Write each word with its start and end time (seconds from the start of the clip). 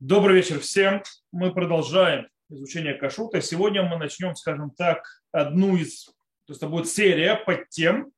Добрый 0.00 0.36
вечер 0.36 0.60
всем. 0.60 1.02
Мы 1.30 1.52
продолжаем 1.52 2.26
изучение 2.48 2.94
кашута. 2.94 3.42
Сегодня 3.42 3.82
мы 3.82 3.98
начнем, 3.98 4.34
скажем 4.34 4.70
так, 4.70 5.04
одну 5.30 5.76
из, 5.76 6.06
то 6.06 6.14
есть 6.48 6.62
это 6.62 6.68
будет 6.68 6.88
серия 6.88 7.36
под 7.36 7.68
тем, 7.68 8.10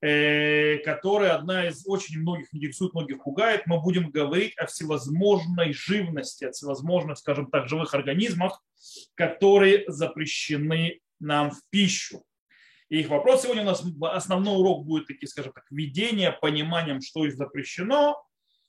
э, 0.00 0.78
которая 0.78 1.34
одна 1.34 1.68
из 1.68 1.86
очень 1.86 2.22
многих 2.22 2.54
интересует, 2.54 2.94
многих 2.94 3.22
пугает. 3.22 3.66
Мы 3.66 3.78
будем 3.78 4.10
говорить 4.10 4.56
о 4.56 4.64
всевозможной 4.64 5.74
живности, 5.74 6.46
о 6.46 6.52
всевозможных, 6.52 7.18
скажем 7.18 7.50
так, 7.50 7.68
живых 7.68 7.92
организмах, 7.92 8.64
которые 9.14 9.84
запрещены 9.86 11.00
нам 11.20 11.50
в 11.50 11.60
пищу. 11.68 12.24
И 12.88 13.00
их 13.00 13.10
вопрос 13.10 13.42
сегодня 13.42 13.64
у 13.64 13.66
нас, 13.66 13.84
основной 14.00 14.56
урок 14.56 14.86
будет, 14.86 15.08
такие, 15.08 15.28
скажем 15.28 15.52
так, 15.52 15.64
введение, 15.70 16.32
пониманием, 16.32 17.02
что 17.02 17.26
их 17.26 17.34
запрещено, 17.34 18.16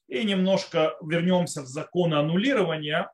и 0.09 0.23
немножко 0.23 0.95
вернемся 1.01 1.61
в 1.61 1.67
законы 1.67 2.15
аннулирования. 2.15 3.11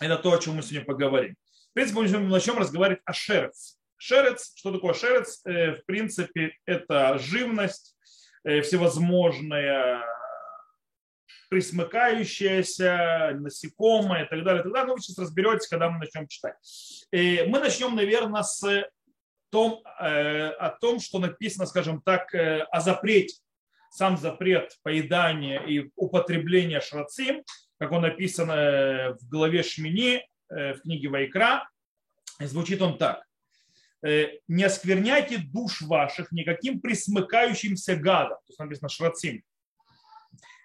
Это 0.00 0.18
то, 0.18 0.32
о 0.32 0.38
чем 0.38 0.54
мы 0.56 0.62
сегодня 0.62 0.84
поговорим. 0.84 1.34
В 1.70 1.74
принципе, 1.74 2.18
мы 2.18 2.28
начнем 2.28 2.58
разговаривать 2.58 3.00
о 3.04 3.12
шерец. 3.12 3.78
Шерец, 3.96 4.52
что 4.54 4.72
такое 4.72 4.92
шерец? 4.94 5.40
Э, 5.44 5.76
в 5.76 5.84
принципе, 5.86 6.56
это 6.66 7.18
живность, 7.18 7.96
э, 8.44 8.60
всевозможная 8.60 10.04
присмыкающаяся, 11.48 13.32
насекомые 13.34 14.24
и 14.24 14.28
так 14.28 14.44
далее. 14.44 14.62
Тогда 14.62 14.84
ну, 14.84 14.94
вы 14.94 15.00
сейчас 15.00 15.18
разберетесь, 15.18 15.66
когда 15.66 15.90
мы 15.90 15.98
начнем 15.98 16.28
читать. 16.28 16.54
Э, 17.12 17.46
мы 17.46 17.58
начнем, 17.58 17.96
наверное, 17.96 18.42
с 18.42 18.88
том, 19.50 19.82
о 19.84 20.76
том, 20.80 21.00
что 21.00 21.18
написано, 21.18 21.66
скажем 21.66 22.00
так, 22.02 22.32
о 22.32 22.80
запрете 22.80 23.34
сам 23.90 24.16
запрет 24.16 24.78
поедания 24.82 25.60
и 25.60 25.90
употребления 25.96 26.80
шрацим, 26.80 27.42
как 27.78 27.92
он 27.92 28.02
написан 28.02 28.50
э, 28.50 29.14
в 29.14 29.28
главе 29.28 29.62
Шмини, 29.62 30.24
э, 30.48 30.74
в 30.74 30.82
книге 30.82 31.08
Вайкра, 31.08 31.68
звучит 32.38 32.80
он 32.80 32.96
так. 32.98 33.26
«Э, 34.02 34.28
не 34.48 34.64
оскверняйте 34.64 35.38
душ 35.38 35.82
ваших 35.82 36.30
никаким 36.30 36.80
присмыкающимся 36.80 37.96
гадом. 37.96 38.38
То 38.38 38.50
есть 38.50 38.58
написано 38.58 38.88
шрацим. 38.88 39.42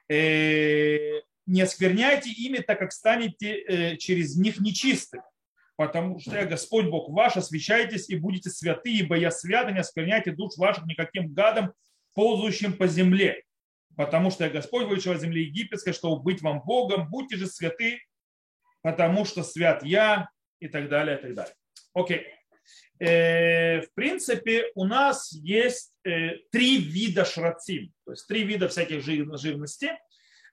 Не 0.07 1.61
оскверняйте 1.61 2.29
ими, 2.29 2.57
так 2.57 2.79
как 2.79 2.91
станете 2.91 3.97
через 3.97 4.35
них 4.35 4.59
нечистыми. 4.59 5.23
Потому 5.77 6.19
что 6.19 6.35
я 6.35 6.45
Господь 6.45 6.85
Бог 6.85 7.09
ваш, 7.09 7.37
освящайтесь 7.37 8.09
и 8.09 8.15
будете 8.15 8.49
святы, 8.49 8.91
ибо 8.91 9.17
я 9.17 9.31
свят, 9.31 9.69
и 9.69 9.73
не 9.73 9.79
оскверняйте 9.79 10.31
душ 10.31 10.57
ваших 10.57 10.85
никаким 10.85 11.33
гадом, 11.33 11.73
ползающим 12.15 12.73
по 12.73 12.87
земле, 12.87 13.43
потому 13.95 14.31
что 14.31 14.45
я 14.45 14.49
Господь 14.49 14.87
вышел 14.87 15.11
от 15.11 15.21
земли 15.21 15.43
египетской, 15.43 15.93
чтобы 15.93 16.23
быть 16.23 16.41
вам 16.41 16.61
Богом, 16.63 17.09
будьте 17.09 17.35
же 17.35 17.45
святы, 17.45 17.99
потому 18.81 19.25
что 19.25 19.43
свят 19.43 19.83
я, 19.83 20.29
и 20.59 20.67
так 20.67 20.89
далее, 20.89 21.17
и 21.17 21.21
так 21.21 21.33
далее. 21.33 21.55
Окей. 21.93 22.27
Э, 22.99 23.81
в 23.81 23.93
принципе, 23.93 24.71
у 24.75 24.85
нас 24.85 25.31
есть 25.33 25.93
э, 26.05 26.37
три 26.51 26.77
вида 26.77 27.25
шрацим, 27.25 27.93
то 28.05 28.11
есть 28.11 28.27
три 28.27 28.43
вида 28.43 28.69
всяких 28.69 29.03
живности, 29.03 29.91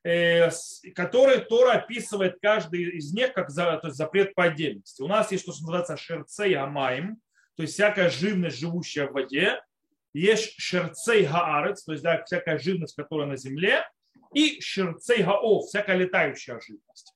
э, 0.05 0.51
которые 0.95 1.39
Тора 1.39 1.75
описывает 1.75 2.39
каждый 2.43 2.97
из 2.99 3.13
них 3.13 3.33
как 3.33 3.51
за, 3.51 3.79
то 3.79 3.89
есть 3.89 3.97
запрет 3.97 4.35
по 4.35 4.45
отдельности. 4.45 5.03
У 5.03 5.09
нас 5.09 5.31
есть 5.31 5.47
то, 5.47 5.53
что 5.53 5.63
называется 5.63 5.97
шерцей 5.97 6.55
амаим, 6.55 7.19
то 7.57 7.63
есть 7.63 7.75
всякая 7.75 8.11
живность, 8.11 8.59
живущая 8.59 9.07
в 9.07 9.13
воде, 9.13 9.61
есть 10.15 10.55
шерцей 10.59 11.25
гаарец, 11.25 11.85
то 11.85 11.93
есть 11.93 12.05
да, 12.05 12.23
всякая 12.25 12.59
живность, 12.59 12.95
которая 12.95 13.27
на 13.27 13.37
земле, 13.37 13.85
и 14.35 14.61
шерцей 14.61 15.23
гаов, 15.23 15.67
всякая 15.67 15.97
летающая 15.97 16.59
живность. 16.61 17.15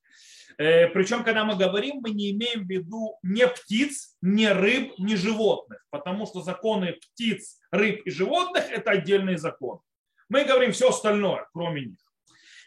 Э, 0.57 0.87
Причем, 0.87 1.23
когда 1.23 1.45
мы 1.45 1.55
говорим, 1.55 2.01
мы 2.01 2.11
не 2.11 2.31
имеем 2.31 2.65
в 2.65 2.69
виду 2.69 3.17
не 3.21 3.47
птиц, 3.47 4.15
не 4.21 4.51
рыб, 4.51 4.93
не 4.97 5.15
животных, 5.15 5.85
потому 5.89 6.25
что 6.25 6.41
законы 6.41 6.93
птиц, 6.93 7.59
рыб 7.71 8.01
и 8.05 8.09
животных– 8.09 8.65
это 8.71 8.91
отдельные 8.91 9.37
законы. 9.37 9.81
Мы 10.29 10.43
говорим 10.43 10.71
все 10.71 10.89
остальное, 10.89 11.47
кроме 11.53 11.85
них. 11.85 11.99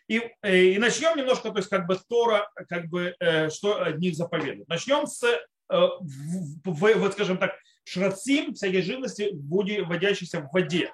И, 0.09 0.23
э, 0.43 0.57
и 0.57 0.79
начнем 0.79 1.17
немножко, 1.17 1.51
то 1.51 1.59
есть 1.59 1.69
как 1.69 1.87
бы 1.87 1.99
Тора, 2.09 2.51
как 2.69 2.89
бы, 2.89 3.15
э, 3.19 3.51
что 3.51 3.83
от 3.83 3.99
них 3.99 4.15
заповедует. 4.15 4.69
Начнем 4.69 5.07
с, 5.07 5.25
вот 5.69 7.13
скажем 7.13 7.39
так, 7.39 7.57
шрацим, 7.91 8.55
всякой 8.55 8.83
живности, 8.83 9.31
вводящейся 9.33 10.41
в 10.41 10.53
воде. 10.53 10.93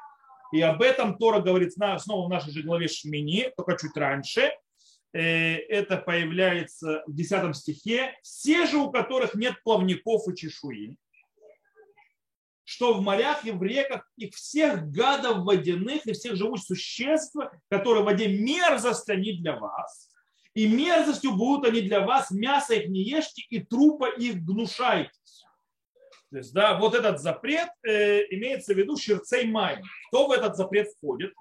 И 0.52 0.60
об 0.62 0.80
этом 0.80 1.18
Тора 1.18 1.40
говорит 1.40 1.72
снова 1.72 2.26
в 2.26 2.30
нашей 2.30 2.52
же 2.52 2.62
главе 2.62 2.88
Шмини, 2.88 3.52
только 3.56 3.76
чуть 3.78 3.96
раньше. 3.96 4.52
Э, 5.12 5.56
это 5.56 5.98
появляется 5.98 7.02
в 7.06 7.14
10 7.14 7.54
стихе. 7.56 8.14
Все 8.22 8.66
же, 8.66 8.78
у 8.78 8.90
которых 8.90 9.34
нет 9.34 9.54
плавников 9.62 10.26
и 10.28 10.36
чешуи, 10.36 10.96
что 12.64 12.94
в 12.94 13.02
морях 13.02 13.44
и 13.44 13.50
в 13.50 13.62
реках 13.62 14.08
и 14.16 14.30
всех 14.30 14.90
гадов 14.90 15.44
водяных 15.44 16.06
и 16.06 16.12
всех 16.12 16.36
живущих 16.36 16.66
существ, 16.66 17.36
которые 17.68 18.02
в 18.02 18.06
воде 18.06 18.28
мерзость 18.28 19.08
они 19.10 19.34
для 19.34 19.56
вас, 19.56 20.10
и 20.54 20.66
мерзостью 20.66 21.32
будут 21.32 21.68
они 21.68 21.82
для 21.82 22.00
вас, 22.00 22.30
мясо 22.30 22.74
их 22.74 22.88
не 22.88 23.02
ешьте, 23.02 23.42
и 23.50 23.60
трупа 23.60 24.08
их 24.08 24.42
гнушайтесь. 24.42 25.45
То 26.30 26.38
есть, 26.38 26.52
да, 26.52 26.78
вот 26.78 26.94
этот 26.94 27.20
запрет 27.20 27.68
э, 27.86 28.22
имеется 28.30 28.74
в 28.74 28.76
виду 28.76 28.96
шерцей 28.96 29.46
май. 29.46 29.80
Кто 30.08 30.26
в 30.26 30.32
этот 30.32 30.56
запрет 30.56 30.88
входит? 30.96 31.32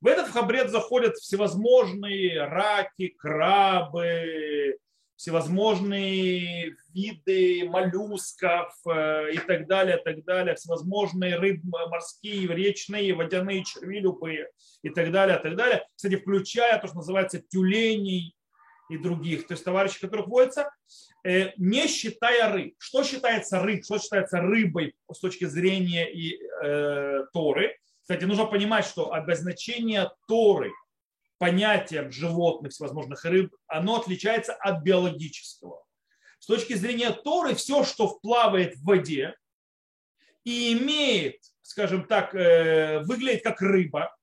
В 0.00 0.06
этот 0.06 0.32
запрет 0.32 0.70
заходят 0.70 1.16
всевозможные 1.16 2.44
раки, 2.46 3.08
крабы, 3.08 4.78
всевозможные 5.20 6.74
виды 6.94 7.68
моллюсков 7.68 8.72
э, 8.86 9.32
и 9.34 9.38
так 9.38 9.66
далее, 9.66 9.98
так 9.98 10.24
далее, 10.24 10.54
всевозможные 10.54 11.36
рыбы 11.36 11.86
морские, 11.90 12.46
речные, 12.48 13.12
водяные 13.12 13.62
черви 13.62 14.00
любые 14.00 14.48
и 14.82 14.88
так 14.88 15.12
далее, 15.12 15.38
так 15.38 15.56
далее. 15.56 15.84
Кстати, 15.94 16.16
включая 16.16 16.80
то, 16.80 16.86
что 16.86 16.96
называется 16.96 17.42
тюленей 17.42 18.34
и 18.90 18.98
других, 18.98 19.46
то 19.46 19.54
есть 19.54 19.64
товарищи, 19.64 20.00
которых 20.00 20.26
водятся, 20.26 20.70
э, 21.24 21.52
не 21.56 21.86
считая 21.86 22.52
рыб. 22.52 22.74
Что 22.78 23.04
считается 23.04 23.60
рыб? 23.60 23.84
Что 23.84 23.98
считается 23.98 24.40
рыбой 24.40 24.94
с 25.10 25.18
точки 25.18 25.44
зрения 25.44 26.10
и, 26.12 26.38
э, 26.62 27.24
Торы? 27.32 27.76
Кстати, 28.02 28.24
нужно 28.24 28.46
понимать, 28.46 28.84
что 28.84 29.12
обозначение 29.12 30.10
Торы 30.26 30.72
понятием 31.38 32.12
животных, 32.12 32.72
всевозможных 32.72 33.24
рыб, 33.24 33.54
оно 33.66 33.96
отличается 33.96 34.52
от 34.52 34.82
биологического. 34.82 35.82
С 36.38 36.46
точки 36.46 36.74
зрения 36.74 37.10
Торы, 37.10 37.54
все, 37.54 37.84
что 37.84 38.08
вплавает 38.08 38.76
в 38.76 38.84
воде 38.84 39.34
и 40.44 40.72
имеет, 40.72 41.36
скажем 41.62 42.06
так, 42.06 42.34
э, 42.34 43.00
выглядит 43.04 43.42
как 43.42 43.62
рыба, 43.62 44.14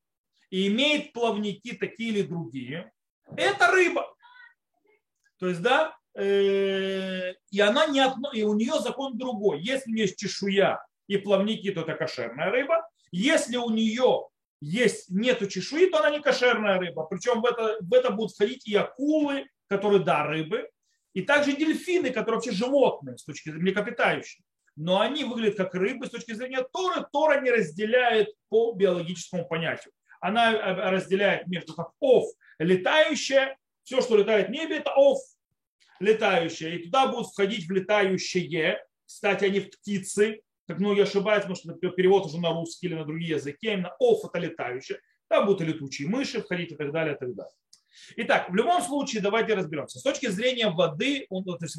и 0.49 0.67
имеет 0.67 1.13
плавники 1.13 1.73
такие 1.73 2.09
или 2.09 2.21
другие, 2.21 2.91
это 3.35 3.71
рыба. 3.71 4.15
То 5.39 5.47
есть, 5.47 5.61
да, 5.61 5.95
э, 6.15 7.33
и 7.51 7.59
она 7.59 7.87
не 7.87 7.99
одно, 7.99 8.31
и 8.31 8.43
у 8.43 8.53
нее 8.53 8.79
закон 8.79 9.17
другой. 9.17 9.61
Если 9.61 9.91
у 9.91 9.93
нее 9.93 10.05
есть 10.05 10.17
чешуя 10.17 10.85
и 11.07 11.17
плавники, 11.17 11.71
то 11.71 11.81
это 11.81 11.93
кошерная 11.93 12.49
рыба. 12.49 12.87
Если 13.11 13.57
у 13.57 13.69
нее 13.69 14.27
есть 14.59 15.09
нету 15.09 15.47
чешуи, 15.47 15.89
то 15.89 15.99
она 15.99 16.09
не 16.09 16.21
кошерная 16.21 16.79
рыба. 16.79 17.03
Причем 17.03 17.41
в 17.41 17.45
это, 17.45 17.77
в 17.79 17.93
это 17.93 18.11
будут 18.11 18.33
входить 18.33 18.67
и 18.67 18.75
акулы, 18.75 19.47
которые, 19.67 20.03
да, 20.03 20.25
рыбы, 20.25 20.69
и 21.13 21.21
также 21.21 21.55
дельфины, 21.55 22.11
которые 22.11 22.35
вообще 22.35 22.51
животные 22.51 23.17
с 23.17 23.23
точки 23.23 23.49
зрения 23.49 23.63
млекопитающие. 23.63 24.43
Но 24.75 24.99
они 25.01 25.23
выглядят 25.23 25.57
как 25.57 25.73
рыбы 25.73 26.05
с 26.05 26.11
точки 26.11 26.33
зрения 26.33 26.63
Торы. 26.71 27.05
Тора 27.11 27.41
не 27.41 27.49
разделяет 27.49 28.29
по 28.49 28.73
биологическому 28.73 29.47
понятию. 29.47 29.91
Она 30.21 30.53
э, 30.53 30.89
разделяет 30.91 31.47
между 31.47 31.73
как 31.73 31.91
ов, 31.99 32.25
летающая 32.59 33.57
все, 33.87 34.01
что 34.01 34.17
летает 34.17 34.49
в 34.49 34.51
небе, 34.51 34.79
это 34.79 34.91
ов 34.93 35.17
летающее. 36.01 36.77
И 36.77 36.83
туда 36.83 37.07
будут 37.07 37.27
входить 37.27 37.67
в 37.67 37.71
летающие. 37.71 38.83
Кстати, 39.05 39.45
они 39.45 39.61
в 39.61 39.69
птицы, 39.69 40.41
как 40.67 40.79
многие 40.79 41.03
ошибаются, 41.03 41.47
потому 41.47 41.79
что 41.79 41.91
перевод 41.91 42.25
уже 42.25 42.37
на 42.37 42.51
русский 42.51 42.87
или 42.87 42.95
на 42.95 43.05
другие 43.05 43.37
языки. 43.37 43.67
Именно 43.67 43.95
ов 43.99 44.25
это 44.25 44.39
летающее. 44.39 44.99
Там 45.29 45.45
будут 45.45 45.61
и 45.61 45.65
летучие 45.65 46.09
мыши 46.09 46.41
входить 46.41 46.73
и 46.73 46.75
так 46.75 46.91
далее, 46.91 47.15
и 47.15 47.17
так 47.17 47.33
далее. 47.33 47.53
Итак, 48.17 48.49
в 48.49 48.55
любом 48.55 48.81
случае, 48.81 49.21
давайте 49.21 49.53
разберемся. 49.53 49.99
С 49.99 50.03
точки 50.03 50.27
зрения 50.27 50.69
воды, 50.69 51.25
то 51.29 51.57
есть 51.61 51.77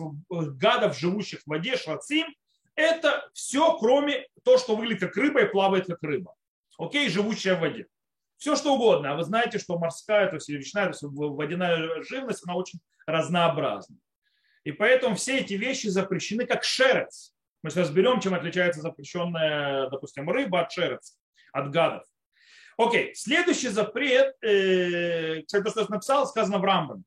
гадов, 0.53 0.99
живущих 0.99 1.43
в 1.43 1.47
воде, 1.47 1.77
швацим, 1.77 2.27
это 2.75 3.29
все, 3.35 3.77
кроме 3.77 4.27
то, 4.45 4.57
что 4.57 4.77
выглядит 4.77 5.01
как 5.01 5.17
рыба 5.19 5.43
и 5.43 5.53
плавает 5.53 5.87
как 5.87 6.03
рыба. 6.03 6.35
Окей, 6.79 7.11
живущая 7.11 7.55
в 7.57 7.61
воде 7.61 7.87
все 8.39 8.57
что 8.57 8.75
угодно. 8.75 9.13
А 9.13 9.17
вы 9.17 9.25
знаете, 9.25 9.59
что 9.59 9.79
морская, 9.79 10.29
то 10.29 10.37
есть 10.37 10.49
речная, 10.49 10.85
то 10.85 10.91
есть 10.91 11.03
водяная 11.03 12.03
живность, 12.03 12.43
она 12.47 12.55
очень 12.55 12.79
разнообразна. 13.07 13.97
И 14.65 14.73
поэтому 14.73 15.17
все 15.17 15.39
эти 15.39 15.55
вещи 15.55 15.89
запрещены 15.89 16.47
как 16.47 16.65
шерец. 16.65 17.35
Мы 17.63 17.71
сейчас 17.71 17.89
разберем, 17.89 18.21
чем 18.21 18.35
отличается 18.35 18.81
запрещенная, 18.81 19.91
допустим, 19.91 20.31
рыба 20.31 20.61
от 20.61 20.73
шерец, 20.73 21.19
от 21.53 21.71
гадов. 21.71 22.05
Окей, 22.77 23.13
следующий 23.15 23.69
запрет, 23.69 24.37
э, 24.41 25.43
кстати, 25.43 25.65
то, 25.65 25.71
что 25.71 25.81
я 25.81 25.87
написал, 25.89 26.27
сказано 26.29 26.59
в 26.59 26.65
Рамбам. 26.65 27.05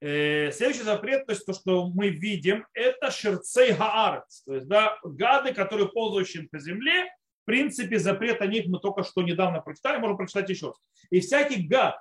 Э, 0.00 0.50
следующий 0.50 0.82
запрет, 0.82 1.24
то 1.26 1.32
есть 1.32 1.46
то, 1.46 1.52
что 1.52 1.88
мы 1.88 2.08
видим, 2.08 2.66
это 2.74 3.12
шерцей 3.12 3.72
гаарец, 3.72 4.42
то 4.44 4.54
есть 4.54 4.66
да, 4.66 4.98
гады, 5.04 5.54
которые 5.54 5.88
ползающие 5.88 6.48
по 6.48 6.58
земле, 6.58 7.08
в 7.44 7.46
принципе, 7.46 7.98
запрет 7.98 8.40
о 8.40 8.46
них 8.46 8.66
мы 8.66 8.80
только 8.80 9.04
что 9.04 9.22
недавно 9.22 9.60
прочитали, 9.60 9.98
можем 9.98 10.16
прочитать 10.16 10.48
еще 10.48 10.68
раз. 10.68 10.76
И 11.10 11.20
всякий 11.20 11.62
гад, 11.62 12.00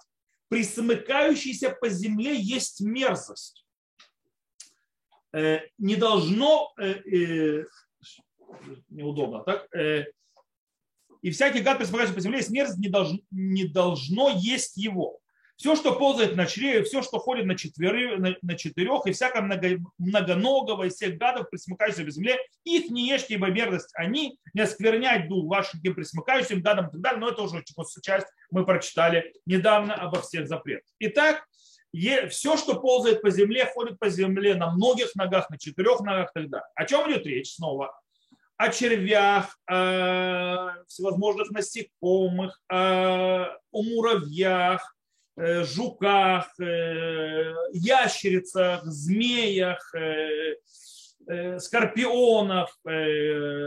присмыкающийся 0.49 1.71
по 1.71 1.89
земле, 1.89 2.39
есть 2.39 2.79
мерзость. 2.79 3.65
Э, 5.33 5.59
не 5.77 5.97
должно, 5.97 6.73
э, 6.79 7.65
неудобно, 8.87 9.43
так? 9.43 9.67
И 11.21 11.29
всякий 11.31 11.59
гад, 11.59 11.77
присмыкающийся 11.79 12.13
по 12.13 12.21
земле, 12.21 12.37
есть 12.37 12.49
мерзость, 12.49 12.79
не 12.79 12.87
должно, 12.87 13.19
не 13.31 13.65
должно 13.65 14.29
есть 14.29 14.77
его. 14.77 15.19
Все, 15.55 15.75
что 15.75 15.93
ползает 15.93 16.35
на 16.35 16.45
чреве, 16.45 16.83
все, 16.83 17.01
что 17.01 17.19
ходит 17.19 17.45
на, 17.45 17.55
четверы, 17.55 18.17
на, 18.17 18.35
на 18.41 18.55
четырех, 18.55 19.05
и 19.05 19.11
всякое 19.11 19.41
много, 19.41 19.77
многоногого, 19.97 20.83
и 20.83 20.89
всех 20.89 21.17
гадов, 21.17 21.49
присмыкающихся 21.49 22.03
в 22.03 22.09
земле, 22.09 22.37
их 22.63 22.89
не 22.89 23.07
ешьте, 23.07 23.35
ибо 23.35 23.47
мерзость 23.51 23.91
они, 23.93 24.39
не 24.53 24.61
осквернять 24.61 25.29
дух 25.29 25.45
вашим 25.45 25.79
присмыкающим 25.81 26.61
гадам 26.61 26.87
и 26.87 26.91
так 26.91 27.01
далее, 27.01 27.19
но 27.19 27.29
это 27.29 27.43
уже 27.43 27.63
часть 28.01 28.27
мы 28.51 28.65
прочитали 28.65 29.31
недавно 29.45 29.93
обо 29.93 30.21
всех 30.21 30.47
запретах. 30.47 30.89
Итак, 30.99 31.45
все, 32.29 32.57
что 32.57 32.79
ползает 32.79 33.21
по 33.21 33.29
земле, 33.29 33.65
ходит 33.71 33.99
по 33.99 34.09
земле 34.09 34.55
на 34.55 34.71
многих 34.71 35.13
ногах, 35.15 35.49
на 35.51 35.59
четырех 35.59 35.99
ногах 36.01 36.31
и 36.31 36.39
так 36.39 36.49
далее. 36.49 36.67
О 36.73 36.85
чем 36.85 37.11
идет 37.11 37.27
речь 37.27 37.53
снова? 37.53 37.95
О 38.57 38.69
червях, 38.69 39.57
о 39.69 40.73
всевозможных 40.87 41.51
насекомых, 41.51 42.59
о 42.67 43.49
муравьях, 43.71 44.92
жуках, 45.35 46.47
э, 46.59 47.53
ящерицах, 47.71 48.83
змеях, 48.85 49.93
э, 49.95 50.57
скорпионов, 51.57 52.77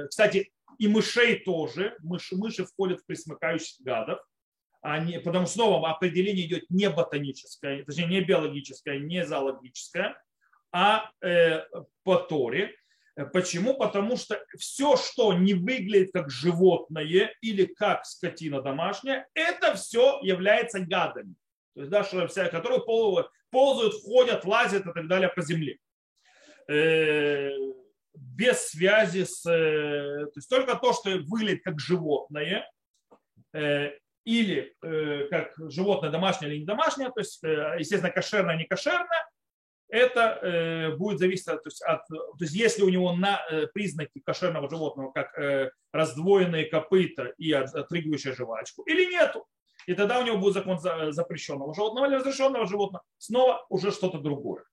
кстати, 0.08 0.52
и 0.78 0.88
мышей 0.88 1.38
тоже. 1.38 1.96
Мыши, 2.00 2.36
мыши 2.36 2.66
входят 2.66 3.00
в 3.00 3.06
присмыкающих 3.06 3.80
гадов. 3.80 4.20
Они, 4.82 5.18
потому 5.18 5.46
что 5.46 5.54
снова 5.54 5.90
определение 5.90 6.46
идет 6.46 6.64
не 6.68 6.90
ботаническое, 6.90 7.82
точнее 7.84 8.06
не 8.06 8.20
биологическое, 8.20 8.98
не 8.98 9.24
зоологическое, 9.24 10.22
а 10.70 11.10
э, 11.22 11.62
по 12.04 12.16
Торе. 12.16 12.76
Почему? 13.32 13.78
Потому 13.78 14.18
что 14.18 14.38
все, 14.58 14.98
что 14.98 15.32
не 15.32 15.54
выглядит 15.54 16.12
как 16.12 16.30
животное 16.30 17.32
или 17.40 17.64
как 17.64 18.04
скотина 18.04 18.60
домашняя, 18.60 19.26
это 19.32 19.74
все 19.74 20.20
является 20.22 20.80
гадами 20.80 21.34
то 21.76 21.82
есть, 21.82 21.90
да, 21.90 22.04
что 22.04 22.26
вся, 22.26 22.48
которые 22.48 22.80
ползают, 23.50 23.94
ходят, 24.02 24.46
лазят 24.46 24.86
и 24.86 24.92
так 24.94 25.06
далее 25.08 25.28
по 25.28 25.42
земле. 25.42 25.76
Э, 26.68 27.50
без 28.14 28.68
связи 28.70 29.24
с... 29.24 29.44
Э, 29.44 30.24
то 30.24 30.32
есть 30.36 30.48
только 30.48 30.74
то, 30.76 30.94
что 30.94 31.10
выглядит 31.26 31.62
как 31.62 31.78
животное, 31.78 32.66
э, 33.52 33.90
или 34.24 34.74
как 35.30 35.52
животное 35.68 36.10
домашнее 36.10 36.50
или 36.50 36.60
не 36.60 36.66
домашнее, 36.66 37.10
то 37.10 37.20
есть, 37.20 37.40
естественно, 37.44 38.10
кошерное, 38.10 38.56
не 38.56 38.64
кошерное, 38.64 39.30
это 39.88 40.96
будет 40.98 41.20
зависеть 41.20 41.46
от, 41.46 41.62
то 41.62 41.68
есть, 41.68 41.82
от, 41.82 42.08
то 42.08 42.36
есть 42.40 42.52
если 42.52 42.82
у 42.82 42.88
него 42.88 43.12
на 43.12 43.40
признаки 43.72 44.18
кошерного 44.18 44.68
животного, 44.68 45.12
как 45.12 45.72
раздвоенные 45.92 46.64
копыта 46.64 47.26
и 47.38 47.52
отрыгивающая 47.52 48.34
жвачку, 48.34 48.82
или 48.82 49.08
нету 49.08 49.46
и 49.86 49.94
тогда 49.94 50.20
у 50.20 50.24
него 50.24 50.38
будет 50.38 50.54
закон 50.54 50.78
запрещенного 50.78 51.74
животного 51.74 52.06
или 52.06 52.16
разрешенного 52.16 52.66
животного. 52.66 53.04
Снова 53.18 53.64
уже 53.68 53.92
что-то 53.92 54.18
другое. 54.18 54.64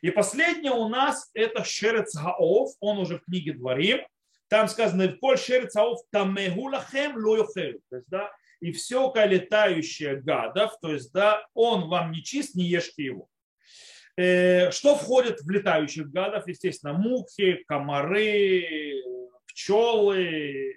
И 0.00 0.10
последнее 0.10 0.72
у 0.72 0.88
нас 0.88 1.30
это 1.34 1.64
Шерец 1.64 2.14
Гаов, 2.14 2.70
он 2.80 2.98
уже 2.98 3.18
в 3.18 3.24
книге 3.24 3.54
Дворим. 3.54 4.00
Там 4.48 4.68
сказано, 4.68 5.08
«Коль 5.20 5.36
шерец 5.38 5.74
Гаов 5.74 6.00
тамегу 6.10 6.70
лахем 6.70 7.20
То 7.22 7.96
есть, 7.96 8.08
да, 8.08 8.30
и 8.60 8.72
все 8.72 9.12
летающее 9.14 10.16
гадов, 10.16 10.78
то 10.80 10.92
есть, 10.92 11.12
да, 11.12 11.46
он 11.54 11.88
вам 11.88 12.12
не 12.12 12.22
чист, 12.22 12.54
не 12.54 12.64
ешьте 12.64 13.04
его. 13.04 13.28
Э, 14.16 14.70
что 14.70 14.96
входит 14.96 15.40
в 15.40 15.50
летающих 15.50 16.10
гадов? 16.10 16.48
Естественно, 16.48 16.92
мухи, 16.92 17.62
комары, 17.68 19.02
пчелы, 19.46 20.74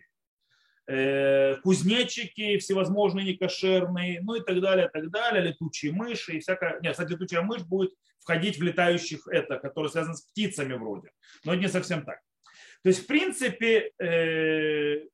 кузнечики 1.63 2.57
всевозможные 2.57 3.25
некошерные, 3.25 4.21
ну 4.21 4.35
и 4.35 4.41
так 4.41 4.59
далее, 4.61 4.89
так 4.89 5.09
далее, 5.09 5.43
летучие 5.43 5.91
мыши 5.91 6.33
и 6.33 6.39
всякое. 6.39 6.79
Нет, 6.81 6.93
кстати, 6.93 7.11
летучая 7.11 7.41
мышь 7.41 7.63
будет 7.63 7.93
входить 8.19 8.57
в 8.57 8.63
летающих 8.63 9.27
это, 9.27 9.57
которые 9.57 9.91
связаны 9.91 10.15
с 10.15 10.21
птицами 10.21 10.73
вроде. 10.73 11.11
Но 11.43 11.55
не 11.55 11.67
совсем 11.67 12.03
так. 12.03 12.19
То 12.83 12.89
есть, 12.89 13.03
в 13.03 13.07
принципе, 13.07 13.91
э, 13.99 15.07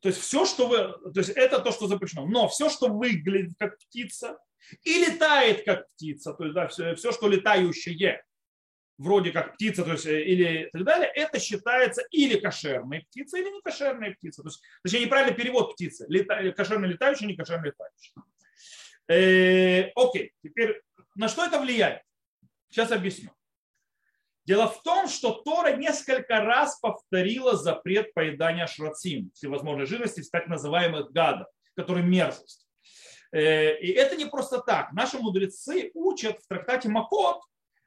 то 0.00 0.08
есть 0.08 0.20
все, 0.20 0.44
что 0.44 0.66
вы, 0.66 1.12
то 1.12 1.20
есть 1.20 1.30
это 1.30 1.60
то, 1.60 1.70
что 1.70 1.86
запрещено. 1.86 2.26
Но 2.26 2.48
все, 2.48 2.68
что 2.68 2.88
выглядит 2.88 3.52
как 3.58 3.78
птица 3.78 4.36
и 4.82 5.04
летает 5.04 5.64
как 5.64 5.88
птица, 5.90 6.32
то 6.34 6.44
есть 6.44 6.54
да, 6.54 6.66
все, 6.66 6.94
все, 6.96 7.12
что 7.12 7.28
летающее, 7.28 8.22
вроде 8.98 9.32
как 9.32 9.54
птица, 9.54 9.84
то 9.84 9.92
есть, 9.92 10.06
э, 10.06 10.22
или 10.22 10.68
так 10.72 10.84
далее, 10.84 11.10
это 11.14 11.38
считается 11.38 12.02
или 12.10 12.38
кошерной 12.38 13.00
птицей, 13.00 13.40
или 13.40 13.50
не 13.50 13.60
кошерной 13.62 14.12
птицей. 14.12 14.42
То 14.42 14.48
есть, 14.48 14.62
точнее, 14.82 15.06
неправильный 15.06 15.36
перевод 15.36 15.72
птицы. 15.72 16.06
Лета, 16.08 16.34
э, 16.34 16.52
кошерно 16.52 16.86
летающий, 16.86 17.26
не 17.26 17.36
кошерно 17.36 17.66
летающий. 17.66 18.14
Э, 19.08 19.90
окей, 19.94 20.32
теперь 20.42 20.80
на 21.14 21.28
что 21.28 21.44
это 21.44 21.60
влияет? 21.60 22.02
Сейчас 22.70 22.90
объясню. 22.92 23.30
Дело 24.44 24.68
в 24.68 24.82
том, 24.82 25.08
что 25.08 25.42
Тора 25.42 25.76
несколько 25.76 26.40
раз 26.40 26.78
повторила 26.80 27.56
запрет 27.56 28.12
поедания 28.12 28.66
шрацим, 28.66 29.30
всевозможной 29.34 29.86
жирности, 29.86 30.22
так 30.32 30.48
называемых 30.48 31.12
гадов, 31.12 31.46
которые 31.76 32.04
мерзость. 32.04 32.66
Э, 33.30 33.78
и 33.78 33.92
это 33.92 34.16
не 34.16 34.26
просто 34.26 34.58
так. 34.58 34.92
Наши 34.92 35.18
мудрецы 35.18 35.90
учат 35.94 36.40
в 36.40 36.48
трактате 36.48 36.88
Макот, 36.88 37.42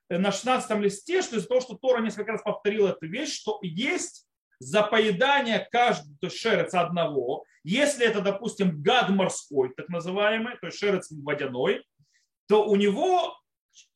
на 0.10 0.32
16 0.32 0.70
листе, 0.80 1.22
что 1.22 1.38
из-за 1.38 1.48
того, 1.48 1.62
что 1.62 1.76
Тора 1.76 2.02
несколько 2.02 2.34
раз 2.34 2.42
повторила 2.42 2.90
эту 2.90 3.08
вещь, 3.08 3.34
что 3.34 3.60
есть 3.62 4.28
за 4.60 4.84
поедание 4.84 5.68
каждого, 5.72 6.16
то 6.20 6.28
есть 6.28 6.38
шерец 6.38 6.74
одного, 6.74 7.44
если 7.64 8.06
это, 8.06 8.22
допустим, 8.22 8.82
гад 8.82 9.10
морской, 9.10 9.74
так 9.76 9.90
называемый, 9.90 10.58
то 10.58 10.68
есть 10.68 10.80
шерец 10.80 11.08
водяной, 11.12 11.84
то 12.48 12.66
у 12.68 12.76
него, 12.76 13.36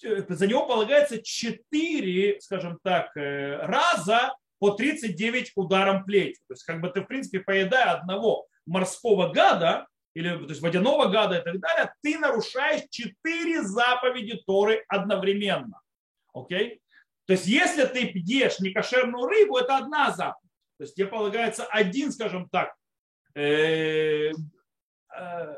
э, 0.04 0.24
за 0.28 0.48
него 0.48 0.66
полагается 0.66 1.22
4, 1.22 2.42
скажем 2.42 2.80
так, 2.84 3.16
э, 3.16 3.58
раза 3.58 4.34
по 4.58 4.72
39 4.72 5.54
ударом 5.56 6.04
плетью. 6.04 6.44
То 6.48 6.54
есть, 6.54 6.64
как 6.64 6.82
бы 6.82 6.90
ты, 6.90 7.02
в 7.02 7.06
принципе, 7.06 7.40
поедая 7.40 7.94
одного 7.94 8.48
морского 8.66 9.32
гада, 9.32 9.88
или 10.16 10.36
то 10.36 10.50
есть 10.50 10.62
водяного 10.62 11.06
гада 11.06 11.38
и 11.38 11.44
так 11.44 11.60
далее, 11.60 11.94
ты 12.02 12.18
нарушаешь 12.18 12.84
четыре 12.90 13.62
заповеди 13.62 14.42
Торы 14.46 14.84
одновременно. 14.88 15.80
Окей? 16.34 16.82
То 17.26 17.34
есть, 17.34 17.46
если 17.46 17.86
ты 17.86 18.12
ешь 18.16 18.60
некошерную 18.60 19.26
рыбу, 19.26 19.58
это 19.58 19.78
одна 19.78 20.12
заповедь. 20.12 20.50
То 20.78 20.84
есть, 20.84 20.96
тебе 20.96 21.08
полагается 21.08 21.66
один, 21.66 22.12
скажем 22.12 22.50
так, 22.50 22.74
э, 23.36 24.32
э, 24.32 25.56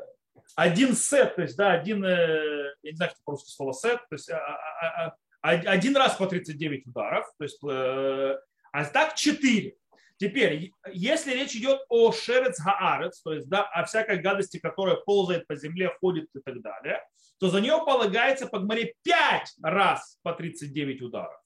один 0.54 0.94
сет, 0.94 1.36
то 1.36 1.42
есть, 1.42 1.56
да, 1.56 1.72
один, 1.72 2.04
э, 2.04 2.74
я 2.82 2.90
не 2.90 2.96
знаю, 2.96 3.12
как 3.12 3.24
просто 3.24 3.50
слово 3.50 3.72
сет, 3.72 4.00
то 4.08 4.14
есть, 4.14 4.30
а, 4.30 4.36
а, 4.36 5.16
а, 5.40 5.48
один 5.48 5.96
раз 5.96 6.16
по 6.16 6.26
39 6.26 6.86
ударов, 6.86 7.32
то 7.38 7.44
есть, 7.44 7.62
а 7.64 8.84
так 8.92 9.14
4. 9.14 9.74
Теперь, 10.22 10.70
если 10.92 11.32
речь 11.32 11.56
идет 11.56 11.80
о 11.88 12.12
шерец 12.12 12.60
гаарец, 12.60 13.20
то 13.22 13.32
есть 13.32 13.48
да, 13.48 13.64
о 13.64 13.84
всякой 13.84 14.18
гадости, 14.18 14.60
которая 14.60 14.94
ползает 14.94 15.48
по 15.48 15.56
земле, 15.56 15.90
ходит 16.00 16.28
и 16.32 16.38
так 16.38 16.62
далее, 16.62 17.04
то 17.40 17.48
за 17.48 17.60
нее 17.60 17.82
полагается 17.84 18.46
по 18.46 18.60
гморе 18.60 18.94
5 19.02 19.54
раз 19.64 20.20
по 20.22 20.32
39 20.32 21.02
ударов. 21.02 21.42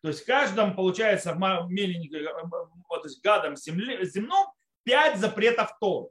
То 0.00 0.10
есть 0.10 0.22
в 0.22 0.26
каждом, 0.26 0.76
получается, 0.76 1.34
вот, 1.34 3.04
гадом 3.24 3.56
земном 3.56 4.46
5 4.84 5.18
запретов 5.18 5.76
Торы. 5.80 6.10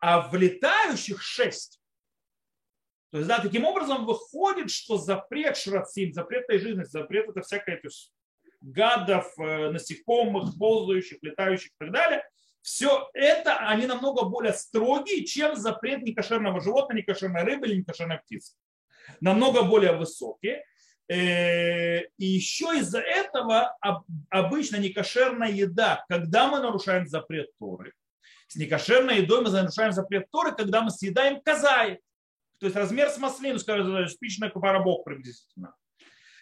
А 0.00 0.28
в 0.28 0.36
летающих 0.36 1.22
6. 1.22 1.80
То 3.10 3.16
есть, 3.16 3.28
да, 3.28 3.40
таким 3.40 3.64
образом 3.64 4.04
выходит, 4.04 4.70
что 4.70 4.98
запрет 4.98 5.56
шрацим, 5.56 6.12
запрет 6.12 6.42
этой 6.42 6.58
жизни, 6.58 6.82
запрет 6.84 7.30
это 7.30 7.40
всякое 7.40 7.76
то 7.76 7.86
есть, 7.86 8.12
гадов, 8.62 9.32
э, 9.38 9.70
насекомых, 9.70 10.58
ползающих, 10.58 11.18
летающих 11.22 11.70
и 11.70 11.84
так 11.84 11.92
далее, 11.92 12.24
все 12.62 13.10
это, 13.12 13.58
они 13.58 13.86
намного 13.86 14.24
более 14.24 14.52
строгие, 14.52 15.24
чем 15.24 15.56
запрет 15.56 16.02
некошерного 16.02 16.60
животного, 16.60 16.98
некошерной 16.98 17.42
рыбы 17.42 17.66
или 17.66 17.78
некошерной 17.78 18.18
птицы. 18.18 18.54
Намного 19.20 19.62
более 19.62 19.92
высокие. 19.92 20.64
Э, 21.08 22.02
и 22.02 22.24
еще 22.24 22.78
из-за 22.78 23.00
этого 23.00 23.76
обычно 24.30 24.76
некошерная 24.76 25.50
еда, 25.50 26.04
когда 26.08 26.48
мы 26.48 26.60
нарушаем 26.60 27.06
запрет 27.08 27.50
Торы, 27.58 27.92
с 28.46 28.54
некошерной 28.54 29.18
едой 29.18 29.42
мы 29.42 29.50
нарушаем 29.50 29.92
запрет 29.92 30.30
Торы, 30.30 30.52
когда 30.54 30.82
мы 30.82 30.90
съедаем 30.90 31.40
казаи. 31.40 32.00
то 32.60 32.66
есть 32.66 32.76
размер 32.76 33.10
с 33.10 33.18
маслину, 33.18 33.58
скажем, 33.58 34.06
спичный 34.08 34.50
коробок 34.50 35.04
приблизительно. 35.04 35.74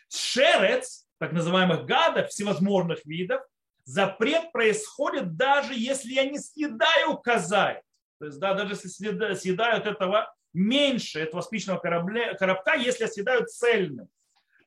Шерец, 0.08 1.06
так 1.20 1.32
называемых 1.32 1.84
гадов, 1.84 2.30
всевозможных 2.30 3.04
видов, 3.04 3.42
запрет 3.84 4.52
происходит 4.52 5.36
даже 5.36 5.74
если 5.74 6.14
я 6.14 6.24
не 6.24 6.38
съедаю 6.38 7.18
казай. 7.18 7.82
То 8.18 8.26
есть, 8.26 8.40
да, 8.40 8.54
даже 8.54 8.72
если 8.72 8.88
съедают 9.34 9.86
этого 9.86 10.34
меньше, 10.52 11.20
этого 11.20 11.42
спичного 11.42 11.78
корабля, 11.78 12.34
коробка, 12.34 12.74
если 12.74 13.06
съедают 13.06 13.50
цельным. 13.50 14.08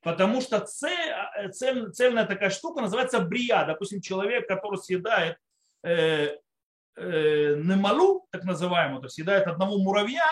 Потому 0.04 0.42
что 0.42 0.60
цель, 0.60 1.14
цель, 1.54 1.92
цельная 1.92 2.26
такая 2.26 2.52
штука 2.52 2.82
называется 2.82 3.20
брия. 3.20 3.66
Допустим, 3.66 4.02
человек, 4.02 4.48
который 4.48 4.78
съедает 4.78 5.38
э, 5.82 6.36
э, 6.96 7.56
немалу, 7.56 8.28
так 8.32 8.44
называемую, 8.44 9.00
то 9.00 9.06
есть 9.06 9.16
съедает 9.16 9.48
одного 9.48 9.80
муравья, 9.80 10.26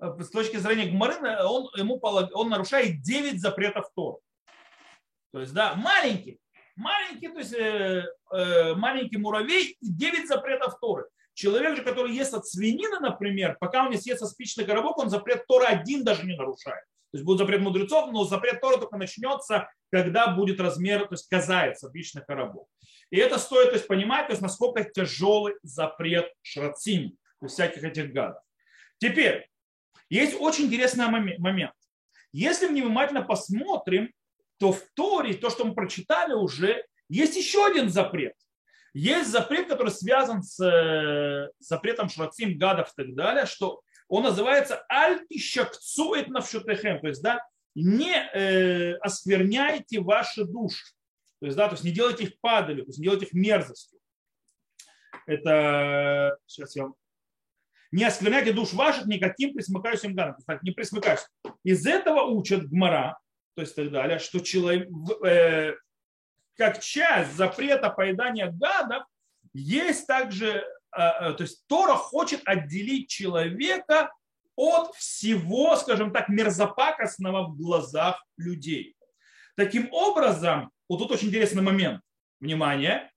э, 0.00 0.14
с 0.20 0.30
точки 0.30 0.58
зрения 0.58 0.90
Гмары, 0.90 1.16
он, 1.44 1.70
ему, 1.76 1.98
он 2.02 2.50
нарушает 2.50 3.02
9 3.02 3.40
запретов 3.40 3.90
Тор. 3.94 4.20
То 5.36 5.40
есть, 5.40 5.52
да, 5.52 5.74
маленький, 5.74 6.40
маленький, 6.76 7.28
то 7.28 7.38
есть 7.40 7.52
э, 7.52 8.06
э, 8.32 8.74
маленький 8.74 9.18
муравей 9.18 9.76
и 9.78 9.92
9 9.92 10.28
запретов 10.28 10.80
Торы. 10.80 11.08
Человек 11.34 11.76
же, 11.76 11.82
который 11.82 12.14
ест 12.14 12.32
от 12.32 12.46
свинины, 12.46 13.00
например, 13.00 13.58
пока 13.60 13.84
он 13.84 13.90
не 13.90 13.98
съест 13.98 14.26
спичный 14.26 14.64
коробок, 14.64 14.96
он 14.96 15.10
запрет 15.10 15.46
Тора 15.46 15.66
один 15.66 16.04
даже 16.04 16.24
не 16.24 16.34
нарушает. 16.34 16.82
То 17.10 17.18
есть 17.18 17.26
будет 17.26 17.40
запрет 17.40 17.60
мудрецов, 17.60 18.10
но 18.12 18.24
запрет 18.24 18.62
Тора 18.62 18.78
только 18.78 18.96
начнется, 18.96 19.68
когда 19.92 20.28
будет 20.28 20.58
размер, 20.58 21.00
то 21.00 21.12
есть 21.12 21.28
казается 21.28 21.88
спичный 21.90 22.24
коробок. 22.24 22.66
И 23.10 23.18
это 23.18 23.38
стоит 23.38 23.68
то 23.68 23.74
есть, 23.74 23.86
понимать, 23.86 24.28
то 24.28 24.32
есть, 24.32 24.40
насколько 24.40 24.84
тяжелый 24.84 25.52
запрет 25.62 26.32
шрацим, 26.40 27.10
то 27.40 27.44
есть 27.44 27.56
всяких 27.56 27.84
этих 27.84 28.10
гадов. 28.14 28.42
Теперь, 28.96 29.46
есть 30.08 30.34
очень 30.40 30.64
интересный 30.64 31.04
момент. 31.08 31.74
Если 32.32 32.68
мы 32.68 32.80
внимательно 32.80 33.20
посмотрим, 33.20 34.10
то 34.58 34.72
в 34.72 34.82
Торе, 34.94 35.34
то, 35.34 35.50
что 35.50 35.64
мы 35.64 35.74
прочитали 35.74 36.32
уже, 36.32 36.84
есть 37.08 37.36
еще 37.36 37.66
один 37.66 37.88
запрет. 37.88 38.34
Есть 38.94 39.30
запрет, 39.30 39.68
который 39.68 39.90
связан 39.90 40.42
с 40.42 40.58
э, 40.64 41.50
запретом 41.58 42.08
шрацим, 42.08 42.56
гадов 42.56 42.88
и 42.96 43.02
так 43.02 43.14
далее, 43.14 43.46
что 43.46 43.82
он 44.08 44.22
называется 44.22 44.84
альтишакцует 44.88 46.28
навшутехем, 46.28 47.00
то 47.00 47.08
есть, 47.08 47.22
да, 47.22 47.40
не 47.74 48.14
э, 48.14 48.96
оскверняйте 48.98 50.00
ваши 50.00 50.44
души. 50.44 50.86
То 51.40 51.46
есть, 51.46 51.58
да, 51.58 51.68
то 51.68 51.74
есть 51.74 51.84
не 51.84 51.90
делайте 51.90 52.24
их 52.24 52.40
падали, 52.40 52.80
то 52.80 52.86
есть 52.86 52.98
не 52.98 53.04
делайте 53.04 53.26
их 53.26 53.34
мерзостью. 53.34 53.98
Это, 55.26 56.38
сейчас 56.46 56.74
я 56.76 56.86
не 57.92 58.04
оскверняйте 58.04 58.52
душ 58.52 58.72
ваших 58.72 59.06
никаким 59.06 59.54
присмыкающим 59.54 60.14
гадом. 60.14 60.36
Не 60.62 60.70
присмыкаешься. 60.70 61.28
Из 61.62 61.86
этого 61.86 62.22
учат 62.22 62.68
Гмара, 62.68 63.18
то 63.56 63.62
есть 63.62 63.74
так 63.74 63.90
далее, 63.90 64.18
что 64.18 64.40
человек, 64.40 64.86
э, 65.24 65.74
как 66.56 66.80
часть 66.80 67.32
запрета 67.32 67.88
поедания 67.88 68.50
гадов, 68.50 69.04
есть 69.54 70.06
также, 70.06 70.48
э, 70.48 71.00
э, 71.00 71.32
то 71.32 71.38
есть 71.40 71.66
Тора 71.66 71.94
хочет 71.94 72.42
отделить 72.44 73.08
человека 73.08 74.12
от 74.56 74.94
всего, 74.94 75.74
скажем 75.76 76.12
так, 76.12 76.28
мерзопакостного 76.28 77.46
в 77.46 77.56
глазах 77.56 78.22
людей. 78.36 78.94
Таким 79.56 79.90
образом, 79.90 80.70
вот 80.86 80.98
тут 80.98 81.12
очень 81.12 81.28
интересный 81.28 81.62
момент, 81.62 82.02
внимание, 82.40 83.10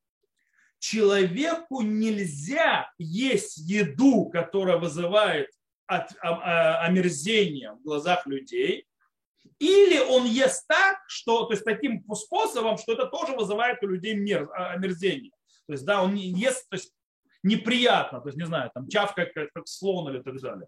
человеку 0.79 1.81
нельзя 1.81 2.89
есть 2.97 3.57
еду, 3.57 4.29
которая 4.29 4.77
вызывает 4.77 5.49
от, 5.85 6.13
а, 6.21 6.29
а, 6.29 6.85
омерзение 6.85 7.73
в 7.73 7.81
глазах 7.81 8.25
людей, 8.25 8.85
или 9.59 9.99
он 9.99 10.25
ест 10.25 10.65
так, 10.67 10.99
что, 11.07 11.45
то 11.45 11.53
есть 11.53 11.65
таким 11.65 12.03
способом, 12.13 12.77
что 12.77 12.93
это 12.93 13.05
тоже 13.05 13.33
вызывает 13.33 13.83
у 13.83 13.87
людей 13.87 14.15
мер, 14.15 14.49
а, 14.53 14.71
омерзение. 14.71 15.31
То 15.67 15.73
есть, 15.73 15.85
да, 15.85 16.01
он 16.01 16.15
ест, 16.15 16.67
то 16.69 16.75
есть 16.77 16.93
неприятно, 17.43 18.21
то 18.21 18.29
есть, 18.29 18.37
не 18.37 18.45
знаю, 18.45 18.71
там 18.73 18.87
чавка 18.87 19.25
как, 19.25 19.51
как 19.53 19.67
слон 19.67 20.13
или 20.13 20.21
так 20.21 20.39
далее. 20.41 20.67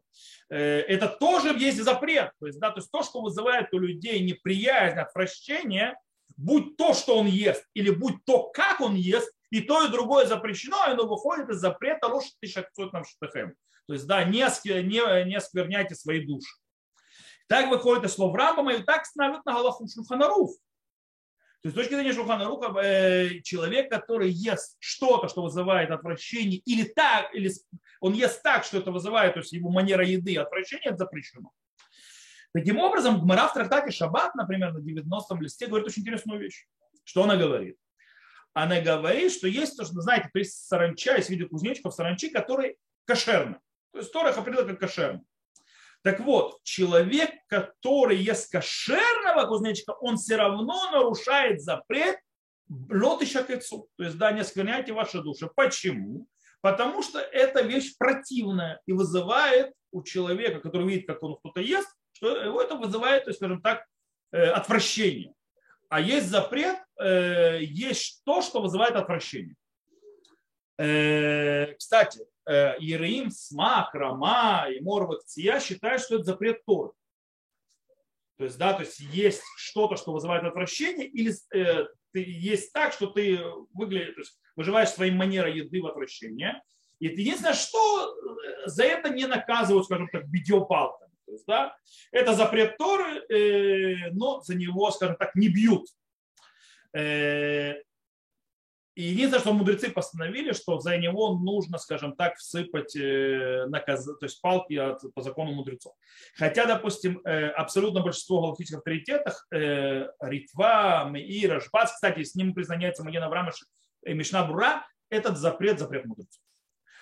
Э, 0.49 0.81
это 0.81 1.07
тоже 1.07 1.57
есть 1.57 1.81
запрет. 1.81 2.31
То 2.39 2.47
есть, 2.47 2.59
да, 2.59 2.71
то 2.71 2.79
есть 2.79 2.91
то, 2.91 3.03
что 3.03 3.21
вызывает 3.21 3.73
у 3.73 3.79
людей 3.79 4.19
неприязнь, 4.21 4.99
отвращение, 4.99 5.97
будь 6.37 6.77
то, 6.77 6.93
что 6.93 7.17
он 7.17 7.27
ест, 7.27 7.65
или 7.73 7.89
будь 7.89 8.23
то, 8.25 8.49
как 8.49 8.81
он 8.81 8.95
ест, 8.95 9.31
и 9.49 9.61
то, 9.61 9.85
и 9.85 9.91
другое 9.91 10.25
запрещено, 10.25 10.77
и 10.87 10.91
оно 10.91 11.07
выходит 11.07 11.49
из 11.49 11.57
запрета 11.57 12.07
лошадь 12.07 12.35
тысяча 12.39 12.67
нам 12.93 13.03
штахем. 13.05 13.53
То 13.87 13.93
есть, 13.93 14.07
да, 14.07 14.23
не, 14.23 14.45
не, 14.83 15.25
не 15.25 15.35
оскверняйте 15.35 15.95
свои 15.95 16.25
души. 16.25 16.55
Так 17.51 17.69
выходит 17.69 18.05
из 18.05 18.13
слов 18.13 18.33
Рамбама, 18.33 18.75
и 18.75 18.81
так 18.81 19.05
становится 19.05 19.49
на 19.49 19.57
Галаху 19.57 19.85
Шуханарух. 19.85 20.51
То 21.61 21.67
есть 21.67 21.75
с 21.75 21.77
точки 21.77 21.95
зрения 21.95 22.13
Шуханаруха, 22.13 22.73
э, 22.79 23.41
человек, 23.41 23.91
который 23.91 24.29
ест 24.29 24.77
что-то, 24.79 25.27
что 25.27 25.43
вызывает 25.43 25.91
отвращение, 25.91 26.59
или 26.59 26.85
так, 26.85 27.35
или 27.35 27.51
он 27.99 28.13
ест 28.13 28.41
так, 28.41 28.63
что 28.63 28.77
это 28.77 28.93
вызывает, 28.93 29.33
то 29.33 29.41
есть 29.41 29.51
его 29.51 29.69
манера 29.69 30.07
еды 30.07 30.37
отвращение, 30.37 30.91
это 30.91 30.99
запрещено. 30.99 31.51
Таким 32.53 32.77
образом, 32.77 33.19
Гмара 33.19 33.49
в 33.49 33.53
трактате 33.53 33.91
Шаббат, 33.91 34.33
например, 34.35 34.71
на 34.71 34.79
90-м 34.79 35.41
листе 35.41 35.67
говорит 35.67 35.85
очень 35.85 36.03
интересную 36.03 36.39
вещь. 36.39 36.65
Что 37.03 37.25
она 37.25 37.35
говорит? 37.35 37.75
Она 38.53 38.79
говорит, 38.79 39.33
что 39.33 39.49
есть 39.49 39.75
то, 39.75 39.83
что, 39.83 39.99
знаете, 39.99 40.29
то 40.31 40.39
есть 40.39 40.53
саранча, 40.69 41.17
есть 41.17 41.29
видео 41.29 41.49
кузнечиков 41.49 41.93
саранчи, 41.93 42.29
которые 42.29 42.77
кошерны. 43.03 43.59
То 43.91 43.99
есть 43.99 44.13
Тора 44.13 44.29
их 44.29 44.37
определила 44.37 44.65
как 44.65 44.79
кошерны. 44.79 45.21
Так 46.03 46.19
вот, 46.21 46.59
человек, 46.63 47.29
который 47.47 48.17
ест 48.17 48.51
кошерного 48.51 49.47
кузнечика, 49.47 49.91
он 49.91 50.17
все 50.17 50.35
равно 50.35 50.91
нарушает 50.91 51.61
запрет 51.61 52.17
лот 52.89 53.21
и 53.21 53.25
шакецу. 53.25 53.87
То 53.97 54.03
есть, 54.03 54.17
да, 54.17 54.31
не 54.31 54.41
оскверняйте 54.41 54.93
ваши 54.93 55.21
души. 55.21 55.49
Почему? 55.55 56.27
Потому 56.61 57.03
что 57.03 57.19
эта 57.19 57.61
вещь 57.61 57.97
противная 57.97 58.81
и 58.85 58.93
вызывает 58.93 59.73
у 59.91 60.03
человека, 60.03 60.59
который 60.59 60.87
видит, 60.87 61.07
как 61.07 61.21
он 61.23 61.37
кто-то 61.37 61.59
ест, 61.59 61.89
что 62.13 62.35
его 62.37 62.61
это 62.61 62.75
вызывает, 62.75 63.25
то 63.25 63.29
есть, 63.29 63.39
скажем 63.39 63.61
так, 63.61 63.85
э, 64.31 64.43
отвращение. 64.45 65.33
А 65.89 65.99
есть 65.99 66.27
запрет, 66.27 66.77
э, 66.99 67.59
есть 67.61 68.21
то, 68.23 68.41
что 68.41 68.61
вызывает 68.61 68.95
отвращение. 68.95 69.55
Э, 70.77 71.73
кстати, 71.73 72.25
Ереим, 72.47 73.29
Смак, 73.29 73.93
Рама 73.93 74.67
и 74.69 74.81
Морвакция 74.81 75.59
считают, 75.59 76.01
что 76.01 76.15
это 76.15 76.23
запрет 76.23 76.65
Торы. 76.65 76.91
То 78.41 78.45
есть, 78.45 78.57
да, 78.57 78.73
то 78.73 78.81
есть 78.81 78.99
есть 78.99 79.43
что-то, 79.55 79.97
что 79.97 80.13
вызывает 80.13 80.43
отвращение, 80.43 81.07
или 81.07 81.31
э, 81.53 81.85
ты, 82.11 82.23
есть 82.25 82.73
так, 82.73 82.91
что 82.91 83.05
ты 83.05 83.39
выглядишь, 83.71 84.15
то 84.15 84.21
есть 84.21 84.39
выживаешь 84.55 84.89
своей 84.89 85.11
манерой 85.11 85.57
еды 85.57 85.79
в 85.79 85.85
отвращение. 85.85 86.59
И 86.97 87.07
это 87.07 87.21
единственное, 87.21 87.53
что 87.53 88.09
э, 88.09 88.67
за 88.67 88.85
это 88.85 89.09
не 89.09 89.27
наказывают, 89.27 89.85
скажем 89.85 90.07
так, 90.07 90.27
бедеопалками. 90.27 91.13
То 91.27 91.31
есть, 91.33 91.45
да, 91.45 91.77
это 92.11 92.33
запрет 92.33 92.77
Торы, 92.77 93.23
э, 93.29 94.09
но 94.11 94.41
за 94.41 94.55
него, 94.55 94.89
скажем 94.89 95.17
так, 95.17 95.35
не 95.35 95.47
бьют. 95.47 95.85
Э, 96.95 97.75
и 98.93 99.03
единственное, 99.03 99.39
что 99.39 99.53
мудрецы 99.53 99.89
постановили, 99.89 100.51
что 100.51 100.79
за 100.79 100.97
него 100.97 101.33
нужно, 101.37 101.77
скажем 101.77 102.13
так, 102.15 102.35
всыпать 102.35 102.93
э, 102.97 103.65
наказ... 103.67 104.05
то 104.05 104.25
есть 104.25 104.41
палки 104.41 104.73
от, 104.73 105.01
по 105.13 105.21
закону 105.21 105.53
мудрецов. 105.53 105.93
Хотя, 106.35 106.65
допустим, 106.65 107.21
э, 107.23 107.47
абсолютно 107.49 108.01
большинство 108.01 108.41
галактических 108.41 108.79
авторитетах, 108.79 109.47
э, 109.51 110.07
Ритва, 110.19 111.07
Меира, 111.09 111.61
Шбац, 111.61 111.93
кстати, 111.93 112.23
с 112.23 112.35
ним 112.35 112.53
признаняется 112.53 113.05
Маген 113.05 113.23
Аврамыш 113.23 113.63
и 114.05 114.13
Мишна 114.13 114.43
Бура, 114.45 114.85
этот 115.09 115.37
запрет, 115.37 115.79
запрет 115.79 116.05
мудрецов. 116.05 116.41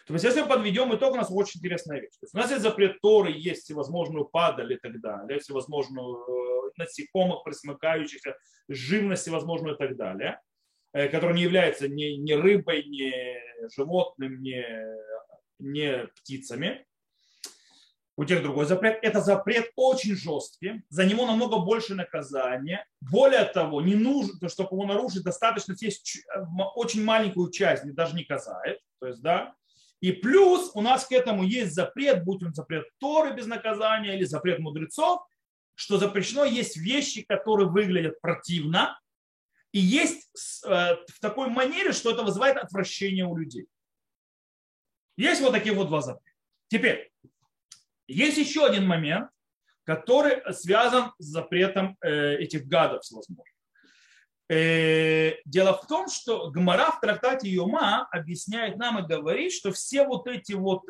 То 0.06 0.14
есть, 0.14 0.26
если 0.26 0.42
мы 0.42 0.48
подведем 0.48 0.96
итог, 0.96 1.14
у 1.14 1.18
нас 1.18 1.30
очень 1.32 1.60
интересная 1.60 2.00
вещь. 2.00 2.18
То 2.20 2.26
есть, 2.26 2.36
у 2.36 2.38
нас 2.38 2.52
есть 2.52 2.64
запрет 2.64 3.02
Торы, 3.02 3.32
есть 3.32 3.64
всевозможную 3.64 4.26
падаль 4.26 4.74
и 4.74 4.78
так 4.78 5.00
далее, 5.02 5.40
всевозможную 5.40 6.72
насекомых, 6.78 7.44
присмыкающихся, 7.44 8.36
живность 8.68 9.24
всевозможную 9.24 9.76
и 9.76 9.78
так 9.78 9.96
далее. 9.98 10.40
Э, 10.92 11.08
который 11.08 11.36
не 11.36 11.44
является 11.44 11.88
ни, 11.88 12.16
ни 12.16 12.34
рыбой, 12.34 12.84
ни 12.84 13.14
животным, 13.76 14.42
ни, 14.42 14.66
ни 15.60 16.08
птицами. 16.16 16.86
У 18.18 18.26
тех 18.26 18.42
другой 18.42 18.66
запрет. 18.66 18.98
Это 19.04 19.22
запрет 19.22 19.72
очень 19.76 20.16
жесткий. 20.16 20.82
За 20.90 21.06
него 21.06 21.26
намного 21.28 21.60
больше 21.60 21.94
наказания. 21.94 22.86
Более 23.02 23.46
того, 23.46 23.82
не 23.82 23.96
нужно, 23.96 24.50
чтобы 24.50 24.76
его 24.76 24.86
нарушить, 24.86 25.24
достаточно 25.24 25.76
съесть 25.76 26.26
очень 26.76 27.04
маленькую 27.04 27.52
часть, 27.52 27.84
даже 27.94 28.16
не 28.16 28.26
казает. 28.26 28.80
То 29.00 29.08
есть, 29.08 29.22
да, 29.22 29.54
и 30.02 30.12
плюс 30.12 30.72
у 30.74 30.82
нас 30.82 31.06
к 31.06 31.12
этому 31.12 31.44
есть 31.44 31.74
запрет, 31.74 32.24
будь 32.24 32.42
он 32.44 32.54
запрет 32.54 32.86
Торы 33.00 33.36
без 33.36 33.46
наказания 33.46 34.16
или 34.16 34.24
запрет 34.24 34.60
мудрецов, 34.60 35.22
что 35.76 35.98
запрещено 35.98 36.46
есть 36.46 36.78
вещи, 36.78 37.22
которые 37.22 37.70
выглядят 37.70 38.20
противно, 38.22 39.00
и 39.72 39.80
есть 39.80 40.64
э, 40.66 40.96
в 41.08 41.20
такой 41.22 41.50
манере, 41.50 41.92
что 41.92 42.12
это 42.12 42.24
вызывает 42.24 42.58
отвращение 42.58 43.26
у 43.26 43.36
людей. 43.36 43.68
Есть 45.18 45.42
вот 45.42 45.52
такие 45.52 45.76
вот 45.76 45.88
два 45.88 46.02
запрета. 46.02 46.38
Теперь, 46.70 47.12
есть 48.08 48.38
еще 48.38 48.66
один 48.66 48.88
момент, 48.88 49.30
который 49.84 50.42
связан 50.54 51.12
с 51.20 51.26
запретом 51.26 51.98
э, 52.02 52.38
этих 52.38 52.66
гадов 52.68 53.02
возможно. 53.12 53.44
Э, 54.50 55.34
дело 55.46 55.78
в 55.78 55.86
том, 55.86 56.08
что 56.10 56.50
Гмара 56.50 56.92
в 56.92 57.00
трактате 57.00 57.50
Йома 57.50 58.08
объясняет 58.12 58.78
нам 58.78 58.98
и 59.00 59.08
говорит, 59.08 59.54
что 59.54 59.72
все 59.72 60.04
вот 60.06 60.28
эти 60.28 60.54
вот 60.54 60.84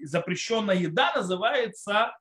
запрещенная 0.00 0.76
еда 0.76 1.12
называется 1.16 2.16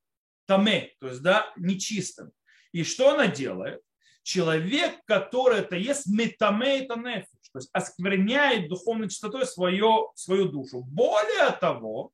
таме, 0.48 0.94
то 1.00 1.10
есть 1.10 1.22
да, 1.22 1.52
нечистым. 1.56 2.32
И 2.72 2.84
что 2.84 3.14
она 3.14 3.28
делает? 3.28 3.82
Человек, 4.24 5.00
который 5.06 5.60
это 5.60 5.76
есть 5.76 6.08
метаме 6.08 6.84
это 6.86 6.96
нефиш, 6.96 7.50
то 7.52 7.60
есть 7.60 7.70
оскверняет 7.74 8.70
духовной 8.70 9.10
чистотой 9.10 9.46
свое, 9.46 10.10
свою 10.16 10.48
душу. 10.48 10.82
Более 10.86 11.52
того, 11.60 12.12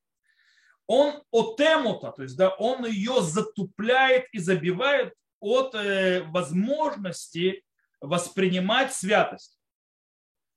он 0.88 1.22
отемута, 1.32 2.12
то 2.12 2.24
есть 2.24 2.36
да, 2.36 2.50
он 2.50 2.86
ее 2.86 3.22
затупляет 3.22 4.26
и 4.32 4.40
забивает 4.40 5.14
от 5.40 5.76
э, 5.76 6.24
возможности 6.24 7.64
воспринимать 8.02 8.94
святость 8.94 9.60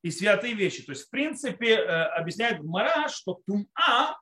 и 0.03 0.11
святые 0.11 0.55
вещи. 0.55 0.83
То 0.83 0.93
есть, 0.93 1.07
в 1.07 1.11
принципе, 1.11 1.75
э, 1.75 2.05
объясняет 2.05 2.63
Мара, 2.63 3.09
что 3.09 3.41
тума, 3.47 4.19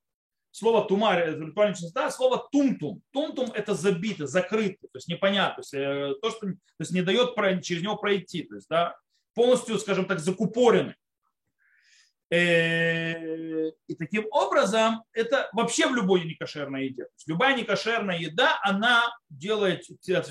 слово 0.50 0.86
тума, 0.86 1.16
ритуальная 1.16 1.74
чистота, 1.74 2.10
слово 2.10 2.48
тумтум. 2.50 3.02
Тумтум– 3.12 3.50
это 3.54 3.74
забито, 3.74 4.26
закрыто, 4.26 4.88
то 4.88 4.96
есть 4.96 5.08
непонятно, 5.08 5.56
то 5.56 5.60
есть, 5.60 5.74
э, 5.74 6.14
то, 6.20 6.30
что 6.30 6.40
то 6.40 6.56
есть 6.80 6.92
не 6.92 7.02
дает 7.02 7.34
через 7.62 7.82
него 7.82 7.96
пройти, 7.96 8.42
то 8.42 8.56
есть, 8.56 8.68
да, 8.68 8.96
полностью, 9.34 9.78
скажем 9.78 10.06
так, 10.06 10.18
закупорены. 10.20 10.94
Э, 12.32 13.70
и 13.88 13.94
таким 13.98 14.26
образом 14.30 15.02
это 15.12 15.48
вообще 15.52 15.88
в 15.88 15.94
любой 15.96 16.24
некошерной 16.24 16.86
еде. 16.86 17.04
То 17.04 17.12
есть 17.16 17.28
любая 17.28 17.56
некошерная 17.56 18.18
еда, 18.18 18.60
она 18.62 19.02
делает, 19.28 19.84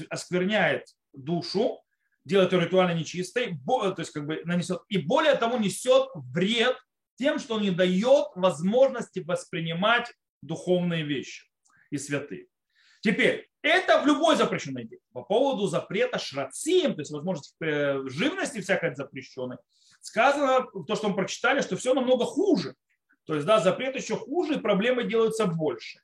оскверняет 0.09 0.87
душу, 1.11 1.81
делает 2.23 2.53
ее 2.53 2.61
ритуально 2.61 2.97
нечистой, 2.97 3.57
то 3.65 3.95
есть 3.97 4.11
как 4.11 4.25
бы 4.25 4.41
нанесет, 4.45 4.81
и 4.87 4.97
более 4.99 5.35
того 5.35 5.57
несет 5.57 6.07
вред 6.13 6.77
тем, 7.19 7.37
что 7.37 7.55
он 7.55 7.61
не 7.63 7.71
дает 7.71 8.27
возможности 8.35 9.19
воспринимать 9.19 10.11
духовные 10.41 11.03
вещи 11.03 11.43
и 11.91 11.97
святые. 11.97 12.47
Теперь, 13.01 13.49
это 13.61 14.01
в 14.01 14.07
любой 14.07 14.37
запрещенной 14.37 14.83
еде. 14.83 14.99
По 15.11 15.23
поводу 15.23 15.67
запрета 15.67 16.17
шрацим, 16.17 16.95
то 16.95 17.01
есть 17.01 17.11
возможности 17.11 17.53
э, 17.61 18.07
живности 18.07 18.61
всякой 18.61 18.95
запрещенной, 18.95 19.57
сказано, 20.01 20.65
то, 20.87 20.95
что 20.95 21.09
мы 21.09 21.15
прочитали, 21.15 21.61
что 21.61 21.75
все 21.75 21.93
намного 21.93 22.23
хуже. 22.23 22.75
То 23.25 23.35
есть, 23.35 23.45
да, 23.45 23.59
запрет 23.59 23.95
еще 23.95 24.15
хуже, 24.15 24.55
и 24.55 24.59
проблемы 24.59 25.03
делаются 25.03 25.45
больше. 25.45 25.99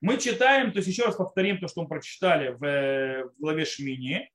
Мы 0.00 0.18
читаем, 0.18 0.72
то 0.72 0.78
есть 0.78 0.88
еще 0.88 1.04
раз 1.04 1.16
повторим 1.16 1.58
то, 1.58 1.68
что 1.68 1.82
мы 1.82 1.88
прочитали 1.88 2.50
в, 2.50 2.64
э, 2.64 3.24
главе 3.38 3.64
Шмини. 3.64 4.30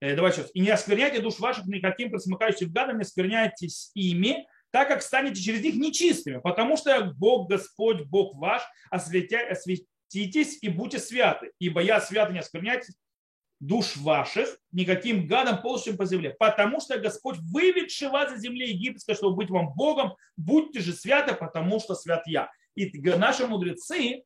Э, 0.00 0.16
давай 0.16 0.32
сейчас. 0.32 0.50
«И 0.54 0.60
не 0.60 0.70
оскверняйте 0.70 1.20
душ 1.20 1.38
ваших 1.38 1.66
никаким 1.66 2.10
присмыкающим 2.10 2.72
гадом, 2.72 2.96
не 2.96 3.02
оскверняйтесь 3.02 3.90
ими, 3.94 4.46
так 4.74 4.88
как 4.88 5.02
станете 5.02 5.40
через 5.40 5.62
них 5.62 5.76
нечистыми, 5.76 6.40
потому 6.40 6.76
что 6.76 7.12
Бог 7.16 7.48
Господь, 7.48 8.06
Бог 8.06 8.34
ваш, 8.34 8.60
осветя, 8.90 9.48
осветитесь 9.48 10.58
и 10.62 10.68
будьте 10.68 10.98
святы, 10.98 11.52
ибо 11.60 11.80
я 11.80 12.00
свято 12.00 12.32
не 12.32 12.40
оскверняйтесь, 12.40 12.96
душ 13.60 13.96
ваших 13.96 14.48
никаким 14.72 15.28
гадом, 15.28 15.62
ползущим 15.62 15.96
по 15.96 16.06
земле. 16.06 16.34
Потому 16.36 16.80
что 16.80 16.98
Господь 16.98 17.36
выведший 17.52 18.08
вас 18.08 18.32
из 18.32 18.40
земли 18.40 18.68
египетской, 18.70 19.14
чтобы 19.14 19.36
быть 19.36 19.48
вам 19.48 19.72
Богом, 19.74 20.16
будьте 20.36 20.80
же 20.80 20.92
святы, 20.92 21.34
потому 21.34 21.78
что 21.78 21.94
свят 21.94 22.24
я. 22.26 22.50
И 22.74 22.90
наши 23.00 23.46
мудрецы 23.46 24.24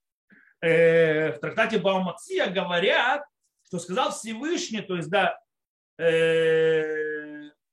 э, 0.63 1.33
в 1.33 1.41
трактате 1.41 1.79
Баумация 1.79 2.47
говорят, 2.47 3.23
что 3.67 3.79
сказал 3.79 4.13
Всевышний, 4.13 4.81
то 4.81 4.97
есть, 4.97 5.11
да, 5.11 5.39
э, 5.99 7.08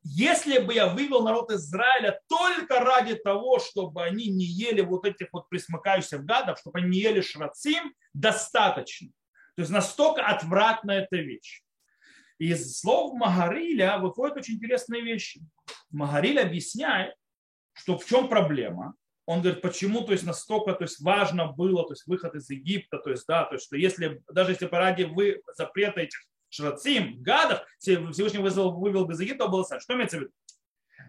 если 0.08 0.60
бы 0.60 0.72
я 0.72 0.86
вывел 0.86 1.24
народ 1.24 1.50
Израиля 1.50 2.22
только 2.30 2.80
ради 2.80 3.16
того, 3.16 3.58
чтобы 3.58 4.04
они 4.04 4.28
не 4.28 4.46
ели 4.46 4.82
вот 4.82 5.04
этих 5.04 5.30
вот 5.32 5.50
присмыкающихся 5.50 6.20
гадов, 6.20 6.60
чтобы 6.60 6.78
они 6.78 6.90
не 6.90 7.00
ели 7.00 7.22
шрацим, 7.22 7.92
достаточно. 8.14 9.10
То 9.56 9.64
есть 9.64 9.72
настолько 9.72 10.24
отвратна 10.24 10.92
эта 10.92 11.16
вещь. 11.18 11.64
Из 12.38 12.78
слов 12.78 13.16
Магариля 13.16 13.98
выходят 13.98 14.38
очень 14.38 14.56
интересные 14.56 15.02
вещи. 15.02 15.42
Магариль 15.90 16.40
объясняет, 16.40 17.16
что 17.74 17.98
в 17.98 18.06
чем 18.06 18.30
проблема. 18.30 18.94
Он 19.26 19.42
говорит, 19.42 19.64
почему 19.64 20.02
то 20.02 20.12
есть 20.12 20.24
настолько 20.24 20.74
то 20.74 20.84
есть 20.84 21.00
важно 21.02 21.48
было 21.48 21.84
то 21.84 21.94
есть 21.94 22.06
выход 22.06 22.36
из 22.36 22.48
Египта, 22.52 23.00
то 23.00 23.10
есть 23.10 23.26
да, 23.28 23.46
то 23.46 23.56
есть 23.56 23.66
что 23.66 23.76
если 23.76 24.22
даже 24.32 24.52
если 24.52 24.68
по 24.68 24.78
ради 24.78 25.02
вы 25.02 25.42
запрета 25.56 26.02
этих 26.02 26.20
шрацим, 26.56 27.22
гадов, 27.22 27.62
Всевышний 27.78 28.40
вызвал, 28.40 28.80
вывел 28.80 29.10
из 29.10 29.20
Египта, 29.20 29.48
было 29.48 29.66
что 29.66 29.94
имеется 29.94 30.18
в 30.18 30.22
виду? 30.22 30.32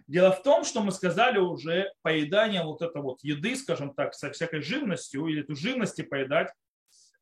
Дело 0.07 0.31
в 0.31 0.41
том, 0.41 0.63
что 0.63 0.81
мы 0.81 0.91
сказали 0.91 1.37
уже, 1.37 1.91
поедание 2.01 2.63
вот 2.63 2.81
это 2.81 2.99
вот 2.99 3.19
еды, 3.23 3.55
скажем 3.55 3.93
так, 3.93 4.13
со 4.13 4.31
всякой 4.31 4.61
живностью, 4.61 5.27
или 5.27 5.41
эту 5.41 5.55
живности 5.55 6.01
поедать, 6.01 6.49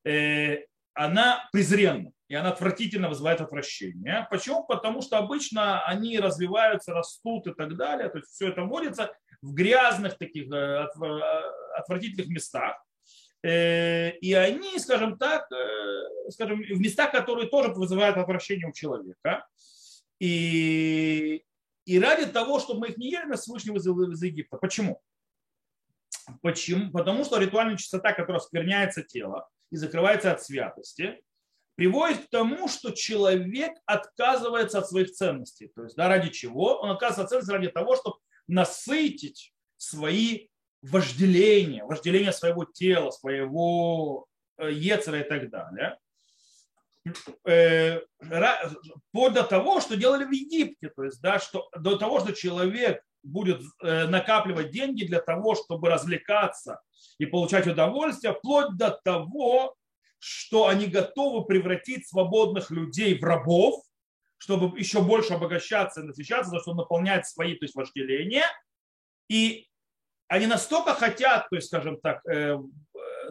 э, 0.03 0.65
она 0.93 1.49
презренна, 1.51 2.11
и 2.27 2.35
она 2.35 2.49
отвратительно 2.49 3.09
вызывает 3.09 3.41
отвращение. 3.41 4.27
Почему? 4.29 4.65
Потому 4.65 5.01
что 5.01 5.17
обычно 5.17 5.83
они 5.85 6.19
развиваются, 6.19 6.93
растут 6.93 7.47
и 7.47 7.53
так 7.53 7.75
далее, 7.75 8.09
то 8.09 8.17
есть 8.17 8.29
все 8.31 8.49
это 8.49 8.63
водится 8.63 9.11
в 9.41 9.53
грязных 9.53 10.17
таких 10.17 10.51
э, 10.51 10.87
отвратительных 11.75 12.27
местах. 12.27 12.84
Э, 13.45 14.17
и 14.17 14.33
они, 14.33 14.79
скажем 14.79 15.17
так, 15.17 15.47
скажем, 16.29 16.61
в 16.61 16.79
местах, 16.79 17.11
которые 17.11 17.47
тоже 17.47 17.69
вызывают 17.73 18.17
отвращение 18.17 18.67
у 18.67 18.73
человека. 18.73 19.45
И, 20.19 21.43
и 21.85 21.99
ради 21.99 22.25
того, 22.25 22.59
чтобы 22.59 22.81
мы 22.81 22.87
их 22.89 22.97
не 22.97 23.11
ели, 23.11 23.25
нас 23.25 23.41
Всевышний 23.41 23.71
вызвал 23.71 24.09
из 24.11 24.23
Египта. 24.23 24.57
Почему? 24.57 24.99
Почему? 26.41 26.91
Потому 26.91 27.23
что 27.23 27.37
ритуальная 27.37 27.77
чистота, 27.77 28.13
которая 28.13 28.39
скверняется 28.39 29.03
тело, 29.03 29.47
и 29.71 29.77
закрывается 29.77 30.31
от 30.31 30.41
святости, 30.41 31.21
приводит 31.75 32.25
к 32.25 32.29
тому, 32.29 32.67
что 32.67 32.91
человек 32.91 33.73
отказывается 33.85 34.79
от 34.79 34.87
своих 34.89 35.11
ценностей. 35.11 35.67
То 35.75 35.83
есть, 35.83 35.95
да, 35.95 36.07
ради 36.07 36.29
чего? 36.29 36.79
Он 36.79 36.91
отказывается 36.91 37.23
от 37.23 37.29
ценностей 37.29 37.53
ради 37.53 37.67
того, 37.69 37.95
чтобы 37.95 38.17
насытить 38.47 39.53
свои 39.77 40.47
вожделения, 40.89 41.83
вожделения 41.83 42.31
своего 42.31 42.65
тела, 42.65 43.11
своего 43.11 44.27
э, 44.57 44.71
ецера 44.71 45.21
и 45.21 45.23
так 45.23 45.49
далее. 45.49 45.97
Э, 47.45 48.01
вплоть 49.09 49.33
до 49.33 49.43
того, 49.43 49.81
что 49.81 49.95
делали 49.95 50.25
в 50.25 50.31
Египте, 50.31 50.89
то 50.89 51.03
есть, 51.03 51.21
да, 51.21 51.39
что, 51.39 51.69
до 51.77 51.97
того, 51.97 52.19
что 52.19 52.33
человек 52.33 53.03
будет 53.23 53.61
э, 53.81 54.07
накапливать 54.07 54.71
деньги 54.71 55.05
для 55.05 55.21
того, 55.21 55.55
чтобы 55.55 55.89
развлекаться 55.89 56.81
и 57.17 57.25
получать 57.25 57.67
удовольствие, 57.67 58.33
вплоть 58.33 58.75
до 58.77 58.91
того, 58.91 59.75
что 60.19 60.67
они 60.67 60.87
готовы 60.87 61.45
превратить 61.45 62.07
свободных 62.07 62.71
людей 62.71 63.17
в 63.17 63.23
рабов, 63.23 63.83
чтобы 64.37 64.77
еще 64.77 65.01
больше 65.01 65.33
обогащаться 65.33 66.01
и 66.01 66.03
насыщаться, 66.03 66.51
за 66.51 66.59
что 66.59 66.73
наполнять 66.73 67.27
свои 67.27 67.55
то 67.55 67.65
есть, 67.65 67.75
вожделения. 67.75 68.45
И 69.29 69.67
они 70.27 70.47
настолько 70.47 70.93
хотят, 70.93 71.49
то 71.49 71.55
есть, 71.55 71.67
скажем 71.67 71.99
так, 72.01 72.25
э, 72.27 72.57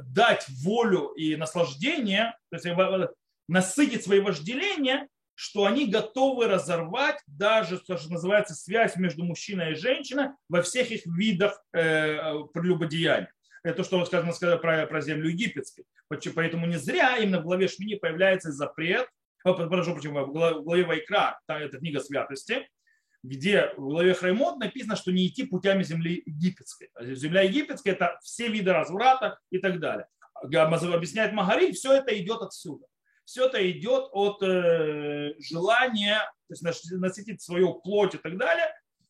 дать 0.01 0.47
волю 0.63 1.09
и 1.09 1.37
наслаждение, 1.37 2.37
то 2.51 2.57
есть 2.57 2.67
э, 2.67 3.09
насытить 3.49 4.05
свои 4.05 4.21
вожделения, 4.21 5.09
что 5.35 5.67
они 5.67 5.87
готовы 5.87 6.47
разорвать 6.47 7.21
даже, 7.27 7.79
то, 7.79 7.97
что 7.97 8.13
называется, 8.13 8.55
связь 8.55 8.97
между 8.97 9.25
мужчиной 9.25 9.73
и 9.73 9.77
женщиной 9.77 10.29
во 10.49 10.63
всех 10.63 10.91
их 10.91 11.05
видах 11.07 11.61
э, 11.73 12.17
прелюбодеяния. 12.53 13.33
Это 13.65 13.79
то, 13.79 13.85
что 13.85 14.05
сказано, 14.05 14.33
сказано 14.33 14.59
про, 14.59 14.87
про 14.87 15.01
землю 15.01 15.31
египетской. 15.31 15.85
Поэтому 16.09 16.67
не 16.67 16.77
зря 16.77 17.17
именно 17.17 17.41
в 17.41 17.45
главе 17.45 17.67
Шмини 17.67 17.97
появляется 17.97 18.53
запрет, 18.53 19.09
прошу 19.43 19.95
почему, 19.95 20.25
в 20.25 20.63
главе 20.63 20.85
Вайкра, 20.85 21.41
там 21.47 21.59
это 21.59 21.79
книга 21.79 22.01
святости, 22.01 22.69
где 23.25 23.73
в 23.77 23.81
главе 23.81 24.15
Храймот 24.15 24.59
написано, 24.59 24.97
что 24.97 25.11
не 25.11 25.27
идти 25.27 25.45
путями 25.45 25.83
земли 25.83 26.23
египетской. 26.27 26.91
Земля 27.01 27.43
египетская– 27.43 27.95
это 27.95 28.19
все 28.23 28.49
виды 28.49 28.73
разврата 28.73 29.39
и 29.51 29.59
так 29.59 29.81
далее. 29.81 30.07
Объясняет 30.35 31.33
Магариль, 31.33 31.73
все 31.73 31.95
это 31.95 32.17
идет 32.17 32.43
отсюда. 32.43 32.87
Все 33.25 33.47
это 33.47 33.71
идет 33.71 34.11
от 34.13 34.43
э, 34.43 35.33
желания 35.39 36.21
то 36.49 36.55
есть 36.55 36.93
насытить 36.93 37.41
свою 37.43 37.75
плоть 37.75 38.15
и 38.15 38.19
так 38.19 38.37
далее, 38.37 38.67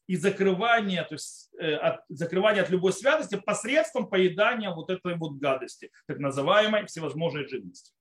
и 0.07 0.17
закрывание, 0.17 1.03
то 1.03 1.15
есть 1.15 1.51
э, 1.59 1.75
от, 1.75 2.03
закрывание 2.09 2.63
от 2.63 2.71
любой 2.71 2.93
святости 2.93 3.37
посредством 3.37 4.09
поедания 4.09 4.71
вот 4.71 4.91
этой 4.91 5.17
вот 5.17 5.39
гадости, 5.39 5.91
так 6.07 6.19
называемой 6.19 6.87
всевозможной 6.87 7.49
живности. 7.49 7.93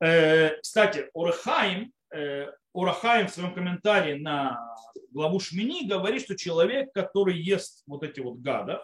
Э, 0.00 0.56
кстати, 0.60 1.10
Урахаим, 1.12 1.92
э, 2.14 2.52
Урахаим 2.72 3.28
в 3.28 3.30
своем 3.30 3.54
комментарии 3.54 4.18
на 4.18 4.58
главу 5.10 5.40
Шмини 5.40 5.86
говорит, 5.88 6.22
что 6.22 6.36
человек, 6.36 6.92
который 6.92 7.38
ест 7.38 7.82
вот 7.86 8.02
эти 8.02 8.20
вот 8.20 8.38
гадов, 8.38 8.80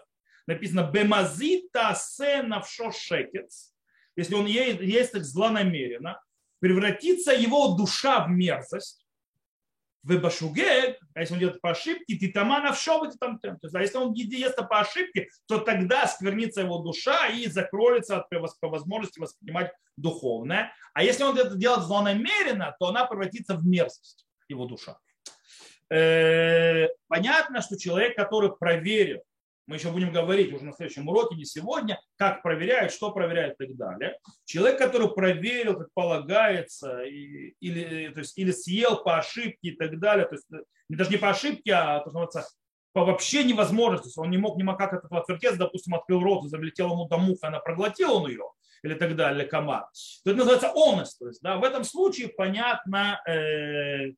написано 0.47 0.89
«бемазита 0.91 1.93
се 1.95 2.41
навшо 2.43 2.91
шекец», 2.91 3.73
если 4.15 4.35
он 4.35 4.45
ест 4.45 5.15
их 5.15 5.25
злонамеренно, 5.25 6.21
превратится 6.59 7.31
его 7.31 7.75
душа 7.75 8.25
в 8.25 8.29
мерзость, 8.29 9.00
в 10.03 10.17
башугег, 10.17 10.97
а 11.13 11.19
если 11.19 11.35
он 11.35 11.39
делает 11.39 11.61
по 11.61 11.71
ошибке, 11.71 12.17
ты 12.17 12.31
тамана 12.31 12.73
в 12.73 12.81
шовы, 12.81 13.11
там, 13.19 13.39
то 13.39 13.57
есть, 13.61 13.75
а 13.75 13.81
если 13.81 13.97
он 13.97 14.13
ест 14.13 14.57
по 14.57 14.79
ошибке, 14.79 15.29
то 15.47 15.59
тогда 15.59 16.07
сквернится 16.07 16.61
его 16.61 16.79
душа 16.79 17.27
и 17.27 17.47
закроется 17.47 18.17
от 18.17 18.29
по 18.59 18.69
возможности 18.69 19.19
воспринимать 19.19 19.71
духовное. 19.97 20.73
А 20.93 21.03
если 21.03 21.23
он 21.23 21.37
это 21.37 21.55
делает 21.55 21.83
злонамеренно, 21.83 22.75
то 22.79 22.87
она 22.87 23.05
превратится 23.05 23.55
в 23.55 23.65
мерзость, 23.65 24.25
его 24.47 24.65
душа. 24.65 24.97
Э, 25.91 26.87
понятно, 27.07 27.61
что 27.61 27.77
человек, 27.77 28.15
который 28.15 28.55
проверил 28.55 29.21
мы 29.67 29.75
еще 29.75 29.91
будем 29.91 30.11
говорить 30.11 30.51
уже 30.53 30.65
на 30.65 30.73
следующем 30.73 31.07
уроке, 31.07 31.35
не 31.35 31.45
сегодня, 31.45 31.99
как 32.17 32.41
проверяют, 32.41 32.91
что 32.91 33.11
проверяют 33.11 33.59
и 33.59 33.67
так 33.67 33.75
далее. 33.75 34.17
Человек, 34.45 34.77
который 34.77 35.09
проверил, 35.09 35.77
как 35.77 35.87
полагается, 35.93 37.03
или, 37.03 38.09
то 38.09 38.19
есть, 38.19 38.37
или 38.37 38.51
съел 38.51 39.03
по 39.03 39.17
ошибке 39.17 39.69
и 39.69 39.75
так 39.75 39.99
далее, 39.99 40.25
то 40.25 40.35
есть 40.35 40.47
даже 40.89 41.09
не 41.09 41.17
по 41.17 41.29
ошибке, 41.29 41.73
а 41.73 41.99
то, 41.99 42.09
что 42.09 42.43
по 42.93 43.05
вообще 43.05 43.43
невозможности, 43.43 44.19
он 44.19 44.29
не 44.29 44.37
мог 44.37 44.57
ни 44.57 44.65
как 44.75 44.93
этот 44.93 45.11
отвертеться, 45.11 45.57
допустим, 45.57 45.95
открыл 45.95 46.21
рот 46.21 46.45
и 46.45 46.49
залетел 46.49 46.91
ему 46.91 47.07
до 47.07 47.17
муха, 47.17 47.47
она 47.47 47.59
проглотила 47.59 48.13
он 48.13 48.29
ее, 48.29 48.45
или 48.83 48.95
так 48.95 49.15
далее, 49.15 49.47
комар. 49.47 49.85
То 50.23 50.31
это 50.31 50.39
называется 50.39 50.71
онес. 50.75 51.15
То 51.15 51.27
есть, 51.27 51.41
да, 51.41 51.57
в 51.57 51.63
этом 51.63 51.83
случае, 51.83 52.29
понятно, 52.29 53.21
э, 53.27 54.11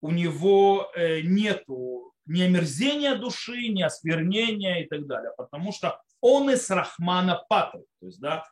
у 0.00 0.10
него 0.10 0.90
э, 0.96 1.20
нету 1.20 2.11
ни 2.26 2.42
омерзения 2.42 3.16
души, 3.16 3.68
ни 3.68 3.82
осквернения 3.82 4.82
и 4.82 4.86
так 4.86 5.06
далее, 5.06 5.32
потому 5.36 5.72
что 5.72 6.00
он 6.20 6.50
из 6.50 6.70
Рахмана 6.70 7.44
Патры, 7.48 7.84
то 8.00 8.06
есть, 8.06 8.20
да, 8.20 8.44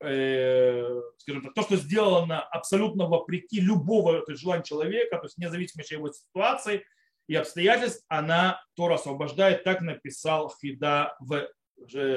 э, 0.00 1.00
скажем 1.18 1.42
так, 1.42 1.54
то, 1.54 1.62
что 1.62 1.76
сделано 1.76 2.42
абсолютно 2.42 3.06
вопреки 3.06 3.60
любого 3.60 4.24
желания 4.28 4.64
человека, 4.64 5.18
то 5.18 5.24
есть 5.24 5.38
независимо 5.38 5.84
от 5.84 5.90
его 5.90 6.10
ситуации 6.12 6.84
и 7.28 7.34
обстоятельств, 7.34 8.04
она 8.08 8.62
Тора 8.74 8.94
освобождает, 8.94 9.64
так 9.64 9.80
написал 9.80 10.52
Хида 10.60 11.16
в 11.20 11.48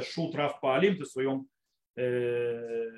Шут 0.03 0.35
Рав 0.35 0.59
Паалим, 0.61 0.95
то 0.95 1.01
есть 1.01 1.11
в 1.11 1.13
своем 1.13 1.47
э, 1.95 2.89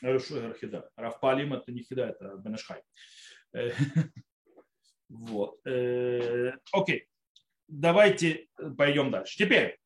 Хида. 0.00 0.90
Рав 0.96 1.20
Паалим 1.20 1.54
это 1.54 1.72
не 1.72 1.82
Хида, 1.82 2.06
это 2.06 2.36
Бенешхай. 2.36 2.82
Э, 5.08 5.14
вот. 5.14 5.66
Э, 5.66 6.52
окей. 6.72 7.08
Давайте 7.68 8.48
пойдем 8.76 9.10
дальше. 9.10 9.36
Теперь. 9.36 9.78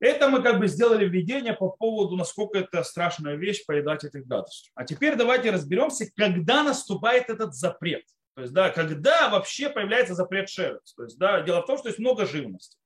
Это 0.00 0.28
мы 0.28 0.42
как 0.42 0.58
бы 0.58 0.68
сделали 0.68 1.06
введение 1.06 1.54
по 1.54 1.70
поводу, 1.70 2.14
насколько 2.16 2.58
это 2.58 2.82
страшная 2.82 3.36
вещь 3.36 3.64
поедать 3.64 4.04
этих 4.04 4.26
гадостей. 4.26 4.70
А 4.74 4.84
теперь 4.84 5.16
давайте 5.16 5.50
разберемся, 5.50 6.06
когда 6.14 6.62
наступает 6.62 7.30
этот 7.30 7.54
запрет. 7.54 8.04
То 8.34 8.42
есть, 8.42 8.52
да, 8.52 8.68
когда 8.68 9.30
вообще 9.30 9.70
появляется 9.70 10.14
запрет 10.14 10.50
шерец. 10.50 10.92
То 10.94 11.04
есть, 11.04 11.16
да, 11.18 11.40
дело 11.40 11.62
в 11.62 11.66
том, 11.66 11.78
что 11.78 11.88
есть 11.88 12.00
много 12.00 12.26
живности. 12.26 12.76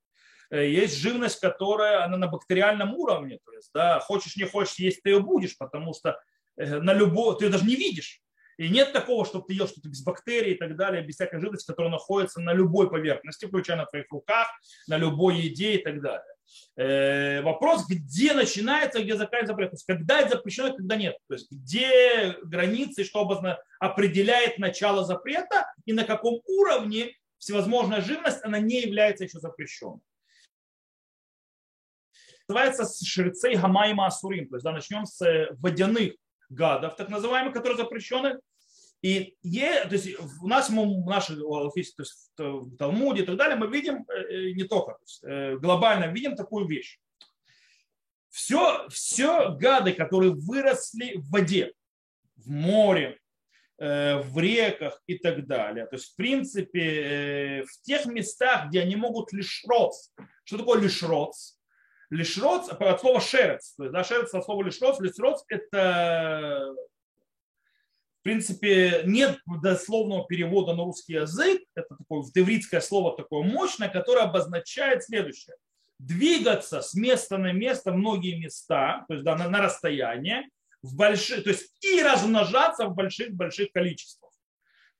Э, 0.50 0.64
есть 0.64 0.96
живность, 0.96 1.40
которая 1.40 2.04
она 2.04 2.18
на 2.18 2.28
бактериальном 2.28 2.94
уровне. 2.94 3.38
То 3.44 3.52
есть, 3.52 3.70
да, 3.74 3.98
хочешь 3.98 4.36
не 4.36 4.44
хочешь 4.44 4.78
есть, 4.78 5.02
ты 5.02 5.10
ее 5.10 5.20
будешь, 5.20 5.56
потому 5.58 5.94
что 5.94 6.20
э, 6.56 6.78
на 6.80 6.92
любой, 6.92 7.36
ты 7.36 7.46
ее 7.46 7.50
даже 7.50 7.64
не 7.64 7.76
видишь. 7.76 8.22
И 8.58 8.68
нет 8.68 8.92
такого, 8.92 9.24
чтобы 9.24 9.46
ты 9.46 9.54
ел 9.54 9.68
что-то 9.68 9.88
без 9.88 10.02
бактерий 10.02 10.54
и 10.54 10.58
так 10.58 10.76
далее, 10.76 11.02
без 11.02 11.14
всякой 11.14 11.40
жидкости, 11.40 11.68
которая 11.68 11.92
находится 11.92 12.40
на 12.40 12.52
любой 12.52 12.90
поверхности, 12.90 13.46
включая 13.46 13.76
на 13.76 13.86
твоих 13.86 14.10
руках, 14.10 14.48
на 14.88 14.96
любой 14.96 15.36
еде 15.36 15.74
и 15.74 15.82
так 15.82 16.02
далее. 16.02 16.34
Э, 16.76 17.40
вопрос, 17.42 17.86
где 17.88 18.34
начинается, 18.34 19.00
где 19.00 19.16
заканчивается 19.16 19.52
запрет. 19.52 19.70
То 19.70 19.74
есть, 19.74 19.86
когда 19.86 20.20
это 20.20 20.30
запрещено, 20.30 20.74
когда 20.74 20.96
нет. 20.96 21.16
То 21.28 21.34
есть, 21.34 21.50
где 21.52 22.36
границы, 22.42 23.04
что 23.04 23.20
обозна... 23.20 23.58
определяет 23.78 24.58
начало 24.58 25.04
запрета 25.04 25.72
и 25.84 25.92
на 25.92 26.04
каком 26.04 26.40
уровне 26.46 27.16
всевозможная 27.38 28.00
живность, 28.00 28.44
она 28.44 28.58
не 28.58 28.80
является 28.80 29.22
еще 29.24 29.38
запрещенной. 29.38 30.00
Называется 32.48 33.04
шрицей 33.04 33.54
гамайма 33.54 34.06
асурим. 34.06 34.48
То 34.48 34.56
есть, 34.56 34.64
да, 34.64 34.72
начнем 34.72 35.06
с 35.06 35.48
водяных 35.60 36.14
гадов, 36.48 36.96
так 36.96 37.08
называемых, 37.08 37.52
которые 37.52 37.76
запрещены. 37.76 38.40
И 39.02 39.36
е, 39.42 39.84
то 39.84 39.94
есть 39.94 40.08
у 40.42 40.48
нас 40.48 40.70
в 40.70 41.06
нашей 41.06 41.36
то 41.36 41.70
есть 41.76 41.96
в 42.36 42.76
Талмуде 42.76 43.22
и 43.22 43.26
так 43.26 43.36
далее, 43.36 43.56
мы 43.56 43.68
видим 43.68 44.04
э, 44.08 44.22
э, 44.22 44.52
не 44.52 44.64
только, 44.64 44.92
то 44.92 45.02
есть, 45.02 45.24
э, 45.24 45.56
глобально 45.56 46.06
видим 46.06 46.34
такую 46.34 46.66
вещь. 46.66 46.98
Все, 48.28 48.88
все 48.88 49.50
гады, 49.54 49.92
которые 49.92 50.32
выросли 50.32 51.16
в 51.16 51.30
воде, 51.30 51.72
в 52.36 52.50
море, 52.50 53.18
в 53.78 54.38
реках 54.38 55.00
и 55.06 55.16
так 55.18 55.46
далее. 55.46 55.86
То 55.86 55.96
есть, 55.96 56.12
в 56.12 56.16
принципе, 56.16 57.64
в 57.64 57.82
тех 57.82 58.06
местах, 58.06 58.68
где 58.68 58.80
они 58.80 58.96
могут 58.96 59.32
лишь 59.32 59.64
роц. 59.68 60.10
Что 60.44 60.58
такое 60.58 60.80
лишь 60.80 61.02
роц? 61.02 61.54
Лишроц 62.10 62.68
от 62.68 63.00
слова 63.00 63.20
шерец. 63.20 63.74
То 63.76 63.84
есть, 63.84 63.92
да, 63.92 64.04
шерец 64.04 64.34
от 64.34 64.44
слова 64.44 64.62
лишроц. 64.64 65.00
Лишроц 65.00 65.44
это 65.48 66.74
принципе, 68.28 69.02
нет 69.06 69.38
дословного 69.46 70.26
перевода 70.26 70.74
на 70.74 70.84
русский 70.84 71.14
язык. 71.14 71.62
Это 71.74 71.96
такое 71.96 72.22
девритское 72.34 72.82
слово 72.82 73.16
такое 73.16 73.42
мощное, 73.42 73.88
которое 73.88 74.24
обозначает 74.24 75.02
следующее. 75.02 75.56
Двигаться 75.98 76.82
с 76.82 76.92
места 76.92 77.38
на 77.38 77.52
место, 77.52 77.90
многие 77.90 78.38
места, 78.38 79.06
то 79.08 79.14
есть 79.14 79.24
да, 79.24 79.34
на, 79.34 79.48
на 79.48 79.62
расстояние, 79.62 80.46
в 80.82 80.94
больших, 80.94 81.42
то 81.42 81.48
есть 81.48 81.72
и 81.80 82.02
размножаться 82.02 82.84
в 82.84 82.94
больших-больших 82.94 83.72
количествах. 83.72 84.30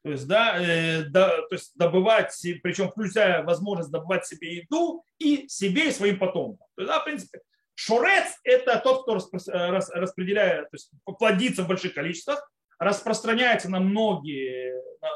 То 0.05 0.13
есть, 0.13 0.27
да, 0.27 0.59
э, 0.59 1.03
да, 1.03 1.29
то 1.29 1.55
есть 1.55 1.77
добывать, 1.77 2.35
причем 2.63 2.89
включая 2.89 3.43
возможность 3.43 3.91
добывать 3.91 4.27
себе 4.27 4.57
еду 4.57 5.05
и 5.19 5.47
себе, 5.49 5.89
и 5.89 5.93
своим 5.93 6.19
потомкам. 6.19 6.67
То 6.77 6.83
есть, 6.83 6.91
да, 6.91 7.01
в 7.01 7.05
принципе, 7.05 7.43
шурец– 7.75 8.39
это 8.43 8.81
тот, 8.83 9.03
кто 9.03 9.17
распределяет, 9.17 10.71
то 10.71 10.75
есть 10.75 10.91
плодится 11.05 11.63
в 11.65 11.69
больших 11.69 11.93
количествах, 11.93 12.51
распространяется 12.79 13.69
на 13.71 13.81
многие, 13.81 14.75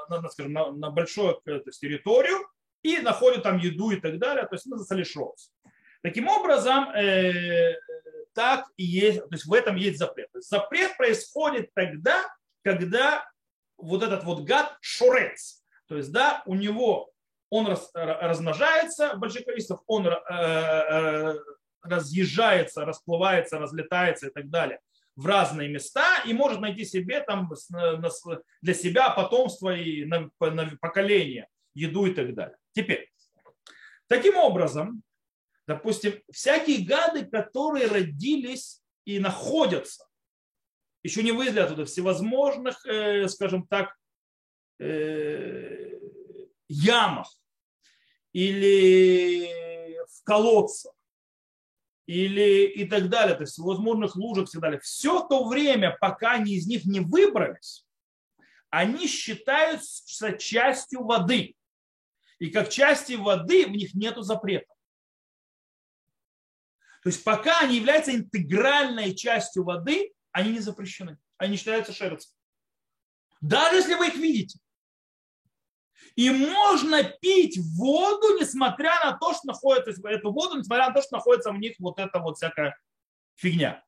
на, 0.08 0.20
на, 0.20 0.28
скажем, 0.28 0.52
на, 0.52 0.72
на 0.72 0.90
большую 0.90 1.40
то 1.44 1.52
есть, 1.52 1.80
территорию 1.80 2.38
и 2.82 2.98
находит 2.98 3.44
там 3.44 3.58
еду 3.58 3.90
и 3.90 4.00
так 4.00 4.18
далее. 4.18 4.46
То 4.46 4.54
есть, 4.54 4.66
это 4.66 4.94
лишроц. 4.94 5.50
Таким 6.02 6.28
образом, 6.28 6.90
э, 6.90 7.76
так 8.34 8.66
и 8.76 8.84
есть, 8.84 9.20
то 9.20 9.28
есть 9.30 9.46
в 9.46 9.52
этом 9.52 9.76
есть 9.76 9.98
запрет. 9.98 10.28
Запрет 10.34 10.96
происходит 10.96 11.70
тогда, 11.74 12.26
когда 12.64 13.24
вот 13.76 14.02
этот 14.02 14.24
вот 14.24 14.42
гад 14.42 14.76
шурец. 14.80 15.62
То 15.86 15.96
есть, 15.96 16.10
да, 16.10 16.42
у 16.46 16.54
него 16.54 17.10
он 17.50 17.66
раз, 17.66 17.90
размножается 17.94 19.14
в 19.14 19.18
больших 19.18 19.44
количествах, 19.44 19.82
он 19.86 20.06
э, 20.06 20.10
э, 20.10 21.34
разъезжается, 21.82 22.84
расплывается, 22.84 23.58
разлетается 23.58 24.28
и 24.28 24.30
так 24.30 24.48
далее 24.48 24.80
в 25.16 25.26
разные 25.26 25.68
места 25.68 26.22
и 26.26 26.32
может 26.32 26.60
найти 26.60 26.84
себе 26.84 27.20
там 27.20 27.50
для 28.62 28.74
себя 28.74 29.10
потомство 29.10 29.74
и 29.74 30.08
поколение, 30.80 31.48
еду 31.74 32.06
и 32.06 32.14
так 32.14 32.34
далее. 32.34 32.56
Теперь, 32.72 33.10
таким 34.08 34.36
образом, 34.36 35.02
допустим, 35.66 36.14
всякие 36.30 36.84
гады, 36.86 37.24
которые 37.24 37.86
родились 37.86 38.82
и 39.04 39.18
находятся 39.18 40.06
еще 41.02 41.22
не 41.22 41.32
вывезли 41.32 41.60
оттуда 41.60 41.84
всевозможных, 41.84 42.84
э, 42.86 43.28
скажем 43.28 43.66
так, 43.66 43.96
э, 44.78 45.98
ямах 46.68 47.28
или 48.32 49.48
в 50.08 50.24
колодцах 50.24 50.91
или 52.06 52.66
и 52.66 52.84
так 52.84 53.08
далее, 53.08 53.36
то 53.36 53.42
есть 53.42 53.58
возможных 53.58 54.16
лужах 54.16 54.48
и 54.48 54.52
так 54.52 54.60
далее. 54.60 54.80
Все 54.80 55.26
то 55.26 55.48
время, 55.48 55.96
пока 56.00 56.32
они 56.32 56.54
из 56.54 56.66
них 56.66 56.84
не 56.84 57.00
выбрались, 57.00 57.86
они 58.70 59.06
считаются 59.06 60.32
частью 60.38 61.04
воды. 61.04 61.54
И 62.38 62.50
как 62.50 62.70
части 62.70 63.12
воды 63.12 63.66
в 63.66 63.70
них 63.70 63.94
нет 63.94 64.16
запрета. 64.18 64.72
То 67.02 67.08
есть 67.08 67.22
пока 67.22 67.60
они 67.60 67.76
являются 67.76 68.14
интегральной 68.14 69.14
частью 69.14 69.64
воды, 69.64 70.12
они 70.30 70.52
не 70.52 70.60
запрещены. 70.60 71.18
Они 71.36 71.56
считаются 71.56 71.92
шерцем. 71.92 72.32
Даже 73.40 73.76
если 73.76 73.94
вы 73.94 74.08
их 74.08 74.14
видите. 74.14 74.58
И 76.14 76.30
можно 76.30 77.02
пить 77.02 77.58
воду, 77.76 78.38
несмотря 78.38 78.92
на 79.04 79.16
то, 79.18 79.32
что 79.32 79.46
находится, 79.46 80.08
эту 80.08 80.32
воду, 80.32 80.58
несмотря 80.58 80.88
на 80.88 80.94
то, 80.94 81.02
что 81.02 81.16
находится 81.16 81.52
в 81.52 81.58
них 81.58 81.74
вот 81.78 81.98
эта 81.98 82.18
вот 82.18 82.36
всякая 82.36 82.76
фигня. 83.34 83.82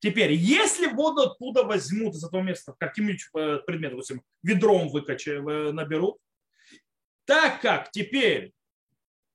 Теперь, 0.00 0.32
если 0.32 0.86
воду 0.86 1.22
оттуда 1.22 1.64
возьмут 1.64 2.14
из 2.14 2.24
этого 2.24 2.42
места 2.42 2.74
каким-нибудь 2.78 3.28
э, 3.34 3.58
предметом, 3.66 3.96
допустим, 3.96 4.22
ведром 4.42 4.88
выкачают, 4.90 5.74
наберут, 5.74 6.18
так 7.24 7.60
как 7.60 7.90
теперь 7.90 8.52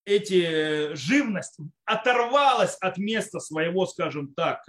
эти 0.06 0.94
живность 0.96 1.58
оторвалась 1.86 2.76
от 2.76 2.98
места 2.98 3.40
своего, 3.40 3.86
скажем 3.86 4.34
так, 4.34 4.64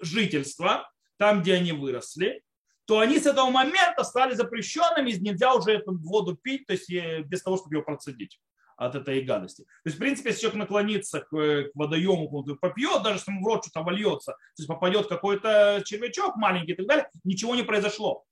жительства, 0.00 0.90
там, 1.18 1.42
где 1.42 1.54
они 1.54 1.72
выросли, 1.72 2.42
то 2.86 3.00
они 3.00 3.18
с 3.18 3.26
этого 3.26 3.50
момента 3.50 4.04
стали 4.04 4.34
запрещенными, 4.34 5.10
и 5.10 5.20
нельзя 5.20 5.54
уже 5.54 5.72
эту 5.72 5.96
воду 5.98 6.36
пить, 6.36 6.66
то 6.66 6.72
есть 6.72 6.90
без 7.26 7.42
того, 7.42 7.56
чтобы 7.56 7.76
ее 7.76 7.82
процедить 7.82 8.40
от 8.76 8.94
этой 8.94 9.22
гадости. 9.22 9.62
То 9.62 9.86
есть, 9.86 9.96
в 9.96 10.00
принципе, 10.00 10.30
если 10.30 10.42
человек 10.42 10.60
наклонится 10.60 11.20
к, 11.20 11.30
к 11.30 11.70
водоему, 11.74 12.44
попьет, 12.56 13.02
даже 13.02 13.16
если 13.16 13.32
ему 13.32 13.42
в 13.42 13.46
рот 13.46 13.64
что-то 13.64 13.82
вольется, 13.82 14.32
то 14.32 14.38
есть 14.58 14.68
попадет 14.68 15.08
какой-то 15.08 15.82
червячок 15.84 16.36
маленький 16.36 16.72
и 16.72 16.76
так 16.76 16.86
далее, 16.86 17.10
ничего 17.24 17.54
не 17.54 17.62
произошло. 17.62 18.24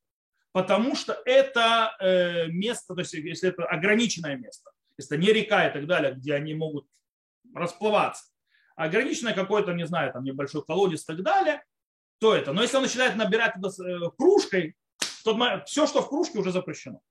Потому 0.52 0.94
что 0.94 1.20
это 1.24 1.96
э, 1.98 2.46
место, 2.48 2.94
то 2.94 3.00
есть 3.00 3.14
если 3.14 3.48
это 3.48 3.64
ограниченное 3.64 4.36
место, 4.36 4.70
если 4.96 5.16
это 5.16 5.26
не 5.26 5.32
река 5.32 5.66
и 5.66 5.72
так 5.72 5.86
далее, 5.86 6.14
где 6.14 6.34
они 6.34 6.54
могут 6.54 6.86
расплываться, 7.54 8.26
ограниченное 8.76 9.34
какое-то, 9.34 9.72
не 9.72 9.86
знаю, 9.86 10.12
там 10.12 10.22
небольшой 10.24 10.64
колодец 10.64 11.02
и 11.02 11.06
так 11.06 11.22
далее, 11.22 11.64
то 12.24 12.34
это. 12.34 12.54
Но 12.54 12.62
если 12.62 12.78
он 12.78 12.84
начинает 12.84 13.16
набирать 13.16 13.52
туда 13.52 13.68
э, 13.68 14.10
кружкой, 14.16 14.74
то 15.24 15.62
все, 15.66 15.86
что 15.86 16.00
в 16.00 16.08
кружке, 16.08 16.38
уже 16.38 16.52
запрещено. 16.52 17.02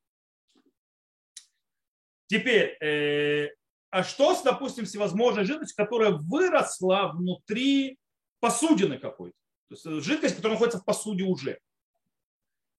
Теперь, 2.26 2.76
э, 2.84 3.54
а 3.92 4.04
что 4.04 4.34
с, 4.34 4.42
допустим, 4.42 4.86
всевозможной 4.86 5.46
жидкостью, 5.46 5.76
которая 5.78 6.14
выросла 6.14 7.12
внутри 7.14 8.00
посудины 8.40 8.98
какой-то? 8.98 9.38
То 9.70 9.76
есть 9.76 9.86
э, 9.86 10.00
жидкость, 10.00 10.36
которая 10.36 10.56
находится 10.56 10.80
в 10.80 10.84
посуде 10.84 11.26
уже. 11.26 11.60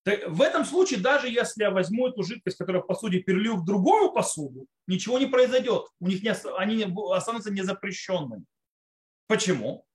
Так 0.02 0.28
в 0.28 0.42
этом 0.42 0.64
случае, 0.64 0.98
даже 0.98 1.28
если 1.28 1.62
я 1.62 1.70
возьму 1.70 2.08
эту 2.08 2.24
жидкость, 2.24 2.56
которая 2.56 2.82
в 2.82 2.86
посуде, 2.88 3.20
перелью 3.20 3.58
в 3.58 3.64
другую 3.64 4.10
посуду, 4.10 4.66
ничего 4.88 5.20
не 5.20 5.26
произойдет. 5.26 5.86
У 6.00 6.08
них 6.08 6.20
не, 6.24 6.32
они 6.58 6.84
останутся 7.12 7.52
незапрещенными. 7.52 8.44
Почему? 9.28 9.86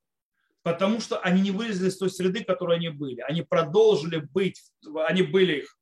Потому 0.64 1.00
что 1.00 1.20
они 1.20 1.42
не 1.42 1.52
вылезли 1.52 1.90
из 1.90 1.98
той 1.98 2.10
среды, 2.10 2.44
которой 2.44 2.78
они 2.78 2.90
были. 2.90 3.22
Они 3.22 3.42
продолжили 3.42 4.18
быть, 4.18 4.62
они 5.08 5.22
были 5.22 5.60
их 5.64 5.78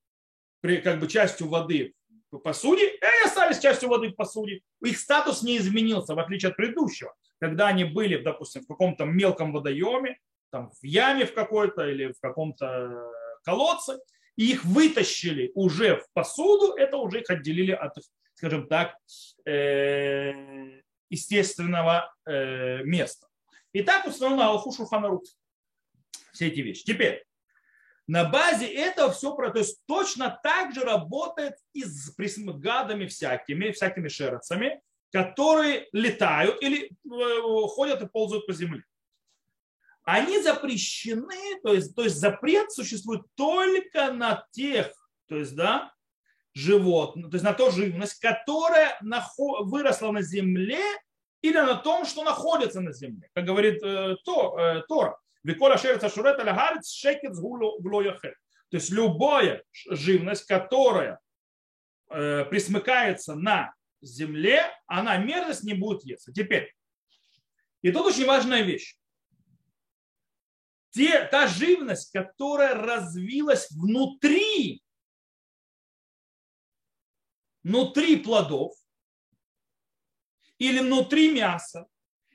как 0.83 0.99
бы 0.99 1.07
частью 1.07 1.47
воды 1.47 1.93
в 2.31 2.39
посуде, 2.39 2.89
и 2.89 3.03
они 3.03 3.25
остались 3.25 3.59
частью 3.59 3.89
воды 3.89 4.09
в 4.09 4.15
посуде. 4.15 4.61
Их 4.83 4.97
статус 4.97 5.43
не 5.43 5.57
изменился, 5.57 6.13
в 6.13 6.19
отличие 6.19 6.49
от 6.49 6.57
предыдущего. 6.57 7.15
Когда 7.39 7.67
они 7.67 7.85
были, 7.85 8.17
допустим, 8.17 8.63
в 8.63 8.67
каком-то 8.67 9.05
мелком 9.05 9.53
водоеме, 9.53 10.17
там, 10.51 10.71
в 10.71 10.83
яме 10.83 11.25
в 11.25 11.33
какой-то 11.33 11.87
или 11.87 12.11
в 12.11 12.19
каком-то 12.19 13.11
колодце, 13.43 13.99
и 14.35 14.51
их 14.51 14.65
вытащили 14.65 15.51
уже 15.55 15.97
в 15.97 16.05
посуду, 16.13 16.73
это 16.73 16.97
уже 16.97 17.21
их 17.21 17.29
отделили 17.29 17.71
от, 17.71 17.93
скажем 18.35 18.67
так, 18.67 18.95
э, 19.45 20.81
естественного 21.09 22.13
э, 22.25 22.83
места. 22.83 23.27
И 23.73 23.83
так 23.83 24.05
установлено 24.07 24.49
Аллаху 24.49 24.71
Шурханарух. 24.71 25.23
Все 26.33 26.47
эти 26.47 26.59
вещи. 26.61 26.83
Теперь, 26.85 27.25
на 28.07 28.25
базе 28.25 28.67
этого 28.67 29.11
все, 29.11 29.35
то 29.35 29.59
есть 29.59 29.81
точно 29.85 30.39
так 30.43 30.73
же 30.73 30.81
работает 30.81 31.55
и 31.73 31.83
с 31.83 32.13
гадами 32.17 33.05
всякими, 33.05 33.71
всякими 33.71 34.07
шерцами, 34.07 34.81
которые 35.11 35.87
летают 35.91 36.61
или 36.61 36.89
э, 36.89 37.67
ходят 37.67 38.01
и 38.01 38.07
ползают 38.07 38.45
по 38.45 38.53
земле 38.53 38.83
они 40.07 40.41
запрещены, 40.41 41.59
то 41.61 41.73
есть, 41.73 41.93
то 41.93 42.03
есть 42.03 42.15
запрет 42.15 42.71
существует 42.71 43.23
только 43.35 44.13
на 44.13 44.47
тех, 44.51 44.93
то 45.27 45.35
есть, 45.35 45.53
да, 45.53 45.93
животных, 46.53 47.29
то 47.29 47.35
есть 47.35 47.43
на 47.43 47.53
ту 47.53 47.69
живность, 47.71 48.17
которая 48.21 48.97
выросла 49.01 50.11
на 50.11 50.21
земле 50.21 50.81
или 51.49 51.57
на 51.57 51.75
том, 51.75 52.05
что 52.05 52.23
находится 52.23 52.81
на 52.81 52.91
земле. 52.91 53.29
Как 53.33 53.45
говорит 53.45 53.81
э, 53.83 54.15
э, 54.15 54.81
Тора. 54.87 55.19
Викола 55.43 55.77
шерца 55.77 56.09
шурет 56.09 56.39
алягарец 56.39 56.89
шекет 56.89 57.33
То 57.33 58.77
есть 58.77 58.89
любая 58.89 59.63
живность, 59.89 60.45
которая 60.45 61.19
э, 62.09 62.45
присмыкается 62.45 63.35
на 63.35 63.73
земле, 64.01 64.63
она 64.87 65.17
мерзость 65.17 65.63
не 65.63 65.73
будет 65.73 66.03
есть. 66.03 66.29
Теперь, 66.33 66.73
и 67.81 67.91
тут 67.91 68.07
очень 68.07 68.25
важная 68.25 68.61
вещь 68.61 68.97
те, 70.97 71.25
та 71.25 71.47
живность, 71.47 72.11
которая 72.11 72.73
развилась 72.73 73.69
внутри, 73.69 74.81
внутри 77.61 78.17
плодов, 78.17 78.73
или 80.59 80.79
внутри 80.79 81.31
мяса, 81.31 81.87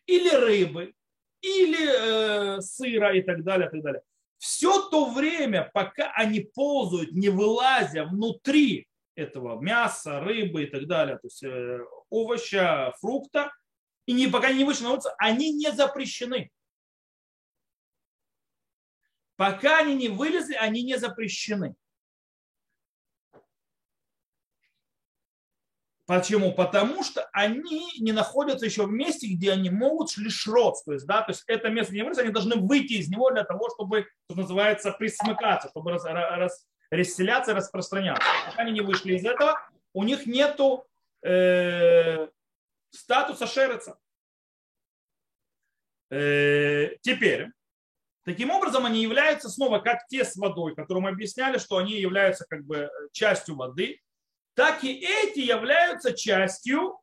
или 0.06 0.30
рыбы, 0.34 0.94
или 1.40 2.56
э, 2.56 2.60
сыра 2.60 3.14
и 3.14 3.22
так 3.22 3.42
далее, 3.42 3.68
и 3.68 3.70
так 3.70 3.82
далее. 3.82 4.02
Все 4.38 4.88
то 4.88 5.10
время, 5.10 5.70
пока 5.72 6.10
они 6.12 6.40
ползают, 6.40 7.12
не 7.12 7.28
вылазя 7.28 8.04
внутри 8.04 8.88
этого 9.14 9.60
мяса, 9.60 10.20
рыбы 10.20 10.64
и 10.64 10.66
так 10.66 10.86
далее, 10.86 11.16
то 11.16 11.26
есть 11.26 11.42
э, 11.42 11.80
овоща, 12.10 12.92
фрукта, 13.00 13.52
и 14.06 14.12
не, 14.12 14.26
пока 14.26 14.52
не 14.52 14.64
вышли 14.64 14.84
на 14.84 14.92
улицу, 14.92 15.10
они 15.18 15.52
не 15.52 15.70
запрещены. 15.72 16.50
Пока 19.36 19.78
они 19.78 19.94
не 19.94 20.08
вылезли, 20.08 20.54
они 20.54 20.82
не 20.82 20.98
запрещены. 20.98 21.74
Почему? 26.06 26.52
Потому 26.52 27.04
что 27.04 27.28
они 27.32 27.86
не 28.00 28.12
находятся 28.12 28.66
еще 28.66 28.86
в 28.86 28.90
месте, 28.90 29.28
где 29.28 29.52
они 29.52 29.70
могут 29.70 30.10
шлишрот. 30.10 30.76
То 30.84 30.92
есть, 30.92 31.06
да, 31.06 31.22
то 31.22 31.30
есть 31.30 31.44
это 31.46 31.68
место 31.68 31.94
не 31.94 32.02
вылезли, 32.02 32.22
они 32.22 32.32
должны 32.32 32.56
выйти 32.56 32.94
из 32.94 33.08
него 33.08 33.30
для 33.30 33.44
того, 33.44 33.70
чтобы, 33.70 34.08
что 34.24 34.40
называется, 34.40 34.90
присмыкаться, 34.92 35.68
чтобы 35.68 35.92
рас, 35.92 36.04
рас, 36.04 36.66
расселяться, 36.90 37.54
распространяться. 37.54 38.26
Пока 38.46 38.62
они 38.62 38.72
не 38.72 38.80
вышли 38.80 39.14
из 39.14 39.24
этого, 39.24 39.60
у 39.94 40.02
них 40.02 40.26
нету 40.26 40.84
э, 41.24 42.26
статуса 42.90 43.46
шереца. 43.46 43.96
Э, 46.10 46.96
теперь, 47.00 47.48
Таким 48.24 48.50
образом, 48.50 48.86
они 48.86 49.02
являются 49.02 49.48
снова 49.48 49.80
как 49.80 50.06
те 50.06 50.24
с 50.24 50.36
водой, 50.36 50.76
которые 50.76 51.02
мы 51.02 51.08
объясняли, 51.10 51.58
что 51.58 51.78
они 51.78 51.94
являются 51.94 52.44
как 52.48 52.64
бы 52.64 52.88
частью 53.10 53.56
воды, 53.56 54.00
так 54.54 54.84
и 54.84 54.92
эти 54.92 55.40
являются 55.40 56.12
частью 56.12 56.98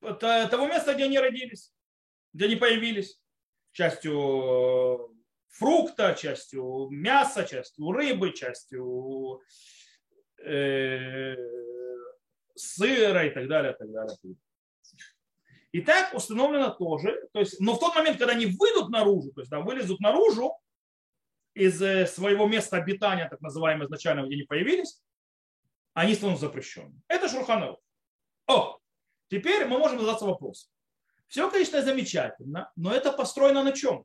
того 0.00 0.66
места, 0.66 0.94
где 0.94 1.04
они 1.04 1.18
родились, 1.18 1.72
где 2.32 2.46
они 2.46 2.56
появились. 2.56 3.20
Частью 3.72 5.14
фрукта, 5.48 6.14
частью 6.14 6.88
мяса, 6.90 7.44
частью 7.44 7.92
рыбы, 7.92 8.32
частью 8.32 9.40
э, 10.44 11.36
сыра 12.56 13.26
и 13.26 13.30
так 13.30 13.48
далее, 13.48 13.72
и 13.72 13.76
так 13.76 13.92
далее. 13.92 14.16
И 15.72 15.82
так 15.82 16.14
установлено 16.14 16.70
тоже, 16.70 17.28
то 17.32 17.38
есть, 17.38 17.60
но 17.60 17.74
в 17.74 17.78
тот 17.78 17.94
момент, 17.94 18.18
когда 18.18 18.32
они 18.32 18.46
выйдут 18.46 18.88
наружу, 18.88 19.30
то 19.32 19.40
есть 19.40 19.50
да, 19.50 19.60
вылезут 19.60 20.00
наружу 20.00 20.52
из 21.54 21.80
э, 21.82 22.06
своего 22.06 22.46
места 22.46 22.76
обитания, 22.76 23.28
так 23.28 23.40
называемого 23.40 23.86
изначально, 23.86 24.26
где 24.26 24.34
они 24.34 24.44
появились, 24.44 25.02
они 25.94 26.14
станут 26.14 26.40
запрещенными. 26.40 27.00
Это 27.08 27.28
Шурханов. 27.28 27.78
О, 28.46 28.78
теперь 29.28 29.66
мы 29.66 29.78
можем 29.78 30.00
задаться 30.00 30.24
вопросом. 30.24 30.70
Все, 31.28 31.50
конечно, 31.50 31.82
замечательно, 31.82 32.72
но 32.76 32.92
это 32.92 33.12
построено 33.12 33.62
на 33.62 33.72
чем? 33.72 34.04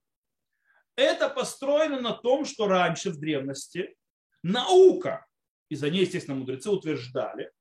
Это 0.96 1.30
построено 1.30 2.00
на 2.00 2.14
том, 2.14 2.46
что 2.46 2.68
раньше 2.68 3.10
в 3.10 3.20
древности 3.20 3.96
наука, 4.44 5.26
и 5.70 5.76
за 5.76 5.90
ней, 5.90 6.02
естественно, 6.02 6.38
мудрецы 6.38 6.70
утверждали, 6.70 7.52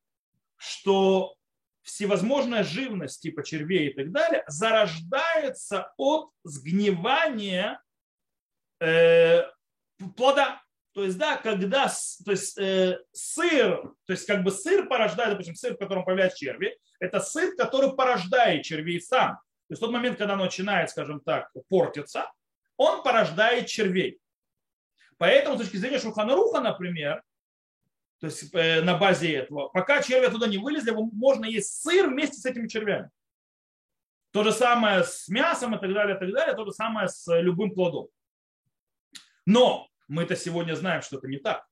что 0.56 1.34
всевозможная 1.82 2.64
живность 2.64 3.22
типа 3.22 3.42
червей 3.44 3.90
и 3.90 3.94
так 3.94 4.10
далее 4.12 4.44
зарождается 4.46 5.92
от 5.96 6.30
сгнивания 6.42 7.82
э, 8.80 9.44
плода. 10.16 10.60
То 10.92 11.02
есть, 11.02 11.18
да, 11.18 11.36
когда 11.36 11.88
то 12.24 12.30
есть, 12.30 12.56
э, 12.56 13.00
сыр, 13.12 13.82
то 14.06 14.12
есть 14.12 14.26
как 14.26 14.44
бы 14.44 14.52
сыр 14.52 14.86
порождает, 14.86 15.32
допустим, 15.32 15.56
сыр, 15.56 15.74
в 15.74 15.78
котором 15.78 16.04
появляются 16.04 16.38
черви, 16.38 16.78
это 17.00 17.18
сыр, 17.18 17.56
который 17.56 17.94
порождает 17.96 18.64
червей 18.64 19.00
сам. 19.00 19.32
То 19.66 19.72
есть 19.72 19.82
в 19.82 19.84
тот 19.84 19.92
момент, 19.92 20.18
когда 20.18 20.34
он 20.34 20.40
начинает, 20.40 20.90
скажем 20.90 21.20
так, 21.20 21.50
портиться, 21.68 22.30
он 22.76 23.02
порождает 23.02 23.66
червей. 23.66 24.20
Поэтому 25.18 25.56
с 25.56 25.62
точки 25.62 25.78
зрения 25.78 25.98
Шуханаруха, 25.98 26.60
например, 26.60 27.22
то 28.20 28.26
есть 28.26 28.54
э, 28.54 28.80
на 28.82 28.96
базе 28.96 29.32
этого. 29.34 29.68
Пока 29.68 30.00
черви 30.00 30.26
оттуда 30.26 30.46
не 30.46 30.58
вылезли, 30.58 30.92
можно 30.92 31.44
есть 31.44 31.82
сыр 31.82 32.08
вместе 32.08 32.36
с 32.36 32.46
этими 32.46 32.68
червями. 32.68 33.10
То 34.32 34.42
же 34.44 34.52
самое 34.52 35.04
с 35.04 35.28
мясом 35.28 35.74
и 35.74 35.80
так 35.80 35.92
далее, 35.92 36.16
и 36.16 36.18
так 36.18 36.32
далее. 36.32 36.54
То 36.54 36.64
же 36.64 36.72
самое 36.72 37.08
с 37.08 37.26
любым 37.40 37.72
плодом. 37.72 38.08
Но 39.46 39.88
мы-то 40.08 40.36
сегодня 40.36 40.74
знаем, 40.74 41.02
что 41.02 41.18
это 41.18 41.28
не 41.28 41.38
так. 41.38 41.66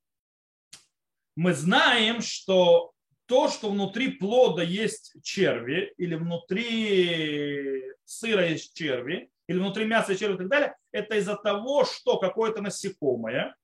Мы 1.37 1.55
знаем, 1.55 2.21
что 2.21 2.93
то, 3.27 3.49
что 3.49 3.71
внутри 3.71 4.13
плода 4.13 4.63
есть 4.63 5.15
черви, 5.23 5.95
или 5.97 6.15
внутри 6.15 7.83
сыра 8.05 8.47
есть 8.49 8.75
черви, 8.75 9.31
или 9.47 9.59
внутри 9.59 9.87
мяса 9.87 10.13
есть 10.13 10.21
черви 10.21 10.35
и 10.35 10.39
так 10.39 10.49
далее, 10.49 10.77
это 10.91 11.17
из-за 11.17 11.37
того, 11.37 11.85
что 11.85 12.19
какое-то 12.19 12.61
насекомое 12.61 13.57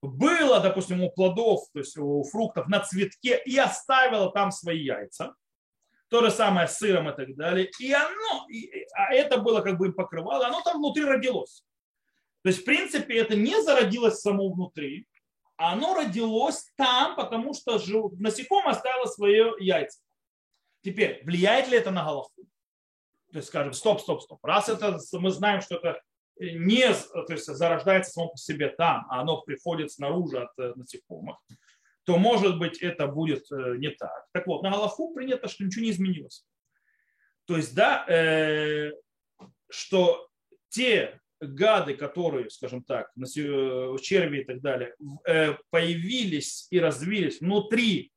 было, 0.00 0.60
допустим, 0.60 1.02
у 1.02 1.10
плодов, 1.10 1.68
то 1.72 1.78
есть 1.78 1.96
у 1.96 2.22
фруктов 2.24 2.68
на 2.68 2.80
цветке 2.80 3.40
и 3.44 3.56
оставило 3.56 4.32
там 4.32 4.50
свои 4.50 4.82
яйца. 4.82 5.34
То 6.08 6.22
же 6.22 6.30
самое 6.30 6.68
с 6.68 6.76
сыром 6.76 7.08
и 7.08 7.16
так 7.16 7.34
далее. 7.36 7.70
И 7.80 7.92
оно, 7.92 8.46
и, 8.50 8.86
а 8.94 9.14
это 9.14 9.38
было 9.38 9.60
как 9.62 9.78
бы 9.78 9.86
им 9.86 9.94
покрывало, 9.94 10.46
оно 10.46 10.60
там 10.62 10.78
внутри 10.78 11.04
родилось. 11.04 11.64
То 12.42 12.48
есть, 12.48 12.62
в 12.62 12.64
принципе, 12.64 13.18
это 13.18 13.36
не 13.36 13.60
зародилось 13.62 14.20
само 14.20 14.52
внутри, 14.52 15.06
оно 15.56 15.94
родилось 15.94 16.72
там, 16.76 17.14
потому 17.16 17.54
что 17.54 17.80
насекомое 18.18 18.72
оставило 18.72 19.06
свое 19.06 19.52
яйца. 19.60 20.00
Теперь, 20.82 21.22
влияет 21.24 21.68
ли 21.68 21.78
это 21.78 21.90
на 21.90 22.04
Галаху? 22.04 22.46
То 23.30 23.38
есть, 23.38 23.48
скажем, 23.48 23.72
стоп, 23.72 24.00
стоп, 24.00 24.22
стоп. 24.22 24.44
Раз 24.44 24.68
это 24.68 24.98
мы 25.12 25.30
знаем, 25.30 25.60
что 25.60 25.76
это 25.76 26.00
не 26.38 26.92
то 26.92 27.32
есть, 27.32 27.46
зарождается 27.46 28.12
само 28.12 28.30
по 28.30 28.36
себе 28.36 28.68
там, 28.68 29.06
а 29.08 29.20
оно 29.20 29.40
приходит 29.42 29.92
снаружи 29.92 30.40
от 30.42 30.50
э, 30.58 30.72
насекомых, 30.74 31.36
то, 32.04 32.18
может 32.18 32.58
быть, 32.58 32.82
это 32.82 33.06
будет 33.06 33.50
э, 33.52 33.76
не 33.78 33.90
так. 33.90 34.26
Так 34.32 34.46
вот, 34.46 34.62
на 34.62 34.70
Галаху 34.70 35.14
принято, 35.14 35.48
что 35.48 35.64
ничего 35.64 35.84
не 35.84 35.90
изменилось. 35.90 36.44
То 37.44 37.56
есть, 37.56 37.74
да, 37.74 38.04
э, 38.08 38.92
что 39.70 40.28
те 40.68 41.20
гады, 41.42 41.94
которые, 41.94 42.48
скажем 42.50 42.84
так, 42.84 43.10
э, 43.16 43.96
черви 44.00 44.40
и 44.40 44.44
так 44.44 44.60
далее, 44.60 44.94
э, 45.26 45.54
появились 45.70 46.68
и 46.70 46.78
развились 46.78 47.40
внутри 47.40 48.12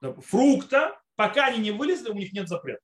фрукта, 0.00 1.00
пока 1.16 1.46
они 1.46 1.58
не 1.58 1.70
вылезли, 1.70 2.10
у 2.10 2.14
них 2.14 2.32
нет 2.32 2.48
запрета. 2.48 2.82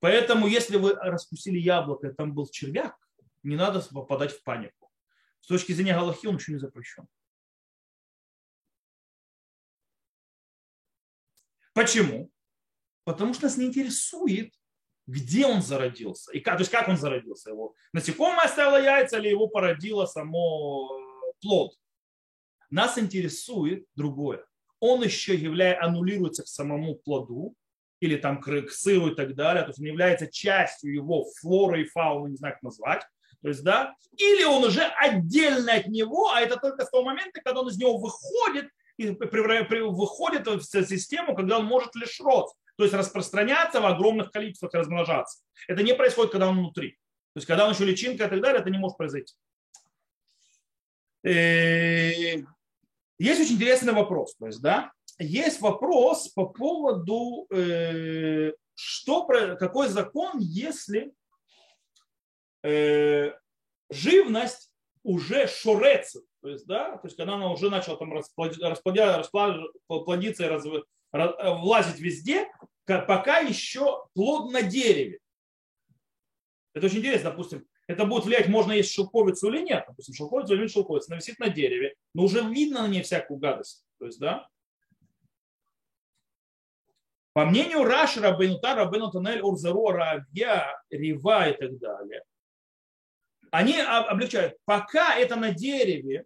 Поэтому, 0.00 0.46
если 0.46 0.76
вы 0.76 0.94
раскусили 0.94 1.58
яблоко, 1.58 2.08
и 2.08 2.12
там 2.12 2.34
был 2.34 2.46
червяк, 2.48 2.96
не 3.42 3.56
надо 3.56 3.80
попадать 3.80 4.32
в 4.32 4.42
панику. 4.42 4.90
С 5.40 5.46
точки 5.46 5.72
зрения 5.72 5.94
Галахи 5.94 6.26
он 6.26 6.36
еще 6.36 6.52
не 6.52 6.58
запрещен. 6.58 7.06
Почему? 11.72 12.30
Потому 13.04 13.32
что 13.34 13.44
нас 13.44 13.56
не 13.56 13.66
интересует, 13.66 14.52
где 15.06 15.46
он 15.46 15.62
зародился, 15.62 16.32
и 16.32 16.40
как, 16.40 16.56
то 16.56 16.62
есть 16.62 16.70
как 16.70 16.88
он 16.88 16.96
зародился. 16.96 17.50
Его 17.50 17.74
насекомое 17.92 18.44
оставило 18.44 18.82
яйца 18.82 19.18
или 19.18 19.28
его 19.28 19.48
породило 19.48 20.06
само 20.06 20.90
э, 20.92 21.32
плод. 21.40 21.72
Нас 22.70 22.98
интересует 22.98 23.86
другое. 23.94 24.44
Он 24.80 25.02
еще 25.02 25.34
является, 25.34 25.84
аннулируется 25.84 26.42
к 26.42 26.48
самому 26.48 26.96
плоду, 26.96 27.54
или 28.00 28.16
там 28.16 28.40
к, 28.40 28.70
сыру 28.70 29.08
и 29.08 29.14
так 29.14 29.34
далее, 29.34 29.62
то 29.62 29.70
есть 29.70 29.80
он 29.80 29.86
является 29.86 30.26
частью 30.26 30.92
его 30.92 31.24
флоры 31.40 31.82
и 31.82 31.88
фауны, 31.88 32.30
не 32.30 32.36
знаю, 32.36 32.54
как 32.54 32.62
назвать. 32.62 33.02
То 33.42 33.48
есть, 33.48 33.62
да, 33.62 33.94
или 34.16 34.44
он 34.44 34.64
уже 34.64 34.82
отдельно 34.82 35.74
от 35.74 35.86
него, 35.86 36.30
а 36.30 36.40
это 36.40 36.56
только 36.56 36.84
с 36.84 36.90
того 36.90 37.04
момента, 37.04 37.40
когда 37.42 37.60
он 37.60 37.68
из 37.68 37.78
него 37.78 37.96
выходит 37.98 38.68
и 38.96 39.08
выходит 39.08 40.46
в 40.46 40.62
систему, 40.62 41.34
когда 41.34 41.58
он 41.58 41.66
может 41.66 41.94
лишь 41.94 42.18
рот 42.20 42.50
то 42.76 42.84
есть 42.84 42.94
распространяться 42.94 43.80
в 43.80 43.86
огромных 43.86 44.30
количествах 44.30 44.74
и 44.74 44.78
размножаться. 44.78 45.42
Это 45.68 45.82
не 45.82 45.94
происходит, 45.94 46.32
когда 46.32 46.48
он 46.48 46.58
внутри. 46.58 46.92
То 47.34 47.38
есть, 47.38 47.46
когда 47.46 47.66
он 47.66 47.72
еще 47.72 47.84
личинка 47.84 48.24
и 48.24 48.28
так 48.28 48.40
далее, 48.40 48.60
это 48.60 48.70
не 48.70 48.78
может 48.78 48.96
произойти. 48.96 49.34
Э, 51.24 52.36
есть 53.18 53.40
очень 53.40 53.54
интересный 53.54 53.92
вопрос. 53.92 54.36
То 54.36 54.46
есть, 54.46 54.62
да, 54.62 54.92
есть 55.18 55.60
вопрос 55.60 56.28
по 56.28 56.46
поводу, 56.46 57.46
э, 57.50 58.52
что, 58.74 59.26
какой 59.26 59.88
закон, 59.88 60.38
если 60.38 61.12
э, 62.62 63.32
живность 63.90 64.72
уже 65.02 65.46
шурец, 65.46 66.16
то 66.42 66.48
есть, 66.48 66.66
да, 66.66 66.96
то 66.96 67.06
есть, 67.06 67.16
когда 67.16 67.34
она 67.34 67.50
уже 67.50 67.70
начала 67.70 67.96
там 67.96 68.12
расплодиться, 68.12 68.68
расплодиться 68.68 70.44
и 70.44 70.48
влазить 71.60 72.00
везде, 72.00 72.48
пока 72.84 73.38
еще 73.38 74.06
плод 74.14 74.52
на 74.52 74.62
дереве. 74.62 75.18
Это 76.74 76.86
очень 76.86 76.98
интересно, 76.98 77.30
допустим, 77.30 77.66
это 77.86 78.04
будет 78.04 78.24
влиять, 78.24 78.48
можно 78.48 78.72
есть 78.72 78.92
шелковицу 78.92 79.48
или 79.48 79.62
нет. 79.62 79.84
Допустим, 79.86 80.14
шелковицу 80.14 80.54
или 80.54 80.66
шелковицу, 80.66 81.06
она 81.08 81.16
висит 81.16 81.38
на 81.38 81.48
дереве, 81.48 81.94
но 82.14 82.24
уже 82.24 82.42
видно 82.42 82.82
на 82.82 82.88
ней 82.88 83.02
всякую 83.02 83.38
гадость. 83.38 83.84
То 83.98 84.06
есть, 84.06 84.18
да, 84.18 84.48
по 87.32 87.44
мнению 87.44 87.84
Раши, 87.84 88.20
Рабейнута, 88.20 88.74
Рабейну 88.74 89.10
Танель, 89.10 89.42
Урзару, 89.42 89.88
Равья, 89.88 90.82
Рива 90.90 91.50
и 91.50 91.56
так 91.56 91.78
далее, 91.78 92.22
они 93.50 93.78
облегчают, 93.78 94.56
пока 94.64 95.16
это 95.16 95.36
на 95.36 95.52
дереве, 95.52 96.24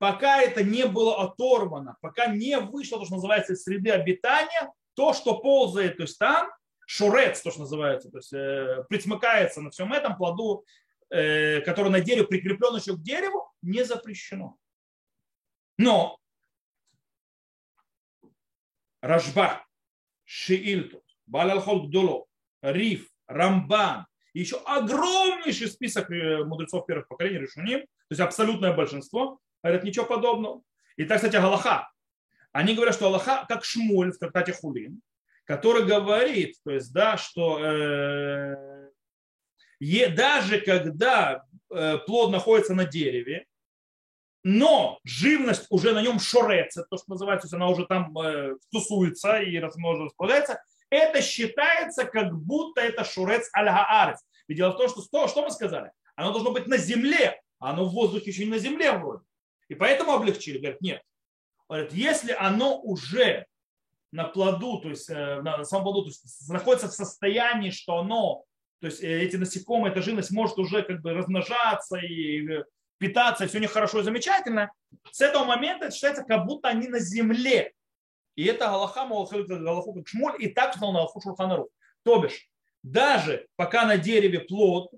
пока 0.00 0.40
это 0.40 0.64
не 0.64 0.86
было 0.86 1.22
оторвано, 1.22 1.98
пока 2.00 2.26
не 2.26 2.58
вышло 2.58 2.98
то, 2.98 3.04
что 3.04 3.16
называется 3.16 3.54
среды 3.54 3.90
обитания, 3.90 4.72
то, 4.94 5.12
что 5.12 5.38
ползает, 5.38 5.98
то 5.98 6.04
есть 6.04 6.18
там, 6.18 6.50
шурец, 6.86 7.42
то, 7.42 7.50
что 7.50 7.60
называется, 7.60 8.10
то 8.10 8.16
есть 8.16 8.32
э, 8.32 8.82
присмыкается 8.88 9.60
на 9.60 9.70
всем 9.70 9.92
этом 9.92 10.16
плоду, 10.16 10.64
э, 11.10 11.60
который 11.60 11.92
на 11.92 12.00
дереве 12.00 12.26
прикреплен 12.26 12.74
еще 12.76 12.94
к 12.94 13.02
дереву, 13.02 13.52
не 13.60 13.84
запрещено. 13.84 14.56
Но 15.76 16.18
Рашба, 19.02 19.66
Шиильтут, 20.24 21.04
Балалхол 21.26 21.88
Гдуло, 21.88 22.24
Риф, 22.62 23.06
Рамбан, 23.26 24.06
еще 24.32 24.56
огромнейший 24.64 25.68
список 25.68 26.10
э, 26.10 26.42
мудрецов 26.42 26.86
первых 26.86 27.06
поколений 27.06 27.40
Решуним, 27.40 27.80
то 27.80 28.12
есть 28.12 28.20
абсолютное 28.20 28.72
большинство, 28.74 29.38
говорят 29.62 29.84
ничего 29.84 30.06
подобного. 30.06 30.62
И 30.96 31.04
так, 31.04 31.16
кстати, 31.16 31.36
Галаха. 31.36 31.90
Они 32.52 32.74
говорят, 32.74 32.94
что 32.94 33.06
Аллаха 33.06 33.46
как 33.48 33.64
Шмуль 33.64 34.12
в 34.12 34.18
трактате 34.18 34.52
Хулин, 34.52 35.00
который 35.44 35.84
говорит, 35.84 36.56
то 36.64 36.72
есть, 36.72 36.92
да, 36.92 37.16
что 37.16 37.58
э, 37.64 38.90
даже 40.10 40.60
когда 40.60 41.44
э, 41.70 41.98
плод 41.98 42.32
находится 42.32 42.74
на 42.74 42.84
дереве, 42.84 43.46
но 44.42 44.98
живность 45.04 45.66
уже 45.70 45.92
на 45.92 46.02
нем 46.02 46.18
шореца, 46.18 46.86
то, 46.88 46.96
что 46.96 47.10
называется, 47.10 47.48
то 47.48 47.56
она 47.56 47.68
уже 47.68 47.86
там 47.86 48.16
э, 48.18 48.56
тусуется 48.72 49.38
и 49.38 49.58
размноженно 49.58 50.06
располагается, 50.06 50.62
это 50.88 51.22
считается, 51.22 52.04
как 52.04 52.34
будто 52.34 52.80
это 52.80 53.04
шурец 53.04 53.48
аль-гаарец. 53.56 54.18
Ведь 54.48 54.56
дело 54.56 54.72
в 54.72 54.76
том, 54.76 54.88
что, 54.88 55.28
что 55.28 55.42
мы 55.44 55.50
сказали? 55.50 55.92
Оно 56.16 56.32
должно 56.32 56.50
быть 56.50 56.66
на 56.66 56.78
земле, 56.78 57.40
а 57.60 57.70
оно 57.70 57.84
в 57.84 57.92
воздухе 57.92 58.30
еще 58.30 58.44
не 58.44 58.50
на 58.50 58.58
земле 58.58 58.92
вроде. 58.92 59.22
И 59.70 59.74
поэтому 59.74 60.12
облегчили. 60.12 60.58
Говорят, 60.58 60.82
нет, 60.82 61.02
Говорит, 61.70 61.92
если 61.92 62.32
оно 62.32 62.80
уже 62.80 63.46
на 64.10 64.24
плоду, 64.24 64.80
то 64.80 64.88
есть 64.88 65.08
э, 65.08 65.40
на 65.40 65.62
самом 65.62 65.84
плоду, 65.84 66.02
то 66.02 66.08
есть 66.08 66.48
находится 66.50 66.88
в 66.88 66.92
состоянии, 66.92 67.70
что 67.70 67.98
оно, 67.98 68.44
то 68.80 68.88
есть 68.88 69.00
э, 69.04 69.22
эти 69.22 69.36
насекомые, 69.36 69.92
эта 69.92 70.02
живность 70.02 70.32
может 70.32 70.58
уже 70.58 70.82
как 70.82 71.00
бы 71.00 71.12
размножаться 71.12 71.98
и 71.98 72.44
э, 72.44 72.64
питаться, 72.98 73.44
и 73.44 73.46
все 73.46 73.58
у 73.58 73.60
них 73.60 73.70
хорошо 73.70 74.00
и 74.00 74.02
замечательно, 74.02 74.72
с 75.12 75.20
этого 75.20 75.44
момента 75.44 75.84
это 75.84 75.94
считается, 75.94 76.24
как 76.24 76.44
будто 76.44 76.68
они 76.68 76.88
на 76.88 76.98
земле. 76.98 77.72
И 78.34 78.44
это 78.46 78.66
Галаха, 78.66 79.06
Галаху 79.06 79.94
как 79.94 80.08
шмоль, 80.08 80.34
и 80.40 80.48
так 80.48 80.72
сказал 80.72 80.90
на 80.90 80.98
Галаху 80.98 81.20
Шурханару. 81.20 81.70
То 82.02 82.20
бишь, 82.20 82.48
даже 82.82 83.46
пока 83.54 83.86
на 83.86 83.96
дереве 83.96 84.40
плод, 84.40 84.90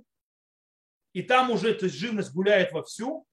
и 1.12 1.20
там 1.20 1.50
уже 1.50 1.68
есть, 1.68 1.96
живность 1.96 2.32
гуляет 2.32 2.72
вовсю, 2.72 3.26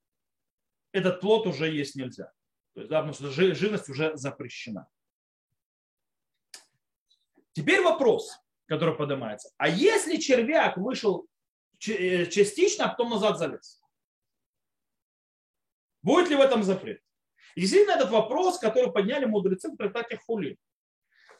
этот 0.92 1.22
плод 1.22 1.48
уже 1.48 1.70
есть 1.70 1.96
нельзя. 1.96 2.32
То 2.74 2.82
есть, 2.82 2.90
да, 2.90 3.02
потому 3.02 3.14
что 3.14 3.30
живность 3.30 3.90
уже 3.90 4.16
запрещена. 4.16 4.88
Теперь 7.54 7.82
вопрос, 7.82 8.40
который 8.68 8.96
поднимается. 8.96 9.52
А 9.58 9.68
если 9.68 10.18
червяк 10.18 10.78
вышел 10.78 11.28
э, 11.88 12.26
частично, 12.28 12.86
а 12.86 12.90
потом 12.90 13.10
назад 13.10 13.38
залез? 13.38 13.82
Будет 16.02 16.30
ли 16.30 16.36
в 16.36 16.42
этом 16.42 16.64
запрет? 16.64 17.02
И 17.56 17.62
действительно, 17.62 17.96
этот 17.96 18.12
вопрос, 18.12 18.60
который 18.60 18.92
подняли 18.92 19.26
мудрецы 19.26 19.70
в 19.70 19.76
трактате 19.76 20.18
Хули. 20.18 20.58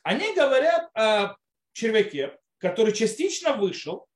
Они 0.04 0.34
говорят 0.36 0.90
о 0.94 1.38
червяке, 1.72 2.38
который 2.58 2.94
частично 2.94 3.56
вышел 3.56 4.08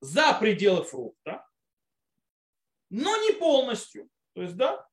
за 0.00 0.32
пределы 0.34 0.84
фрукта, 0.84 1.46
но 2.90 3.16
не 3.16 3.32
полностью. 3.32 4.08
То 4.36 4.42
есть, 4.42 4.54
да, 4.54 4.86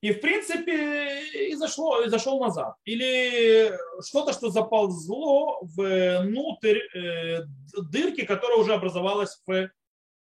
и 0.00 0.12
в 0.12 0.20
принципе 0.20 1.48
и 1.48 1.54
зашло, 1.56 2.02
и 2.02 2.08
зашел 2.08 2.38
назад. 2.38 2.76
Или 2.84 3.72
что-то, 4.00 4.32
что 4.32 4.50
заползло 4.50 5.58
внутрь 5.62 6.78
э, 6.94 7.42
дырки, 7.90 8.24
которая 8.24 8.58
уже 8.58 8.74
образовалась 8.74 9.42
в, 9.44 9.50
э, 9.50 9.70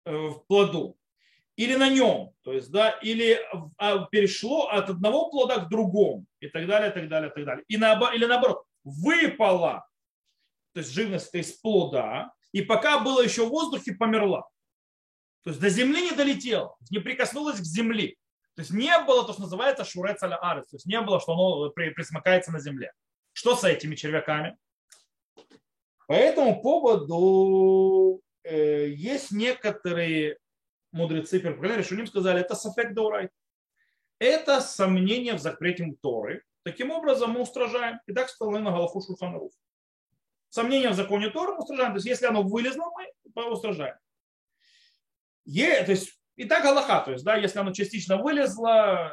в 0.05 0.45
плоду. 0.47 0.95
или 1.57 1.75
на 1.75 1.89
нем, 1.89 2.31
то 2.43 2.53
есть, 2.53 2.71
да, 2.71 2.91
или 2.91 3.37
а, 3.77 4.05
перешло 4.05 4.67
от 4.67 4.89
одного 4.89 5.29
плода 5.29 5.57
к 5.57 5.69
другому, 5.69 6.25
и 6.39 6.47
так 6.47 6.67
далее, 6.67 6.91
и 6.91 6.93
так 6.93 7.09
далее, 7.09 7.29
и 7.29 7.33
так 7.33 7.45
далее. 7.45 7.65
И 7.67 7.75
на, 7.75 8.13
или 8.13 8.25
наоборот, 8.25 8.63
выпала, 8.85 9.85
то 10.73 10.79
есть 10.79 10.91
живность 10.91 11.33
из 11.35 11.51
плода, 11.51 12.31
и 12.53 12.61
пока 12.61 12.99
было 12.99 13.21
еще 13.21 13.45
в 13.45 13.49
воздухе, 13.49 13.93
померла. 13.93 14.47
То 15.45 15.51
есть 15.51 15.61
до 15.61 15.69
земли 15.69 16.01
не 16.01 16.11
долетела, 16.11 16.75
не 16.89 16.97
прикоснулась 16.97 17.59
к 17.59 17.63
земле. 17.63 18.15
То 18.55 18.63
есть 18.63 18.71
не 18.71 18.97
было 19.05 19.23
то, 19.25 19.33
что 19.33 19.43
называется 19.43 19.85
шурец 19.85 20.23
аля 20.23 20.37
арес, 20.41 20.67
то 20.67 20.75
есть 20.75 20.87
не 20.87 20.99
было, 20.99 21.21
что 21.21 21.33
оно 21.33 21.69
присмыкается 21.69 22.51
на 22.51 22.59
земле. 22.59 22.91
Что 23.31 23.55
с 23.55 23.63
этими 23.63 23.93
червяками? 23.93 24.57
По 26.07 26.13
этому 26.13 26.61
поводу 26.63 28.21
э, 28.43 28.89
есть 28.89 29.31
некоторые 29.31 30.39
мудрецы 30.91 31.39
первых 31.39 31.77
решением 31.77 32.07
сказали, 32.07 32.41
это 32.41 32.55
сафек 32.55 32.95
даурай. 32.95 33.29
Это 34.17 34.61
сомнение 34.61 35.35
в 35.35 35.39
запрете 35.39 35.93
Торы. 36.01 36.43
Таким 36.63 36.89
образом 36.89 37.31
мы 37.31 37.41
устражаем. 37.41 37.99
И 38.07 38.13
так 38.13 38.29
стало 38.29 38.57
на 38.57 38.71
Галафу 38.71 38.99
Шульханаруф. 38.99 39.51
Сомнение 40.49 40.89
в 40.89 40.95
законе 40.95 41.29
Торы 41.29 41.53
мы 41.53 41.59
устражаем. 41.59 41.91
То 41.91 41.97
есть 41.97 42.07
если 42.07 42.25
оно 42.25 42.41
вылезло, 42.41 42.91
мы 43.35 43.51
устражаем. 43.51 43.95
Е, 45.45 45.83
то 45.83 45.91
есть 45.91 46.19
и 46.35 46.45
так 46.45 46.63
Галаха. 46.63 47.01
То 47.05 47.11
есть 47.11 47.23
да, 47.23 47.35
если 47.35 47.59
оно 47.59 47.73
частично 47.73 48.17
вылезло 48.17 49.11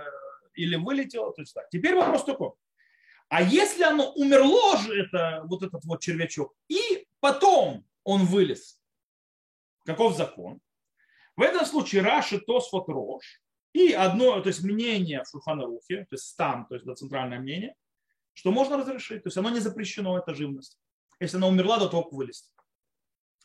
или 0.54 0.76
вылетело, 0.76 1.32
то 1.32 1.42
есть 1.42 1.54
так. 1.54 1.68
Теперь 1.70 1.94
вопрос 1.94 2.24
такой. 2.24 2.52
А 3.28 3.42
если 3.42 3.82
оно 3.82 4.12
умерло 4.12 4.76
же, 4.78 5.04
это, 5.04 5.42
вот 5.44 5.62
этот 5.62 5.84
вот 5.84 6.02
червячок, 6.02 6.54
и 6.68 7.06
потом 7.20 7.86
он 8.04 8.26
вылез, 8.26 8.78
каков 9.86 10.16
закон? 10.16 10.60
В 11.36 11.40
этом 11.40 11.64
случае 11.64 12.02
Раши 12.02 12.40
Тосфот 12.40 12.88
Рош 12.88 13.40
и 13.72 13.92
одно, 13.92 14.38
то 14.42 14.48
есть 14.48 14.62
мнение 14.62 15.22
в 15.24 15.28
Шуханарухе, 15.28 16.04
то 16.04 16.14
есть 16.14 16.24
стан, 16.24 16.66
то 16.66 16.74
есть 16.74 16.84
да, 16.84 16.94
центральное 16.94 17.38
мнение, 17.38 17.74
что 18.34 18.52
можно 18.52 18.76
разрешить. 18.76 19.22
То 19.22 19.28
есть 19.28 19.36
оно 19.36 19.48
не 19.48 19.60
запрещено, 19.60 20.18
это 20.18 20.34
живность. 20.34 20.78
Если 21.20 21.36
она 21.36 21.46
умерла 21.46 21.78
до 21.78 21.88
того, 21.88 22.04
как 22.04 22.12
вылезти. 22.12 22.50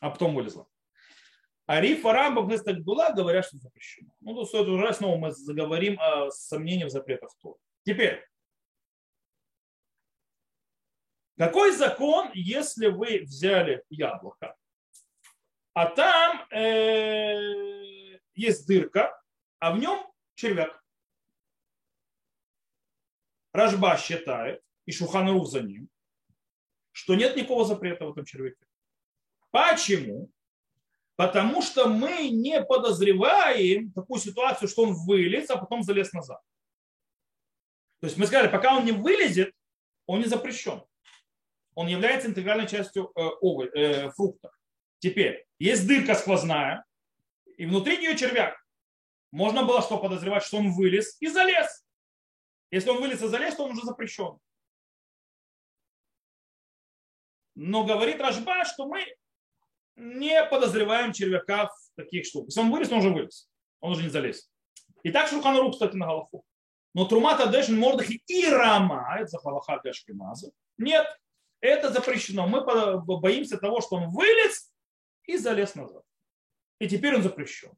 А 0.00 0.10
потом 0.10 0.34
вылезла. 0.34 0.68
А 1.68 1.82
Риф 1.82 2.06
Арамба 2.06 2.40
в 2.40 2.82
была 2.82 3.12
говорят, 3.12 3.44
что 3.44 3.58
запрещено. 3.58 4.10
Ну, 4.20 4.34
то 4.34 4.46
стоит 4.46 4.68
уже 4.68 4.90
снова 4.94 5.18
мы 5.18 5.32
заговорим 5.32 6.00
о 6.00 6.30
сомнении 6.30 6.84
в 6.84 6.90
запретах 6.90 7.36
Тора. 7.42 7.58
Теперь, 7.84 8.26
какой 11.36 11.72
закон, 11.72 12.30
если 12.32 12.86
вы 12.86 13.20
взяли 13.20 13.84
яблоко, 13.90 14.56
а 15.74 15.90
там 15.90 16.48
э, 16.52 18.18
есть 18.34 18.66
дырка, 18.66 19.22
а 19.58 19.72
в 19.72 19.78
нем 19.78 20.10
червяк. 20.36 20.82
Рожба 23.52 23.98
считает, 23.98 24.62
и 24.86 24.92
Шуханрух 24.92 25.46
за 25.46 25.60
ним, 25.60 25.90
что 26.92 27.14
нет 27.14 27.36
никакого 27.36 27.66
запрета 27.66 28.06
в 28.06 28.12
этом 28.12 28.24
червяке. 28.24 28.64
Почему? 29.50 30.30
Потому 31.18 31.62
что 31.62 31.88
мы 31.88 32.28
не 32.28 32.62
подозреваем 32.62 33.90
такую 33.90 34.20
ситуацию, 34.20 34.68
что 34.68 34.84
он 34.84 34.94
вылез, 34.94 35.50
а 35.50 35.56
потом 35.56 35.82
залез 35.82 36.12
назад. 36.12 36.40
То 38.00 38.06
есть 38.06 38.16
мы 38.16 38.28
сказали, 38.28 38.46
пока 38.46 38.76
он 38.76 38.84
не 38.84 38.92
вылезет, 38.92 39.52
он 40.06 40.20
не 40.20 40.26
запрещен. 40.26 40.80
Он 41.74 41.88
является 41.88 42.28
интегральной 42.28 42.68
частью 42.68 43.10
э, 43.16 43.20
овощ, 43.40 43.68
э, 43.74 44.10
фрукта. 44.12 44.52
Теперь, 45.00 45.44
есть 45.58 45.88
дырка 45.88 46.14
сквозная, 46.14 46.84
и 47.56 47.66
внутри 47.66 47.98
нее 47.98 48.16
червяк. 48.16 48.56
Можно 49.32 49.64
было 49.64 49.82
что 49.82 49.98
подозревать, 49.98 50.44
что 50.44 50.58
он 50.58 50.70
вылез 50.70 51.16
и 51.18 51.26
залез. 51.26 51.84
Если 52.70 52.90
он 52.90 53.00
вылез 53.00 53.20
и 53.20 53.26
залез, 53.26 53.56
то 53.56 53.64
он 53.64 53.72
уже 53.72 53.82
запрещен. 53.82 54.38
Но 57.56 57.84
говорит 57.84 58.20
Рожба, 58.20 58.64
что 58.64 58.86
мы 58.86 59.04
не 59.98 60.44
подозреваем 60.44 61.12
червяка 61.12 61.66
в 61.66 61.96
таких 61.96 62.24
штуках. 62.24 62.48
Если 62.48 62.60
он 62.60 62.70
вылез, 62.70 62.90
он 62.90 62.98
уже 62.98 63.10
вылез. 63.10 63.50
Он 63.80 63.92
уже 63.92 64.02
не 64.02 64.08
залез. 64.08 64.50
И 65.02 65.10
так 65.10 65.28
Шурханрук, 65.28 65.72
кстати, 65.72 65.96
на 65.96 66.06
Галаху. 66.06 66.44
Но 66.94 67.04
Трумата 67.04 67.46
Дэшин 67.46 67.78
Мордахи 67.78 68.22
и 68.26 68.46
Рама, 68.46 69.16
это 69.18 69.28
за 69.28 69.38
Халаха 69.38 69.80
Гашкимаза, 69.82 70.50
нет, 70.78 71.06
это 71.60 71.92
запрещено. 71.92 72.46
Мы 72.46 72.64
боимся 73.20 73.58
того, 73.58 73.80
что 73.80 73.96
он 73.96 74.08
вылез 74.10 74.72
и 75.24 75.36
залез 75.36 75.74
назад. 75.74 76.02
И 76.78 76.88
теперь 76.88 77.16
он 77.16 77.22
запрещен. 77.22 77.72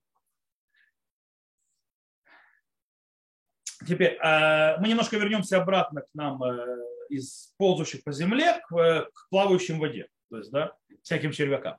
Теперь 3.87 4.19
э, 4.23 4.77
мы 4.79 4.89
немножко 4.89 5.17
вернемся 5.17 5.57
обратно 5.57 6.03
к 6.03 6.09
нам 6.13 6.43
э, 6.43 6.77
из 7.09 7.55
ползущих 7.57 8.05
по 8.05 8.13
земле 8.13 8.63
э, 8.71 9.05
к 9.13 9.29
плавающим 9.31 9.79
в 9.79 9.81
воде, 9.81 10.07
то 10.29 10.37
есть 10.37 10.51
да, 10.51 10.77
всяким 11.03 11.33
червякам. 11.33 11.79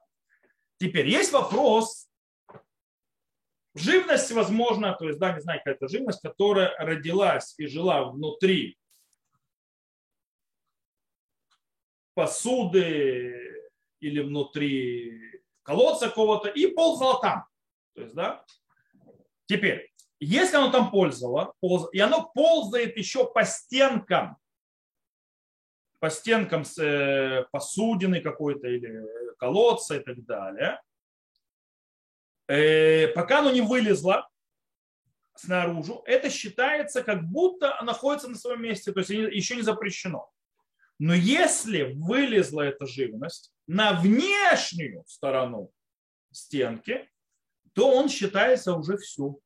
Теперь 0.82 1.08
есть 1.08 1.32
вопрос, 1.32 2.10
живность, 3.76 4.32
возможно, 4.32 4.96
то 4.96 5.08
есть, 5.08 5.20
да, 5.20 5.34
не 5.34 5.40
знаю, 5.40 5.60
какая-то 5.60 5.88
живность, 5.88 6.22
которая 6.22 6.76
родилась 6.80 7.54
и 7.60 7.68
жила 7.68 8.06
внутри 8.06 8.80
посуды 12.16 13.70
или 14.00 14.22
внутри 14.22 15.44
колодца 15.62 16.10
какого-то 16.10 16.50
и 16.50 16.66
ползала 16.66 17.22
там. 17.22 17.46
То 17.94 18.02
есть, 18.02 18.16
да? 18.16 18.44
Теперь, 19.46 19.94
если 20.20 20.56
оно 20.56 20.72
там 20.72 20.90
пользовало, 20.90 21.54
и 21.92 22.00
оно 22.00 22.32
ползает 22.34 22.98
еще 22.98 23.32
по 23.32 23.46
стенкам, 23.46 24.36
по 26.02 26.10
стенкам 26.10 26.66
с 26.66 26.80
э, 26.80 27.46
посудины 27.52 28.22
какой-то 28.22 28.68
или 28.68 29.06
колодца 29.38 29.98
и 29.98 30.00
так 30.04 30.26
далее, 30.26 30.82
э, 32.48 33.08
пока 33.10 33.40
оно 33.40 33.52
не 33.52 33.62
вылезло 33.62 34.28
снаружи, 35.36 35.94
это 36.06 36.32
считается, 36.32 37.04
как 37.04 37.24
будто 37.24 37.80
находится 37.84 38.28
на 38.28 38.36
своем 38.36 38.64
месте, 38.64 38.92
то 38.92 39.02
есть 39.02 39.12
еще 39.12 39.56
не 39.56 39.62
запрещено. 39.62 40.32
Но 40.98 41.14
если 41.14 41.94
вылезла 41.94 42.62
эта 42.62 42.88
живность 42.88 43.54
на 43.68 43.94
внешнюю 43.94 45.04
сторону 45.06 45.72
стенки, 46.32 47.12
то 47.74 47.92
он 47.92 48.10
считается 48.10 48.74
уже 48.74 48.98
все. 48.98 49.38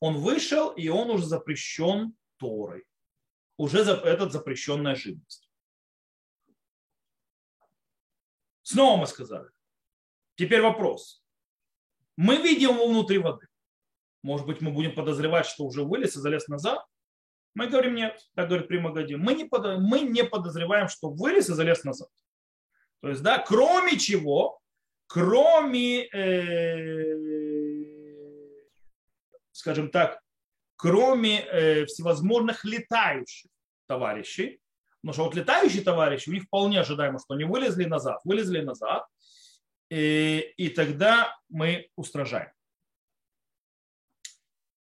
Он 0.00 0.18
вышел, 0.18 0.68
и 0.68 0.88
он 0.88 1.08
уже 1.10 1.24
запрещен 1.24 2.14
Торой. 2.36 2.84
Уже 3.56 3.80
этот 3.80 4.32
запрещенная 4.32 4.94
живность. 4.94 5.47
Снова 8.68 8.98
мы 8.98 9.06
сказали. 9.06 9.48
Теперь 10.36 10.60
вопрос. 10.60 11.24
Мы 12.16 12.36
видим 12.36 12.74
его 12.74 12.86
внутри 12.88 13.16
воды. 13.16 13.46
Может 14.22 14.46
быть, 14.46 14.60
мы 14.60 14.72
будем 14.72 14.94
подозревать, 14.94 15.46
что 15.46 15.64
уже 15.64 15.84
вылез 15.84 16.16
и 16.16 16.20
залез 16.20 16.48
назад. 16.48 16.84
Мы 17.54 17.68
говорим 17.68 17.94
нет, 17.94 18.20
так 18.34 18.48
говорит 18.48 18.68
Примагади. 18.68 19.14
Мы 19.14 19.32
не, 19.32 19.46
под, 19.46 19.78
мы 19.78 20.00
не 20.00 20.22
подозреваем, 20.22 20.88
что 20.88 21.08
вылез 21.08 21.48
и 21.48 21.54
залез 21.54 21.82
назад. 21.84 22.10
То 23.00 23.08
есть, 23.08 23.22
да, 23.22 23.38
кроме 23.38 23.98
чего, 23.98 24.60
кроме, 25.06 26.06
э, 26.08 27.14
скажем 29.52 29.90
так, 29.90 30.20
кроме 30.76 31.40
э, 31.40 31.86
всевозможных 31.86 32.66
летающих 32.66 33.50
товарищей, 33.86 34.60
потому 35.00 35.14
что 35.14 35.24
вот 35.24 35.34
летающие 35.34 35.82
товарищи, 35.82 36.28
у 36.28 36.32
них 36.32 36.44
вполне 36.44 36.80
ожидаемо, 36.80 37.18
что 37.18 37.34
они 37.34 37.44
вылезли 37.44 37.84
назад, 37.84 38.20
вылезли 38.24 38.60
назад, 38.60 39.06
и, 39.90 40.52
и 40.56 40.68
тогда 40.68 41.36
мы 41.48 41.88
устражаем. 41.96 42.50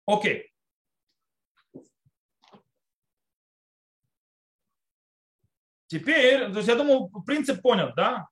Окей. 0.05 0.51
Теперь, 5.87 6.51
то 6.51 6.57
есть 6.57 6.69
я 6.69 6.75
думаю, 6.75 7.09
принцип 7.25 7.61
понят, 7.61 7.95
да? 7.95 8.27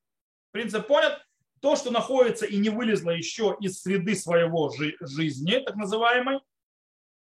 Принцип 0.51 0.87
понят. 0.87 1.25
То, 1.61 1.75
что 1.75 1.91
находится 1.91 2.45
и 2.45 2.57
не 2.57 2.69
вылезло 2.69 3.09
еще 3.09 3.57
из 3.59 3.81
среды 3.81 4.15
своего 4.15 4.69
жи- 4.69 4.95
жизни, 5.01 5.59
так 5.59 5.75
называемой, 5.75 6.39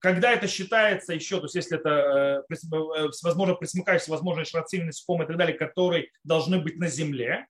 когда 0.05 0.33
это 0.33 0.47
считается 0.47 1.15
еще, 1.15 1.39
то 1.39 1.45
есть 1.45 1.55
если 1.55 1.79
это, 1.79 2.45
э, 2.51 2.55
э, 2.55 3.09
возможно, 3.23 3.55
присмыкающиеся, 3.55 4.11
возможно, 4.11 4.45
шрацильный 4.45 4.93
ском 4.93 5.23
и 5.23 5.27
так 5.27 5.39
далее, 5.39 5.57
которые 5.57 6.11
должны 6.25 6.61
быть 6.61 6.77
на 6.77 6.89
земле, 6.89 7.47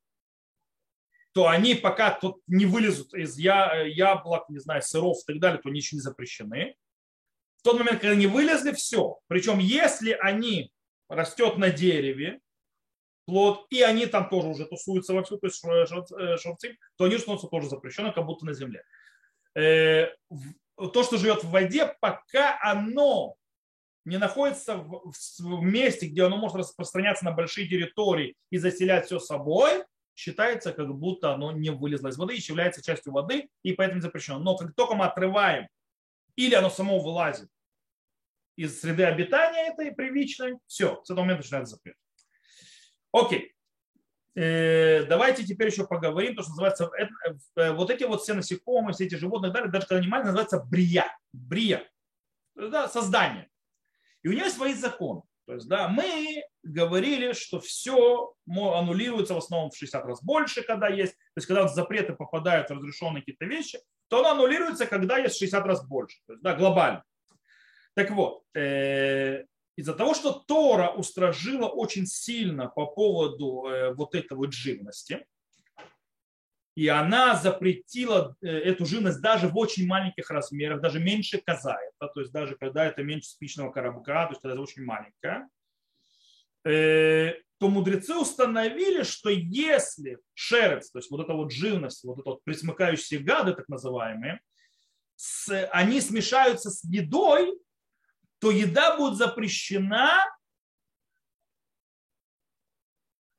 то 1.33 1.49
они 1.49 1.75
пока 1.75 2.13
тут 2.13 2.41
не 2.47 2.65
вылезут 2.65 3.13
из 3.13 3.37
я, 3.39 3.83
яблок, 3.83 4.49
не 4.51 4.61
знаю, 4.61 4.83
сыров 4.83 5.17
и 5.25 5.33
так 5.33 5.41
далее, 5.41 5.61
то 5.61 5.69
они 5.69 5.81
еще 5.81 5.97
не 5.97 6.01
запрещены. 6.01 6.77
В 7.57 7.65
тот 7.65 7.77
момент, 7.77 7.99
когда 7.99 8.13
они 8.13 8.29
вылезли, 8.29 8.71
все. 8.71 9.19
Причем, 9.27 9.59
если 9.59 10.13
они 10.13 10.73
растет 11.09 11.57
на 11.57 11.71
дереве, 11.71 12.39
плод, 13.27 13.67
и 13.71 13.83
они 13.83 14.07
там 14.07 14.29
тоже 14.29 14.47
уже 14.47 14.67
тусуются 14.67 15.13
вовсю, 15.13 15.39
то 15.39 15.49
есть 15.49 15.61
шовцы, 15.61 16.79
то 16.99 17.07
они 17.07 17.19
становятся 17.19 17.49
тоже 17.49 17.69
запрещены, 17.69 18.13
как 18.13 18.25
будто 18.25 18.47
на 18.47 18.53
земле. 18.53 18.85
То, 20.77 21.03
что 21.03 21.19
живет 21.19 21.45
в 21.45 21.51
воде, 21.51 21.97
пока 22.01 22.59
оно 22.61 23.37
не 24.05 24.19
находится 24.19 24.77
в, 24.77 25.13
в 25.39 25.63
месте, 25.63 26.07
где 26.07 26.25
оно 26.25 26.37
может 26.37 26.57
распространяться 26.57 27.25
на 27.25 27.33
большие 27.33 27.69
территории 27.69 28.35
и 28.51 28.59
заселять 28.59 29.07
все 29.07 29.19
собой, 29.19 29.85
считается, 30.15 30.73
как 30.73 30.95
будто 30.95 31.33
оно 31.33 31.53
не 31.53 31.71
вылезло 31.71 32.09
из 32.09 32.19
воды 32.19 32.37
и 32.37 32.41
является 32.41 32.83
частью 32.83 33.13
воды, 33.13 33.49
и 33.63 33.73
поэтому 33.73 34.01
запрещено. 34.01 34.39
Но 34.39 34.57
как 34.57 34.75
только 34.75 34.95
мы 34.95 35.07
отрываем, 35.07 35.69
или 36.37 36.55
оно 36.55 36.71
само 36.71 36.99
вылазит 36.99 37.49
из 38.57 38.81
среды 38.81 39.05
обитания 39.05 39.73
этой 39.73 39.93
привычной, 39.93 40.59
все, 40.67 41.01
с 41.03 41.11
этого 41.11 41.25
момента 41.25 41.43
начинается 41.43 41.75
запрет. 41.75 41.97
Окей. 43.13 43.54
Э, 44.37 45.05
давайте 45.05 45.45
теперь 45.45 45.69
еще 45.69 45.87
поговорим, 45.87 46.35
то, 46.35 46.43
что 46.43 46.51
называется, 46.51 46.91
э, 47.57 47.73
вот 47.73 47.91
эти 47.91 48.05
вот 48.05 48.23
все 48.23 48.35
насекомые, 48.35 48.95
все 48.95 49.07
эти 49.07 49.15
животные, 49.15 49.53
далее, 49.53 49.71
даже 49.71 49.87
когда 49.87 50.01
они 50.01 50.09
маленькие, 50.09 50.33
называется 50.33 50.61
брия. 50.61 51.17
Брия. 51.33 51.89
Да, 52.55 52.89
создание. 52.89 53.49
И 54.23 54.29
у 54.29 54.33
нее 54.33 54.51
свои 54.51 54.75
законы. 54.75 55.23
То 55.47 55.55
есть, 55.55 55.69
да, 55.69 55.89
мы 55.89 56.43
говорили, 56.63 57.33
что 57.35 57.61
все 57.61 58.35
аннулируется 58.47 59.35
в 59.35 59.39
основном 59.39 59.71
в 59.71 59.77
60 59.77 60.05
раз 60.05 60.23
больше, 60.23 60.63
когда 60.63 60.89
есть. 60.89 61.13
То 61.13 61.39
есть, 61.39 61.47
когда 61.47 61.69
запреты 61.69 62.15
попадают 62.15 62.71
в 62.71 62.75
разрешенные 62.75 63.21
какие-то 63.21 63.45
вещи, 63.45 63.79
то 64.09 64.21
оно 64.21 64.31
аннулируется, 64.31 64.87
когда 64.87 65.19
есть 65.19 65.37
60 65.37 65.67
раз 65.67 65.87
больше. 65.87 66.19
То 66.27 66.33
есть, 66.33 66.43
да, 66.43 66.55
глобально. 66.55 67.05
Так 67.95 68.11
вот, 68.11 68.43
э, 68.55 69.45
из-за 69.77 69.95
того, 69.95 70.15
что 70.15 70.33
Тора 70.33 70.91
устражила 70.91 71.67
очень 71.67 72.07
сильно 72.07 72.69
по 72.69 72.87
поводу 72.87 73.67
э, 73.67 73.95
вот 73.95 74.15
этой 74.15 74.37
вот 74.37 74.53
живности, 74.53 75.27
и 76.77 76.89
она 76.89 77.37
запретила 77.37 78.37
э, 78.41 78.49
эту 78.49 78.85
живность 78.85 79.21
даже 79.21 79.49
в 79.49 79.57
очень 79.57 79.87
маленьких 79.87 80.31
размерах, 80.31 80.81
даже 80.81 81.01
меньше 81.01 81.41
казаета, 81.45 82.09
то 82.13 82.21
есть 82.21 82.33
даже 82.33 82.57
когда 82.57 82.85
это 82.85 83.03
меньше 83.03 83.31
спичного 83.31 83.71
коробка, 83.71 84.27
то 84.27 84.33
есть 84.33 84.45
это 84.45 84.61
очень 84.61 84.85
маленькая, 84.85 85.49
э, 86.65 87.35
то 87.59 87.69
мудрецы 87.69 88.17
установили, 88.17 89.03
что 89.05 89.31
если 89.31 90.19
шерец, 90.35 90.91
то 90.91 90.99
есть 90.99 91.11
вот 91.11 91.21
эта 91.21 91.33
вот 91.33 91.53
живность, 91.53 92.05
вот 92.05 92.19
это 92.19 92.31
вот 92.31 92.45
присмыкающие 92.45 93.21
гады, 93.21 93.55
так 93.55 93.69
называемые, 93.69 94.41
они 95.71 96.01
смешаются 96.01 96.71
с 96.71 96.83
едой, 96.85 97.57
то 98.39 98.51
еда 98.51 98.97
будет 98.97 99.17
запрещена 99.17 100.23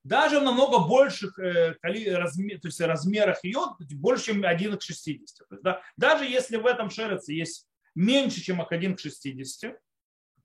даже 0.06 0.40
в 0.40 0.44
намного 0.44 0.88
больших 0.88 1.40
э, 1.40 1.76
то 1.82 1.88
есть 1.90 2.80
размерах 2.80 3.44
ее, 3.44 3.60
больше, 3.96 4.26
чем 4.26 4.46
1 4.46 4.78
к 4.78 4.82
60. 4.82 5.48
То 5.48 5.56
есть, 5.56 5.64
да, 5.64 5.82
даже 5.98 6.26
если 6.26 6.58
в 6.58 6.66
этом 6.68 6.92
шереце 6.92 7.34
есть 7.34 7.68
меньше, 7.96 8.40
чем 8.42 8.62
1 8.62 8.96
к 8.96 9.00
60, 9.00 9.72
то 9.72 9.80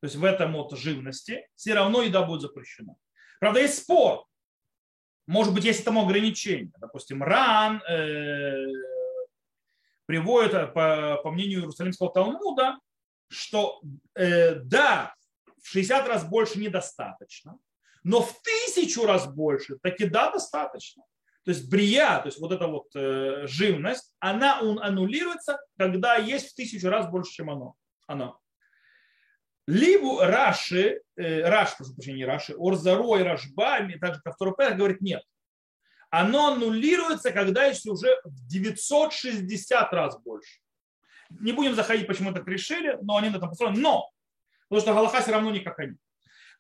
есть 0.01 0.17
в 0.17 0.25
этом 0.25 0.55
вот 0.55 0.77
живности, 0.79 1.47
все 1.57 1.75
равно 1.75 2.03
еда 2.03 2.23
будет 2.23 2.41
запрещена. 2.41 2.97
Правда, 3.39 3.61
есть 3.61 3.83
спор. 3.83 4.25
Может 5.27 5.53
быть, 5.53 5.65
есть 5.65 5.83
этому 5.83 6.07
ограничение. 6.07 6.73
Допустим, 6.79 7.23
ран 7.23 7.83
э, 7.83 8.67
приводит, 10.07 10.55
э, 10.55 10.67
по, 10.69 11.21
по 11.23 11.31
мнению 11.31 11.61
Иерусалимского 11.61 12.11
Талмуда, 12.11 12.79
что 13.31 13.81
э, 14.15 14.57
да, 14.57 15.15
в 15.63 15.69
60 15.69 16.09
раз 16.09 16.25
больше 16.25 16.59
недостаточно, 16.59 17.59
но 18.03 18.23
в 18.23 18.41
тысячу 18.43 19.07
раз 19.07 19.27
больше 19.27 19.79
таки 19.79 20.07
да, 20.07 20.31
достаточно. 20.31 21.05
То 21.45 21.53
есть 21.53 21.71
брия, 21.71 22.19
то 22.19 22.27
есть 22.27 22.39
вот 22.39 22.53
эта 22.53 22.67
вот 22.67 22.95
э, 22.95 23.47
живность, 23.47 24.13
она 24.19 24.61
аннулируется, 24.61 25.59
когда 25.79 26.17
есть 26.17 26.51
в 26.51 26.55
тысячу 26.55 26.89
раз 26.89 27.09
больше, 27.11 27.33
чем 27.33 27.51
оно. 27.51 27.75
оно. 28.07 28.39
Либо 29.67 30.27
Раши, 30.27 31.01
э, 31.17 31.43
Раш, 31.49 31.77
прошу 31.77 31.95
прощения, 31.95 32.19
не 32.19 32.25
Раши, 32.25 32.55
Орзаро 32.59 33.19
и 33.19 33.23
Рашба, 33.23 33.79
также 34.01 34.21
как 34.23 34.35
второй 34.35 34.75
говорит, 34.75 35.01
нет. 35.01 35.23
Оно 36.11 36.55
аннулируется, 36.55 37.31
когда 37.31 37.67
есть 37.67 37.87
уже 37.87 38.21
в 38.25 38.47
960 38.49 39.93
раз 39.93 40.21
больше. 40.21 40.61
Не 41.39 41.53
будем 41.53 41.75
заходить, 41.75 42.07
почему 42.07 42.33
так 42.33 42.47
решили, 42.49 42.99
но 43.03 43.17
они 43.17 43.31
на 43.31 43.37
этом 43.37 43.49
построены. 43.49 43.79
Но, 43.79 44.11
потому 44.69 44.83
что 44.83 44.95
Галаха 44.95 45.23
все 45.23 45.33
равно 45.33 45.51
не 45.51 45.61
как 45.61 45.79
они. 45.79 45.97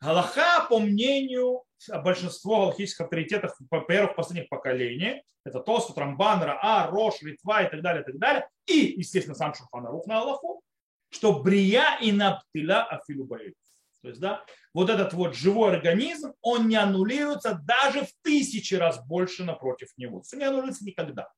Галаха, 0.01 0.67
по 0.69 0.79
мнению 0.79 1.65
большинства 2.03 2.61
галахических 2.61 3.03
авторитетов 3.03 3.59
первых 3.89 4.17
последних 4.17 4.49
поколений, 4.49 5.23
это 5.45 5.61
Тосфот, 5.61 5.99
Рамбан, 5.99 6.43
Раа, 6.43 6.89
Рош, 6.91 7.23
Ритва 7.23 7.65
и 7.65 7.71
так 7.71 7.83
далее, 7.83 8.03
и 8.03 8.07
так 8.07 8.19
далее, 8.19 8.49
и, 8.67 8.95
естественно, 8.97 9.35
сам 9.35 9.55
Шуханарух 9.55 10.07
на 10.07 10.21
Аллаху, 10.21 10.63
что 11.11 11.43
брия 11.43 11.99
и 12.01 12.13
наптиля 12.13 12.85
афилу 12.85 13.27
То 13.27 14.09
есть, 14.09 14.21
да, 14.21 14.45
вот 14.73 14.89
этот 14.91 15.13
вот 15.13 15.35
живой 15.35 15.73
организм, 15.73 16.33
он 16.41 16.69
не 16.69 16.77
аннулируется 16.77 17.61
даже 17.63 18.03
в 18.03 18.13
тысячи 18.23 18.75
раз 18.75 19.05
больше 19.07 19.45
напротив 19.45 19.89
него. 19.97 20.23
Он 20.33 20.39
не 20.39 20.45
аннулируется 20.45 20.85
никогда. 20.85 21.29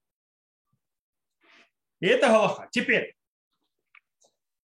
И 2.00 2.06
это 2.06 2.28
Галаха. 2.28 2.68
Теперь, 2.70 3.16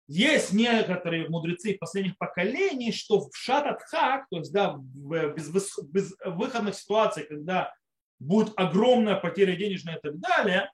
есть 0.09 0.52
некоторые 0.54 1.28
мудрецы 1.28 1.76
последних 1.78 2.16
поколений, 2.16 2.92
что 2.92 3.20
в 3.20 3.36
шататхак, 3.36 4.26
то 4.30 4.38
есть 4.38 4.52
да, 4.52 4.72
в 4.72 5.34
безвыходных 5.82 6.74
ситуациях, 6.74 7.28
когда 7.28 7.74
будет 8.18 8.52
огромная 8.56 9.16
потеря 9.16 9.54
денежная 9.54 9.96
и 9.96 10.00
так 10.00 10.18
далее, 10.18 10.72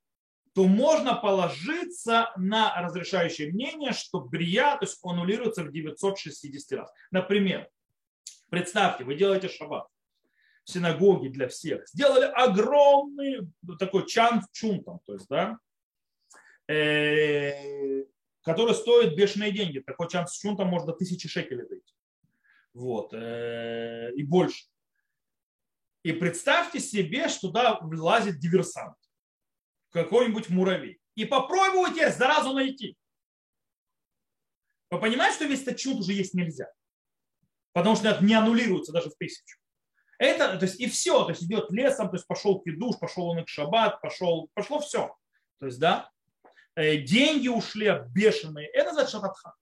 то 0.55 0.67
можно 0.67 1.17
положиться 1.17 2.31
на 2.37 2.81
разрешающее 2.81 3.51
мнение, 3.53 3.93
что 3.93 4.21
брия, 4.21 4.77
то 4.77 4.85
есть 4.85 5.01
аннулируется 5.03 5.65
в 5.65 5.73
960 5.73 6.79
раз. 6.79 6.93
Например, 7.11 7.69
представьте, 8.51 9.03
вы 9.03 9.17
делаете 9.17 9.49
шаббат 9.49 9.89
в 10.63 10.71
синагоге 10.71 11.29
для 11.29 11.49
всех, 11.49 11.89
сделали 11.89 12.25
огромный 12.25 13.49
такой 13.81 14.07
чан 14.07 14.43
в 14.43 14.53
чунтом, 14.53 15.01
то 15.05 15.15
есть, 15.15 15.27
да, 15.29 15.59
э, 16.69 18.05
который 18.45 18.75
стоит 18.75 19.17
бешеные 19.17 19.53
деньги. 19.53 19.81
Такой 19.81 20.09
чанс 20.09 20.37
чунта 20.37 20.65
может 20.65 20.87
до 20.87 20.93
тысячи 20.93 21.29
шекелей 21.29 21.67
дойти. 21.67 21.95
Вот. 22.75 23.15
Э, 23.15 24.13
и 24.15 24.23
больше. 24.23 24.67
И 26.03 26.13
представьте 26.13 26.79
себе, 26.79 27.29
что 27.29 27.49
туда 27.49 27.79
влазит 27.81 28.39
диверсант. 28.39 28.97
Какой-нибудь 29.91 30.51
муравей. 30.51 31.01
И 31.15 31.25
попробуйте 31.25 32.11
сразу 32.11 32.53
найти. 32.53 32.97
Вы 34.91 35.01
понимаете, 35.01 35.37
что 35.37 35.45
весь 35.47 35.63
этот 35.63 35.79
чунт 35.79 36.01
уже 36.01 36.13
есть 36.13 36.35
нельзя? 36.35 36.71
Потому 37.73 37.97
что 37.97 38.09
это 38.09 38.23
не 38.23 38.35
аннулируется 38.35 38.93
даже 38.93 39.09
в 39.09 39.17
тысячу. 39.17 39.59
Это, 40.19 40.59
то 40.59 40.67
есть 40.67 40.79
и 40.79 40.89
все, 40.89 41.25
то 41.25 41.31
есть 41.31 41.43
идет 41.43 41.71
лесом, 41.71 42.09
то 42.09 42.17
есть 42.17 42.27
пошел 42.27 42.61
кидуш, 42.61 42.99
пошел 42.99 43.29
он 43.29 43.45
к 43.45 43.49
шаббат, 43.49 44.01
пошел, 44.01 44.51
пошло 44.55 44.79
все. 44.81 45.17
То 45.59 45.67
есть, 45.67 45.81
да, 45.81 46.11
деньги 46.77 47.49
ушли 47.49 47.93
бешеные, 48.11 48.69
это 48.69 48.87
называется 48.87 49.17
шататха. 49.19 49.55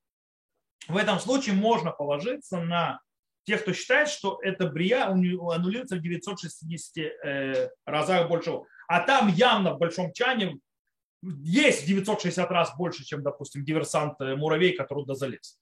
В 0.89 0.97
этом 0.97 1.21
случае 1.21 1.55
можно 1.55 1.91
положиться 1.93 2.59
на 2.61 3.01
тех, 3.45 3.63
кто 3.63 3.73
считает, 3.73 4.09
что 4.09 4.39
это 4.43 4.69
брия 4.69 5.07
аннулируется 5.07 5.97
в 5.97 6.01
960 6.01 6.97
э, 6.97 7.71
разах 7.85 8.29
больше. 8.29 8.53
А 8.89 9.01
там 9.01 9.29
явно 9.29 9.75
в 9.75 9.79
большом 9.79 10.13
чане 10.13 10.59
есть 11.23 11.87
960 11.87 12.51
раз 12.51 12.77
больше, 12.77 13.05
чем, 13.05 13.23
допустим, 13.23 13.65
диверсант 13.65 14.21
э, 14.21 14.37
муравей, 14.37 14.75
который 14.77 15.05
туда 15.05 15.15
залез. 15.15 15.59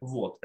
Вот. 0.00 0.38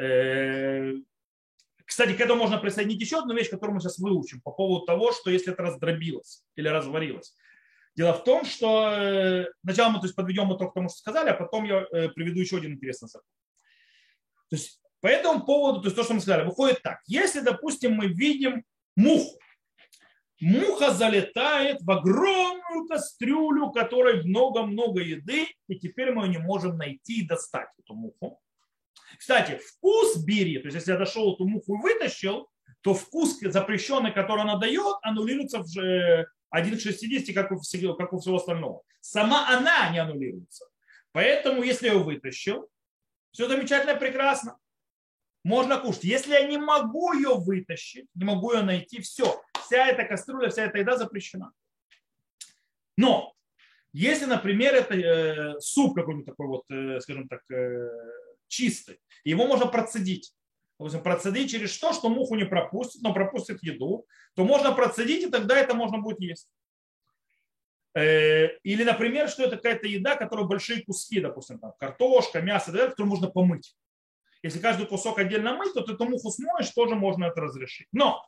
Кстати, 1.85 2.13
к 2.13 2.19
этому 2.19 2.41
можно 2.41 2.57
присоединить 2.57 3.01
еще 3.01 3.19
одну 3.19 3.35
вещь, 3.35 3.49
которую 3.49 3.75
мы 3.75 3.79
сейчас 3.79 3.99
выучим 3.99 4.41
по 4.41 4.51
поводу 4.51 4.85
того, 4.85 5.11
что 5.11 5.29
если 5.29 5.53
это 5.53 5.63
раздробилось 5.63 6.43
или 6.55 6.67
разварилось. 6.67 7.35
Дело 7.95 8.13
в 8.13 8.23
том, 8.23 8.43
что 8.43 8.91
э, 8.91 9.45
сначала 9.63 9.89
мы 9.89 9.99
то 9.99 10.05
есть, 10.05 10.15
подведем 10.15 10.53
итог 10.53 10.73
тому, 10.73 10.89
что 10.89 10.97
сказали, 10.97 11.29
а 11.29 11.33
потом 11.33 11.63
я 11.63 11.85
э, 11.91 12.09
приведу 12.09 12.41
еще 12.41 12.57
один 12.57 12.73
интересный 12.73 13.07
закон. 13.07 13.27
То 14.49 14.57
есть 14.57 14.81
по 14.99 15.07
этому 15.07 15.45
поводу, 15.45 15.81
то 15.81 15.87
есть 15.87 15.95
то, 15.95 16.03
что 16.03 16.13
мы 16.13 16.19
сказали, 16.19 16.45
выходит 16.45 16.81
так. 16.81 16.99
Если, 17.07 17.39
допустим, 17.39 17.93
мы 17.93 18.07
видим 18.07 18.63
муху, 18.97 19.39
муха 20.41 20.91
залетает 20.91 21.81
в 21.81 21.89
огромную 21.89 22.87
кастрюлю, 22.87 23.67
в 23.67 23.71
которой 23.71 24.23
много-много 24.23 25.01
еды, 25.01 25.47
и 25.67 25.79
теперь 25.79 26.11
мы 26.11 26.27
не 26.27 26.37
можем 26.37 26.77
найти 26.77 27.21
и 27.21 27.27
достать 27.27 27.69
эту 27.79 27.93
муху. 27.93 28.41
Кстати, 29.17 29.59
вкус 29.65 30.17
бери, 30.17 30.57
то 30.59 30.65
есть 30.65 30.75
если 30.75 30.91
я 30.91 30.97
дошел 30.97 31.33
эту 31.33 31.47
муху 31.47 31.75
и 31.75 31.81
вытащил, 31.81 32.49
то 32.81 32.93
вкус 32.93 33.39
запрещенный, 33.39 34.11
который 34.11 34.41
она 34.41 34.57
дает, 34.57 34.97
аннулируется 35.01 35.59
в, 35.59 36.25
1 36.55 36.77
к 36.77 36.79
60, 36.79 37.35
как 37.35 37.51
у, 37.51 37.59
всего, 37.59 37.95
как 37.95 38.13
у 38.13 38.19
всего 38.19 38.37
остального. 38.37 38.83
Сама 39.01 39.47
она 39.49 39.89
не 39.89 39.99
аннулируется. 39.99 40.65
Поэтому, 41.11 41.63
если 41.63 41.87
я 41.87 41.93
ее 41.93 42.03
вытащил, 42.03 42.69
все 43.31 43.49
замечательно, 43.49 43.95
прекрасно. 43.95 44.57
Можно 45.43 45.77
кушать. 45.77 46.05
Если 46.05 46.31
я 46.31 46.47
не 46.47 46.57
могу 46.57 47.11
ее 47.13 47.35
вытащить, 47.35 48.07
не 48.15 48.23
могу 48.23 48.53
ее 48.53 48.61
найти, 48.61 49.01
все. 49.01 49.41
Вся 49.65 49.87
эта 49.87 50.05
кастрюля, 50.05 50.49
вся 50.49 50.65
эта 50.65 50.77
еда 50.77 50.97
запрещена. 50.97 51.51
Но 52.97 53.33
Если, 53.91 54.25
например, 54.25 54.73
это 54.73 54.93
э, 54.93 55.59
суп 55.59 55.95
какой-нибудь 55.95 56.25
такой 56.25 56.47
вот, 56.47 56.63
э, 56.69 56.99
скажем 56.99 57.27
так, 57.29 57.41
э, 57.49 57.89
чистый, 58.47 58.99
его 59.23 59.47
можно 59.47 59.67
процедить. 59.67 60.33
Допустим, 60.77 61.03
процедить 61.03 61.51
через 61.51 61.71
что, 61.71 61.93
что 61.93 62.09
муху 62.09 62.35
не 62.35 62.45
пропустит, 62.45 63.01
но 63.01 63.13
пропустит 63.13 63.63
еду, 63.63 64.05
то 64.35 64.43
можно 64.43 64.73
процедить, 64.73 65.23
и 65.23 65.29
тогда 65.29 65.57
это 65.57 65.73
можно 65.73 65.99
будет 65.99 66.19
есть. 66.19 66.49
Э, 67.93 68.57
или, 68.63 68.83
например, 68.83 69.29
что 69.29 69.43
это 69.43 69.55
какая-то 69.55 69.87
еда, 69.87 70.17
которая 70.17 70.45
большие 70.45 70.83
куски, 70.83 71.21
допустим, 71.21 71.59
там, 71.59 71.73
картошка, 71.79 72.41
мясо, 72.41 72.71
которую 72.71 73.09
можно 73.09 73.29
помыть. 73.29 73.75
Если 74.43 74.59
каждый 74.59 74.85
кусок 74.85 75.17
отдельно 75.17 75.55
мыть, 75.55 75.73
то 75.73 75.81
ты 75.81 75.93
эту 75.93 76.05
муху 76.05 76.29
смоешь, 76.29 76.69
тоже 76.71 76.95
можно 76.95 77.25
это 77.25 77.39
разрешить. 77.41 77.87
Но 77.93 78.21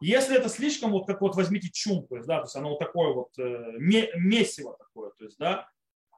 если 0.00 0.36
это 0.36 0.50
слишком, 0.50 0.92
вот 0.92 1.06
как 1.06 1.22
вот 1.22 1.34
возьмите 1.36 1.70
чум, 1.72 2.06
да, 2.10 2.38
то 2.38 2.44
есть 2.44 2.54
оно 2.54 2.70
вот 2.70 2.78
такое 2.78 3.14
вот 3.14 3.30
э, 3.38 3.72
месиво 3.78 4.76
такое, 4.78 5.10
то 5.18 5.24
есть, 5.24 5.38
да, 5.38 5.68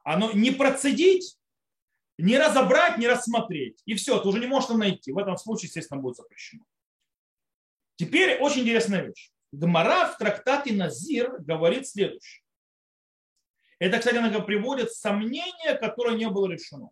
оно 0.03 0.31
не 0.33 0.51
процедить, 0.51 1.37
не 2.21 2.37
разобрать, 2.37 2.97
не 2.97 3.07
рассмотреть. 3.07 3.81
И 3.85 3.95
все, 3.95 4.19
ты 4.19 4.27
уже 4.27 4.39
не 4.39 4.47
можешь 4.47 4.69
это 4.69 4.77
найти. 4.77 5.11
В 5.11 5.17
этом 5.17 5.37
случае, 5.37 5.67
естественно, 5.67 5.99
будет 5.99 6.17
запрещено. 6.17 6.63
Теперь 7.95 8.39
очень 8.39 8.61
интересная 8.61 9.03
вещь. 9.03 9.31
Гмара 9.51 10.07
в 10.07 10.17
трактате 10.17 10.73
Назир 10.73 11.39
говорит 11.39 11.87
следующее. 11.87 12.43
Это, 13.79 13.97
кстати, 13.97 14.17
она 14.17 14.39
приводит 14.39 14.91
сомнение, 14.91 15.75
которое 15.79 16.15
не 16.15 16.29
было 16.29 16.49
решено. 16.49 16.89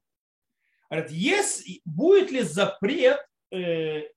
Говорит, 0.90 1.12
есть, 1.12 1.82
будет 1.86 2.32
ли 2.32 2.42
запрет, 2.42 3.24
э, 3.52 4.10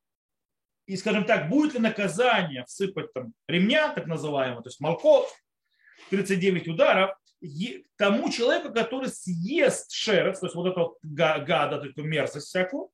и, 0.87 0.97
скажем 0.97 1.25
так, 1.25 1.49
будет 1.49 1.75
ли 1.75 1.81
наказание 1.81 2.65
всыпать 2.65 3.13
там 3.13 3.35
ремня, 3.47 3.93
так 3.93 4.07
называемого, 4.07 4.63
то 4.63 4.69
есть 4.69 4.81
молков, 4.81 5.31
39 6.11 6.69
ударов, 6.69 7.17
тому 7.97 8.31
человеку, 8.31 8.73
который 8.73 9.09
съест 9.09 9.93
шерсть, 9.93 10.41
то 10.41 10.47
есть 10.47 10.55
вот 10.55 10.67
этого 10.67 10.97
гада, 11.03 11.77
эту 11.85 12.03
мерзость 12.03 12.49
всякую, 12.49 12.91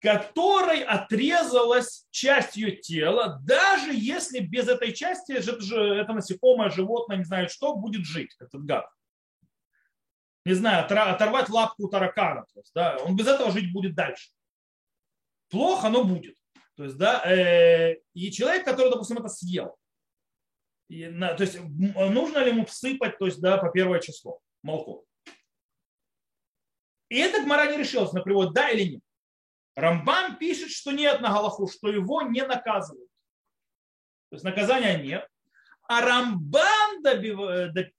которой 0.00 0.82
отрезалась 0.82 2.06
часть 2.10 2.56
ее 2.56 2.72
тела, 2.72 3.38
даже 3.44 3.92
если 3.92 4.40
без 4.40 4.66
этой 4.68 4.92
части 4.92 5.32
это, 5.32 6.12
насекомое, 6.12 6.70
животное, 6.70 7.18
не 7.18 7.24
знаю 7.24 7.48
что, 7.48 7.74
будет 7.74 8.04
жить, 8.04 8.34
этот 8.40 8.64
гад. 8.64 8.86
Не 10.46 10.54
знаю, 10.54 10.86
оторвать 10.86 11.50
лапку 11.50 11.88
таракана. 11.88 12.46
То 12.54 12.60
есть, 12.60 12.72
да, 12.74 12.96
он 13.04 13.14
без 13.14 13.26
этого 13.26 13.50
жить 13.50 13.72
будет 13.72 13.94
дальше. 13.94 14.30
Плохо, 15.50 15.90
но 15.90 16.02
будет. 16.02 16.34
То 16.76 16.84
есть, 16.84 16.96
да, 16.96 17.22
э, 17.30 17.96
и 18.14 18.30
человек, 18.32 18.64
который, 18.64 18.90
допустим, 18.90 19.18
это 19.18 19.28
съел, 19.28 19.76
и, 20.90 21.06
на, 21.06 21.34
то 21.34 21.44
есть 21.44 21.56
нужно 21.60 22.38
ли 22.38 22.50
ему 22.50 22.66
всыпать, 22.66 23.16
то 23.16 23.26
есть, 23.26 23.40
да, 23.40 23.58
по 23.58 23.70
первое 23.70 24.00
число 24.00 24.40
молоко. 24.62 25.04
И 27.08 27.16
это 27.16 27.42
Гмара 27.42 27.70
не 27.70 27.78
решилась 27.78 28.12
на 28.12 28.22
привод, 28.22 28.52
да 28.52 28.70
или 28.70 28.94
нет. 28.94 29.02
Рамбам 29.76 30.36
пишет, 30.36 30.70
что 30.70 30.90
нет 30.90 31.20
на 31.20 31.28
Галаху, 31.28 31.68
что 31.68 31.90
его 31.90 32.22
не 32.22 32.44
наказывают. 32.44 33.08
То 34.30 34.34
есть 34.34 34.44
наказания 34.44 35.00
нет. 35.00 35.28
А 35.84 36.00
Рамбан 36.00 37.02
добив, 37.02 37.38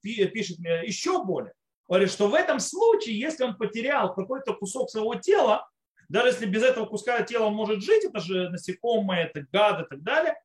пишет 0.03 0.59
еще 0.59 1.23
более. 1.23 1.53
Говорит, 1.87 2.11
что 2.11 2.27
в 2.27 2.33
этом 2.33 2.59
случае, 2.59 3.17
если 3.17 3.45
он 3.45 3.55
потерял 3.55 4.13
какой-то 4.13 4.53
кусок 4.53 4.89
своего 4.89 5.15
тела, 5.15 5.69
даже 6.09 6.27
если 6.27 6.45
без 6.45 6.63
этого 6.63 6.85
куска 6.85 7.21
тела 7.23 7.45
он 7.45 7.53
может 7.53 7.81
жить, 7.81 8.03
это 8.03 8.19
же 8.19 8.49
насекомое, 8.49 9.27
это 9.27 9.45
гад 9.49 9.85
и 9.85 9.89
так 9.89 10.03
далее, 10.03 10.35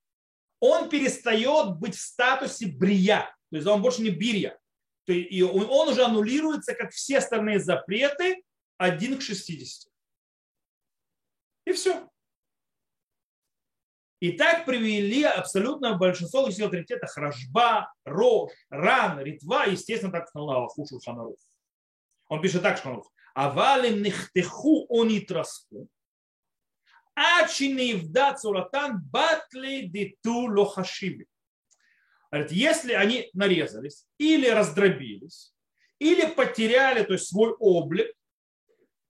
он 0.60 0.88
перестает 0.88 1.76
быть 1.76 1.96
в 1.96 2.00
статусе 2.00 2.66
брия. 2.66 3.34
То 3.50 3.56
есть 3.56 3.66
он 3.66 3.82
больше 3.82 4.02
не 4.02 4.10
бирья. 4.10 4.58
И 5.06 5.42
он 5.42 5.88
уже 5.88 6.04
аннулируется, 6.04 6.74
как 6.74 6.90
все 6.90 7.18
остальные 7.18 7.60
запреты, 7.60 8.42
1 8.78 9.18
к 9.18 9.22
60. 9.22 9.92
И 11.66 11.72
все. 11.72 12.08
И 14.20 14.32
так 14.32 14.64
привели 14.64 15.24
абсолютное 15.24 15.94
большинство 15.94 16.50
сил 16.50 16.66
авторитета 16.66 17.06
Хражба, 17.06 17.92
Рош, 18.04 18.50
Ран, 18.70 19.20
Ритва, 19.20 19.66
естественно, 19.66 20.10
так 20.10 20.28
сказал 20.28 20.50
Аллахушу 20.50 20.98
Шанарух. 21.00 21.36
Он 22.28 22.40
пишет 22.40 22.62
так, 22.62 22.78
Шанарух. 22.78 23.12
Авалим 23.34 24.02
нихтеху 24.02 24.86
онитраску. 24.88 25.88
Ачини 27.16 27.94
вда 27.94 28.34
цуратан 28.34 29.00
батли 29.10 29.86
диту 29.86 30.46
лохашиби. 30.46 31.26
Если 32.50 32.92
они 32.92 33.30
нарезались 33.32 34.06
или 34.18 34.48
раздробились, 34.48 35.54
или 35.98 36.26
потеряли 36.26 37.02
то 37.02 37.14
есть, 37.14 37.28
свой 37.28 37.52
облик, 37.58 38.12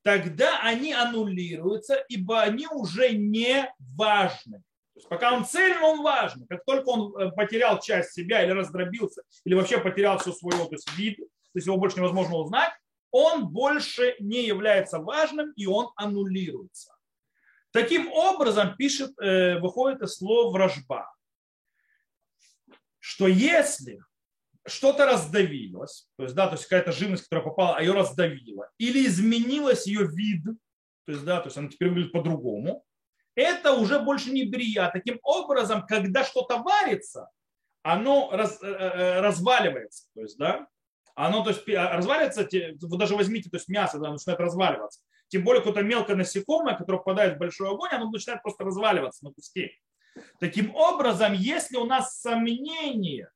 тогда 0.03 0.61
они 0.63 0.93
аннулируются, 0.93 1.97
ибо 2.09 2.43
они 2.43 2.69
уже 2.69 3.11
не 3.11 3.69
важны. 3.79 4.59
То 4.95 5.01
есть 5.01 5.09
пока 5.09 5.35
он 5.35 5.45
цельный, 5.45 5.83
он 5.83 6.03
важен. 6.03 6.47
Как 6.47 6.65
только 6.65 6.89
он 6.89 7.17
э, 7.17 7.31
потерял 7.33 7.81
часть 7.81 8.13
себя 8.13 8.45
или 8.45 8.53
раздробился, 8.53 9.23
или 9.45 9.55
вообще 9.55 9.79
потерял 9.79 10.19
все 10.19 10.33
свое 10.33 10.65
то 10.65 10.73
есть 10.73 10.91
вид, 10.97 11.17
то 11.17 11.25
есть 11.55 11.67
его 11.67 11.77
больше 11.77 11.99
невозможно 11.99 12.37
узнать, 12.37 12.73
он 13.11 13.49
больше 13.49 14.15
не 14.21 14.47
является 14.47 15.01
важным, 15.01 15.53
и 15.57 15.67
он 15.67 15.91
аннулируется. 15.97 16.96
Таким 17.77 18.11
образом, 18.11 18.75
пишет, 18.75 19.13
э, 19.21 19.59
выходит 19.59 20.01
из 20.01 20.17
слова 20.17 20.51
вражба, 20.51 21.15
что 22.99 23.27
если 23.27 24.01
что-то 24.67 25.05
раздавилось, 25.05 26.09
то 26.17 26.23
есть, 26.23 26.35
да, 26.35 26.47
то 26.47 26.55
есть 26.55 26.65
какая-то 26.65 26.93
живность, 26.93 27.25
которая 27.25 27.45
попала, 27.45 27.77
а 27.77 27.83
ее 27.83 27.93
раздавила, 27.93 28.71
или 28.79 29.05
изменилось 29.05 29.87
ее 29.87 30.07
вид, 30.07 30.45
то 31.05 31.13
есть, 31.13 31.23
да, 31.27 31.41
то 31.43 31.49
есть 31.49 31.59
она 31.59 31.69
теперь 31.69 31.91
выглядит 31.91 32.13
по-другому, 32.13 32.83
это 33.35 33.73
уже 33.73 33.99
больше 33.99 34.31
не 34.31 34.45
брия. 34.45 34.91
Таким 34.91 35.19
образом, 35.23 35.85
когда 35.87 36.25
что-то 36.25 36.63
варится, 36.63 37.29
оно 37.83 38.31
раз, 38.33 38.59
э, 38.63 38.69
э, 38.69 39.21
разваливается, 39.21 40.07
то 40.15 40.23
есть, 40.23 40.39
да, 40.39 40.67
оно 41.15 41.45
то 41.45 41.51
есть, 41.51 41.69
а, 41.69 41.95
разваливается, 41.95 42.49
вы 42.87 42.97
даже 42.97 43.17
возьмите 43.17 43.51
то 43.51 43.59
есть, 43.59 43.69
мясо, 43.69 43.99
да, 43.99 44.13
начинает 44.13 44.41
разваливаться. 44.41 45.03
Тем 45.29 45.45
более 45.45 45.61
какое-то 45.61 45.83
мелкое 45.83 46.17
насекомое, 46.17 46.77
которое 46.77 46.99
попадает 46.99 47.37
в 47.37 47.39
большой 47.39 47.69
огонь, 47.69 47.91
оно 47.93 48.11
начинает 48.11 48.43
просто 48.43 48.65
разваливаться 48.65 49.25
на 49.25 49.33
куски. 49.33 49.73
Таким 50.41 50.75
образом, 50.75 51.33
если 51.33 51.77
у 51.77 51.85
нас 51.85 52.21
сомнение 52.21 53.29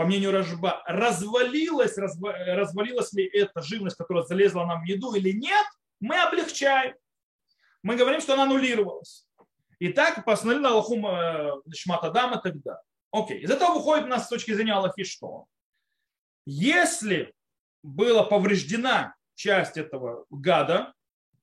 по 0.00 0.06
мнению 0.06 0.32
Рожба, 0.32 0.82
развалилась, 0.86 1.98
развалилась 1.98 3.12
ли 3.12 3.22
эта 3.22 3.60
живность, 3.60 3.98
которая 3.98 4.24
залезла 4.24 4.64
нам 4.64 4.80
в 4.80 4.84
еду 4.86 5.12
или 5.12 5.30
нет, 5.30 5.66
мы 6.00 6.16
облегчаем. 6.16 6.94
Мы 7.82 7.96
говорим, 7.96 8.22
что 8.22 8.32
она 8.32 8.44
аннулировалась. 8.44 9.28
И 9.78 9.92
так 9.92 10.24
постановили 10.24 10.62
на 10.62 10.70
Аллаху 10.70 10.96
э, 11.06 11.74
Шматадам 11.74 12.38
и 12.38 12.42
так 12.42 12.62
далее. 12.62 12.82
Окей. 13.12 13.40
Из 13.40 13.50
этого 13.50 13.74
выходит 13.74 14.06
у 14.06 14.08
нас 14.08 14.24
с 14.24 14.28
точки 14.30 14.52
зрения 14.52 14.72
Аллахи 14.72 15.04
что? 15.04 15.44
Если 16.46 17.34
была 17.82 18.22
повреждена 18.22 19.14
часть 19.34 19.76
этого 19.76 20.24
гада, 20.30 20.94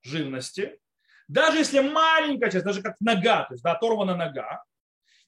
живности, 0.02 0.80
даже 1.28 1.58
если 1.58 1.80
маленькая 1.80 2.50
часть, 2.50 2.66
даже 2.66 2.82
как 2.82 2.96
нога, 3.00 3.44
то 3.44 3.54
есть 3.54 3.64
да, 3.64 3.74
оторвана 3.74 4.16
нога, 4.16 4.64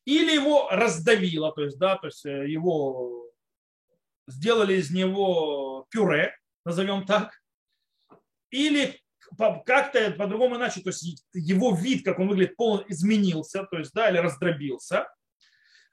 или 0.05 0.34
его 0.34 0.70
раздавило, 0.70 1.51
то 1.51 1.63
есть, 1.63 1.78
да, 1.78 1.97
то 1.97 2.07
есть 2.07 2.26
э, 2.26 2.49
его 2.49 3.26
сделали 4.28 4.76
из 4.76 4.91
него 4.91 5.86
пюре, 5.89 6.36
назовем 6.65 7.05
так, 7.05 7.41
или 8.49 8.99
как-то 9.38 10.11
по-другому 10.11 10.55
иначе, 10.55 10.82
то 10.82 10.89
есть 10.89 11.24
его 11.34 11.76
вид, 11.76 12.03
как 12.03 12.20
он 12.20 12.30
выглядит, 12.30 12.55
полностью 12.55 12.91
изменился, 12.91 13.63
то 13.65 13.78
есть, 13.78 13.93
да, 13.93 14.09
или 14.09 14.17
раздробился, 14.17 15.07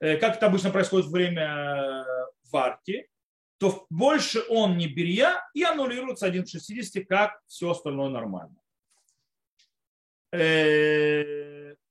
э, 0.00 0.16
как 0.16 0.36
это 0.36 0.46
обычно 0.46 0.70
происходит 0.70 1.06
во 1.06 1.12
время 1.12 1.42
э, 1.42 2.04
варки, 2.50 3.08
то 3.58 3.86
больше 3.90 4.42
он 4.48 4.76
не 4.76 4.86
берия 4.86 5.42
и 5.54 5.62
аннулируется 5.62 6.26
1 6.26 6.44
к 6.44 6.48
60, 6.48 7.06
как 7.08 7.40
все 7.46 7.70
остальное 7.70 8.10
нормально. 8.10 8.56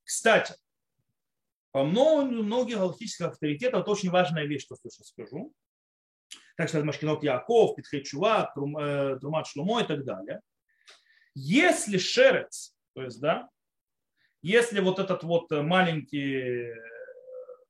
Кстати, 0.03 0.53
по 1.71 1.83
мнению 1.83 2.43
многих 2.43 2.77
галактических 2.77 3.25
авторитетов, 3.27 3.81
это 3.81 3.91
очень 3.91 4.09
важная 4.09 4.45
вещь, 4.45 4.63
что 4.63 4.77
я 4.81 4.89
сейчас 4.89 5.07
скажу. 5.07 5.53
Так 6.55 6.69
сказать, 6.69 6.85
Машкинот 6.85 7.21
Яков, 7.23 7.75
Питхей 7.75 8.01
Чува, 8.01 8.53
э, 8.55 9.17
Трумат 9.19 9.47
Шлумо 9.47 9.81
и 9.81 9.85
так 9.85 10.05
далее. 10.05 10.39
Если 11.33 11.97
шерец, 11.97 12.73
то 12.93 13.03
есть, 13.03 13.19
да, 13.19 13.49
если 14.41 14.79
вот 14.79 14.99
этот 14.99 15.23
вот 15.23 15.51
маленький, 15.51 16.73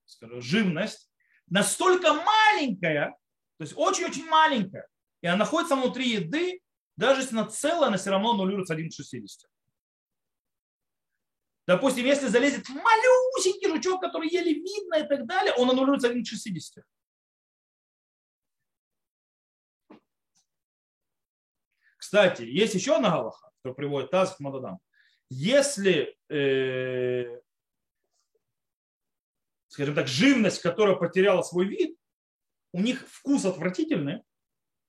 скажем, 0.04 0.40
живность, 0.40 1.10
настолько 1.48 2.12
маленькая, 2.12 3.16
то 3.58 3.64
есть 3.64 3.72
очень-очень 3.76 4.26
маленькая, 4.26 4.86
и 5.20 5.26
она 5.26 5.38
находится 5.38 5.74
внутри 5.74 6.10
еды, 6.10 6.60
даже 6.96 7.22
если 7.22 7.36
она 7.36 7.46
целая, 7.48 7.88
она 7.88 7.96
все 7.96 8.10
равно 8.10 8.34
нулируется 8.34 8.74
1 8.74 8.88
к 8.88 8.94
60. 8.94 9.50
Допустим, 11.66 12.06
если 12.06 12.28
залезет 12.28 12.68
малюсенький 12.68 13.68
жучок, 13.68 14.00
который 14.00 14.28
еле 14.28 14.52
видно 14.52 14.94
и 14.96 15.08
так 15.08 15.26
далее, 15.26 15.52
он 15.54 15.68
аннулируется 15.68 16.08
1 16.08 16.22
к 16.22 16.26
60. 16.26 16.84
Кстати, 21.96 22.42
есть 22.42 22.74
еще 22.74 22.94
одна 22.94 23.10
галаха, 23.10 23.50
которая 23.56 23.74
приводит 23.74 24.10
Таз 24.12 24.36
к 24.36 24.40
Мададам. 24.40 24.78
Если, 25.28 26.16
э, 26.28 27.40
скажем 29.66 29.96
так, 29.96 30.06
живность, 30.06 30.62
которая 30.62 30.94
потеряла 30.94 31.42
свой 31.42 31.66
вид, 31.66 31.98
у 32.72 32.80
них 32.80 33.08
вкус 33.08 33.44
отвратительный, 33.44 34.18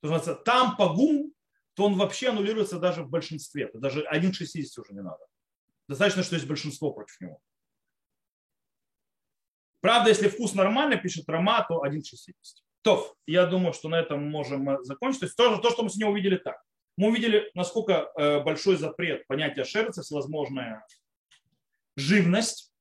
то 0.01 0.09
называется 0.09 0.35
там 0.35 0.77
погум, 0.77 1.33
то 1.73 1.85
он 1.85 1.95
вообще 1.95 2.29
аннулируется 2.29 2.77
даже 2.77 3.03
в 3.03 3.09
большинстве. 3.09 3.71
Даже 3.73 4.05
1,60 4.05 4.79
уже 4.79 4.93
не 4.93 5.01
надо. 5.01 5.25
Достаточно, 5.87 6.23
что 6.23 6.35
есть 6.35 6.47
большинство 6.47 6.91
против 6.91 7.19
него. 7.21 7.39
Правда, 9.81 10.09
если 10.09 10.27
вкус 10.27 10.53
нормальный, 10.53 10.99
пишет 10.99 11.29
Рома, 11.29 11.65
то 11.67 11.83
1,60. 11.85 12.33
То, 12.81 13.15
я 13.25 13.45
думаю, 13.45 13.73
что 13.73 13.89
на 13.89 13.99
этом 13.99 14.29
можем 14.29 14.83
закончить. 14.83 15.19
То 15.21 15.25
есть 15.25 15.37
то, 15.37 15.57
то, 15.57 15.69
что 15.71 15.83
мы 15.83 15.89
сегодня 15.89 16.07
увидели 16.07 16.37
так. 16.37 16.61
Мы 16.97 17.09
увидели, 17.09 17.51
насколько 17.53 18.11
э, 18.17 18.41
большой 18.41 18.75
запрет 18.75 19.25
понятия 19.27 19.63
шерца, 19.63 20.01
всевозможная 20.01 20.85
живность. 21.95 22.73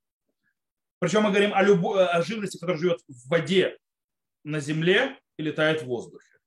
Причем 0.98 1.22
мы 1.22 1.30
говорим 1.30 1.52
о, 1.54 1.62
любой, 1.62 2.07
о 2.07 2.22
живности, 2.22 2.57
которая 2.57 2.78
живет 2.78 3.00
в 3.09 3.28
воде, 3.28 3.76
на 4.42 4.61
земле 4.61 5.18
и 5.36 5.42
летает 5.42 5.82
в 5.82 5.86
воздухе. 5.86 6.38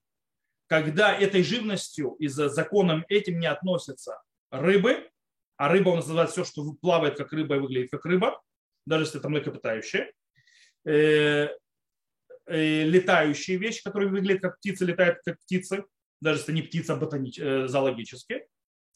Когда 0.68 1.14
этой 1.16 1.44
живностью 1.44 2.16
и 2.20 2.28
за 2.28 2.50
законом 2.50 3.06
этим 3.10 3.40
не 3.40 3.48
относятся 3.48 4.22
рыбы, 4.52 5.09
а 5.60 5.68
рыба 5.68 5.90
у 5.90 5.96
нас 5.98 6.06
называется 6.06 6.42
все, 6.42 6.50
что 6.50 6.74
плавает 6.82 7.18
как 7.18 7.34
рыба 7.34 7.58
и 7.58 7.60
выглядит 7.60 7.92
как 7.92 8.06
рыба, 8.06 8.42
даже 8.86 9.04
если 9.04 9.20
это 9.20 9.28
млекопитающие, 9.28 10.10
э, 10.86 11.50
э, 12.46 12.84
летающие 12.86 13.58
вещи, 13.58 13.84
которые 13.84 14.10
выглядят 14.10 14.42
как 14.42 14.58
птицы, 14.58 14.86
летают 14.86 15.20
как 15.26 15.38
птицы, 15.42 15.84
даже 16.22 16.40
если 16.40 16.54
не 16.54 16.62
птица 16.62 16.96
ботанич, 16.96 17.40
э, 17.40 17.68
зоологически, 17.68 18.48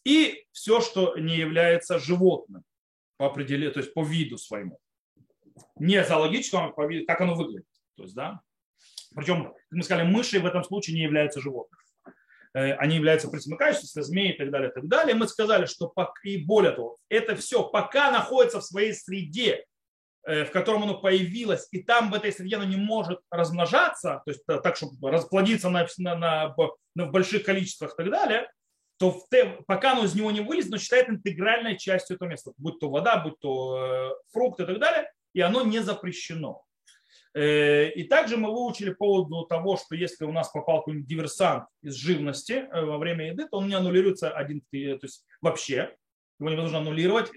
и 0.05 0.45
все, 0.53 0.80
что 0.80 1.18
не 1.18 1.36
является 1.36 1.99
животным 1.99 2.64
по 3.18 3.26
определению, 3.26 3.74
то 3.74 3.82
есть 3.82 3.93
по 3.93 4.01
виду 4.01 4.38
своему. 4.38 4.80
Не 5.76 6.01
зоологическому, 6.01 6.70
а 6.70 6.72
по 6.72 6.88
виду, 6.88 7.05
как 7.05 7.20
оно 7.20 7.36
выглядит. 7.36 7.68
То 7.97 8.03
есть, 8.03 8.16
да? 8.16 8.39
Причем, 9.14 9.51
как 9.51 9.55
мы 9.70 9.84
сказали, 9.84 10.07
мыши 10.07 10.39
в 10.39 10.45
этом 10.45 10.64
случае 10.64 10.95
не 10.95 11.03
являются 11.03 11.41
животными. 11.41 11.82
Э, 12.54 12.74
они 12.74 12.95
являются 12.95 13.30
присмыкающимися, 13.30 14.04
змеи 14.04 14.34
и 14.34 14.38
так 14.38 14.51
далее, 14.51 14.70
и 14.70 14.74
так 14.74 14.88
далее. 14.88 15.16
Мы 15.16 15.28
сказали, 15.28 15.66
что 15.66 15.93
и 16.24 16.38
более 16.38 16.72
того, 16.72 16.97
это 17.10 17.36
все 17.36 17.64
пока 17.64 18.12
находится 18.12 18.60
в 18.60 18.66
своей 18.66 18.93
среде, 18.93 19.66
Э, 20.26 20.45
в 20.45 20.51
котором 20.51 20.84
оно 20.84 20.97
появилось, 20.97 21.68
и 21.72 21.84
там 21.84 22.10
в 22.10 22.14
этой 22.14 22.32
среде 22.32 22.56
оно 22.56 22.64
не 22.64 22.78
может 22.78 23.20
размножаться, 23.30 24.22
то 24.24 24.32
есть 24.32 24.45
так, 24.45 24.78
чтобы 24.78 25.12
расплодиться 25.12 25.70
на, 25.70 25.86
на, 25.97 26.16
на, 26.16 26.56
на 26.95 27.06
в 27.06 27.12
больших 27.12 27.43
количествах 27.43 27.93
и 27.93 27.97
так 27.97 28.10
далее, 28.10 28.49
то 28.99 29.12
в 29.12 29.28
пока 29.68 29.91
оно 29.91 30.06
из 30.06 30.16
него 30.16 30.32
не 30.32 30.39
вылезет, 30.39 30.72
оно 30.72 30.78
считает 30.78 31.10
интегральной 31.10 31.78
частью 31.78 32.16
этого 32.16 32.30
места, 32.30 32.54
будь 32.56 32.80
то 32.80 32.89
вода, 32.89 33.18
будь 33.18 33.38
то 33.39 33.78
э, 33.78 34.32
фрукты 34.32 34.64
и 34.64 34.66
так 34.66 34.80
далее, 34.80 35.12
и 35.34 35.41
оно 35.41 35.62
не 35.64 35.80
запрещено. 35.80 36.64
И 37.36 38.07
также 38.09 38.38
мы 38.38 38.51
выучили 38.51 38.91
по 38.91 39.05
поводу 39.05 39.45
того, 39.45 39.77
что 39.77 39.95
если 39.95 40.25
у 40.25 40.31
нас 40.31 40.49
попал 40.49 40.79
какой-нибудь 40.79 41.07
диверсант 41.07 41.65
из 41.81 41.95
живности 41.95 42.67
во 42.71 42.97
время 42.97 43.29
еды, 43.29 43.47
то 43.47 43.57
он 43.57 43.67
не 43.67 43.73
аннулируется 43.73 44.29
один, 44.29 44.61
то 44.61 44.77
есть 45.01 45.25
вообще, 45.41 45.95
его 46.39 46.49
невозможно 46.49 46.79
аннулировать, 46.79 47.31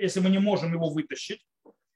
если 0.00 0.20
мы 0.20 0.30
не 0.30 0.38
можем 0.38 0.72
его 0.72 0.88
вытащить, 0.88 1.44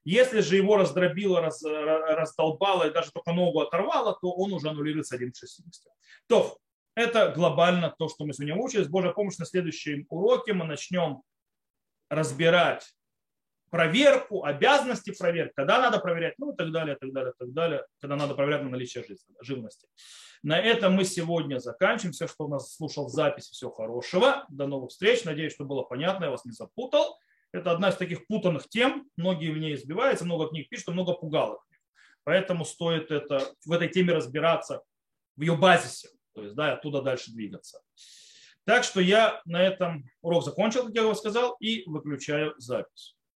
если 0.03 0.41
же 0.41 0.55
его 0.55 0.77
раздробило, 0.77 1.41
раз, 1.41 1.63
раздолбало 1.63 2.87
и 2.87 2.93
даже 2.93 3.11
только 3.11 3.33
ногу 3.33 3.61
оторвало, 3.61 4.15
то 4.21 4.31
он 4.31 4.53
уже 4.53 4.69
аннулируется 4.69 5.15
1 5.15 5.31
к 5.31 5.35
60. 5.35 5.91
То, 6.27 6.59
это 6.95 7.33
глобально 7.35 7.93
то, 7.97 8.07
что 8.07 8.23
мы 8.23 8.33
сегодня 8.33 8.55
учились. 8.55 8.85
С 8.85 8.89
Божьей 8.89 9.13
помощью 9.13 9.39
на 9.39 9.45
следующем 9.47 10.05
уроке 10.09 10.53
мы 10.53 10.65
начнем 10.65 11.23
разбирать 12.09 12.93
проверку, 13.69 14.43
обязанности 14.43 15.11
проверки, 15.17 15.53
когда 15.55 15.81
надо 15.81 15.99
проверять, 15.99 16.35
ну 16.37 16.53
и 16.53 16.55
так 16.55 16.71
далее, 16.71 16.95
так 16.95 17.11
далее, 17.11 17.33
так 17.37 17.53
далее, 17.53 17.85
когда 17.99 18.15
надо 18.15 18.35
проверять 18.35 18.63
на 18.63 18.69
наличие 18.69 19.05
живности. 19.41 19.87
На 20.43 20.59
этом 20.59 20.93
мы 20.93 21.05
сегодня 21.05 21.59
заканчиваем. 21.59 22.13
Все, 22.13 22.27
что 22.27 22.45
у 22.45 22.47
нас 22.47 22.75
слушал 22.75 23.07
в 23.07 23.09
записи, 23.09 23.51
всего 23.51 23.71
хорошего. 23.71 24.45
До 24.49 24.67
новых 24.67 24.91
встреч. 24.91 25.23
Надеюсь, 25.23 25.53
что 25.53 25.65
было 25.65 25.81
понятно, 25.81 26.25
я 26.25 26.31
вас 26.31 26.45
не 26.45 26.51
запутал. 26.51 27.17
Это 27.51 27.71
одна 27.71 27.89
из 27.89 27.95
таких 27.95 28.27
путанных 28.27 28.67
тем, 28.67 29.09
многие 29.15 29.49
в 29.51 29.57
ней 29.57 29.75
избиваются, 29.75 30.25
много 30.25 30.49
книг 30.49 30.67
пишут, 30.69 30.89
много 30.89 31.13
пугалок. 31.13 31.61
Поэтому 32.25 32.65
стоит 32.65 33.11
это, 33.11 33.53
в 33.65 33.71
этой 33.71 33.87
теме 33.87 34.13
разбираться 34.13 34.81
в 35.37 35.41
ее 35.41 35.55
базисе, 35.55 36.09
то 36.33 36.43
есть 36.43 36.55
да, 36.55 36.73
оттуда 36.73 37.01
дальше 37.01 37.31
двигаться. 37.31 37.81
Так 38.65 38.83
что 38.83 38.99
я 38.99 39.41
на 39.45 39.61
этом 39.63 40.09
урок 40.21 40.43
закончил, 40.43 40.85
как 40.85 40.95
я 40.95 41.03
вам 41.03 41.15
сказал, 41.15 41.55
и 41.59 41.83
выключаю 41.87 42.55
запись. 42.57 43.14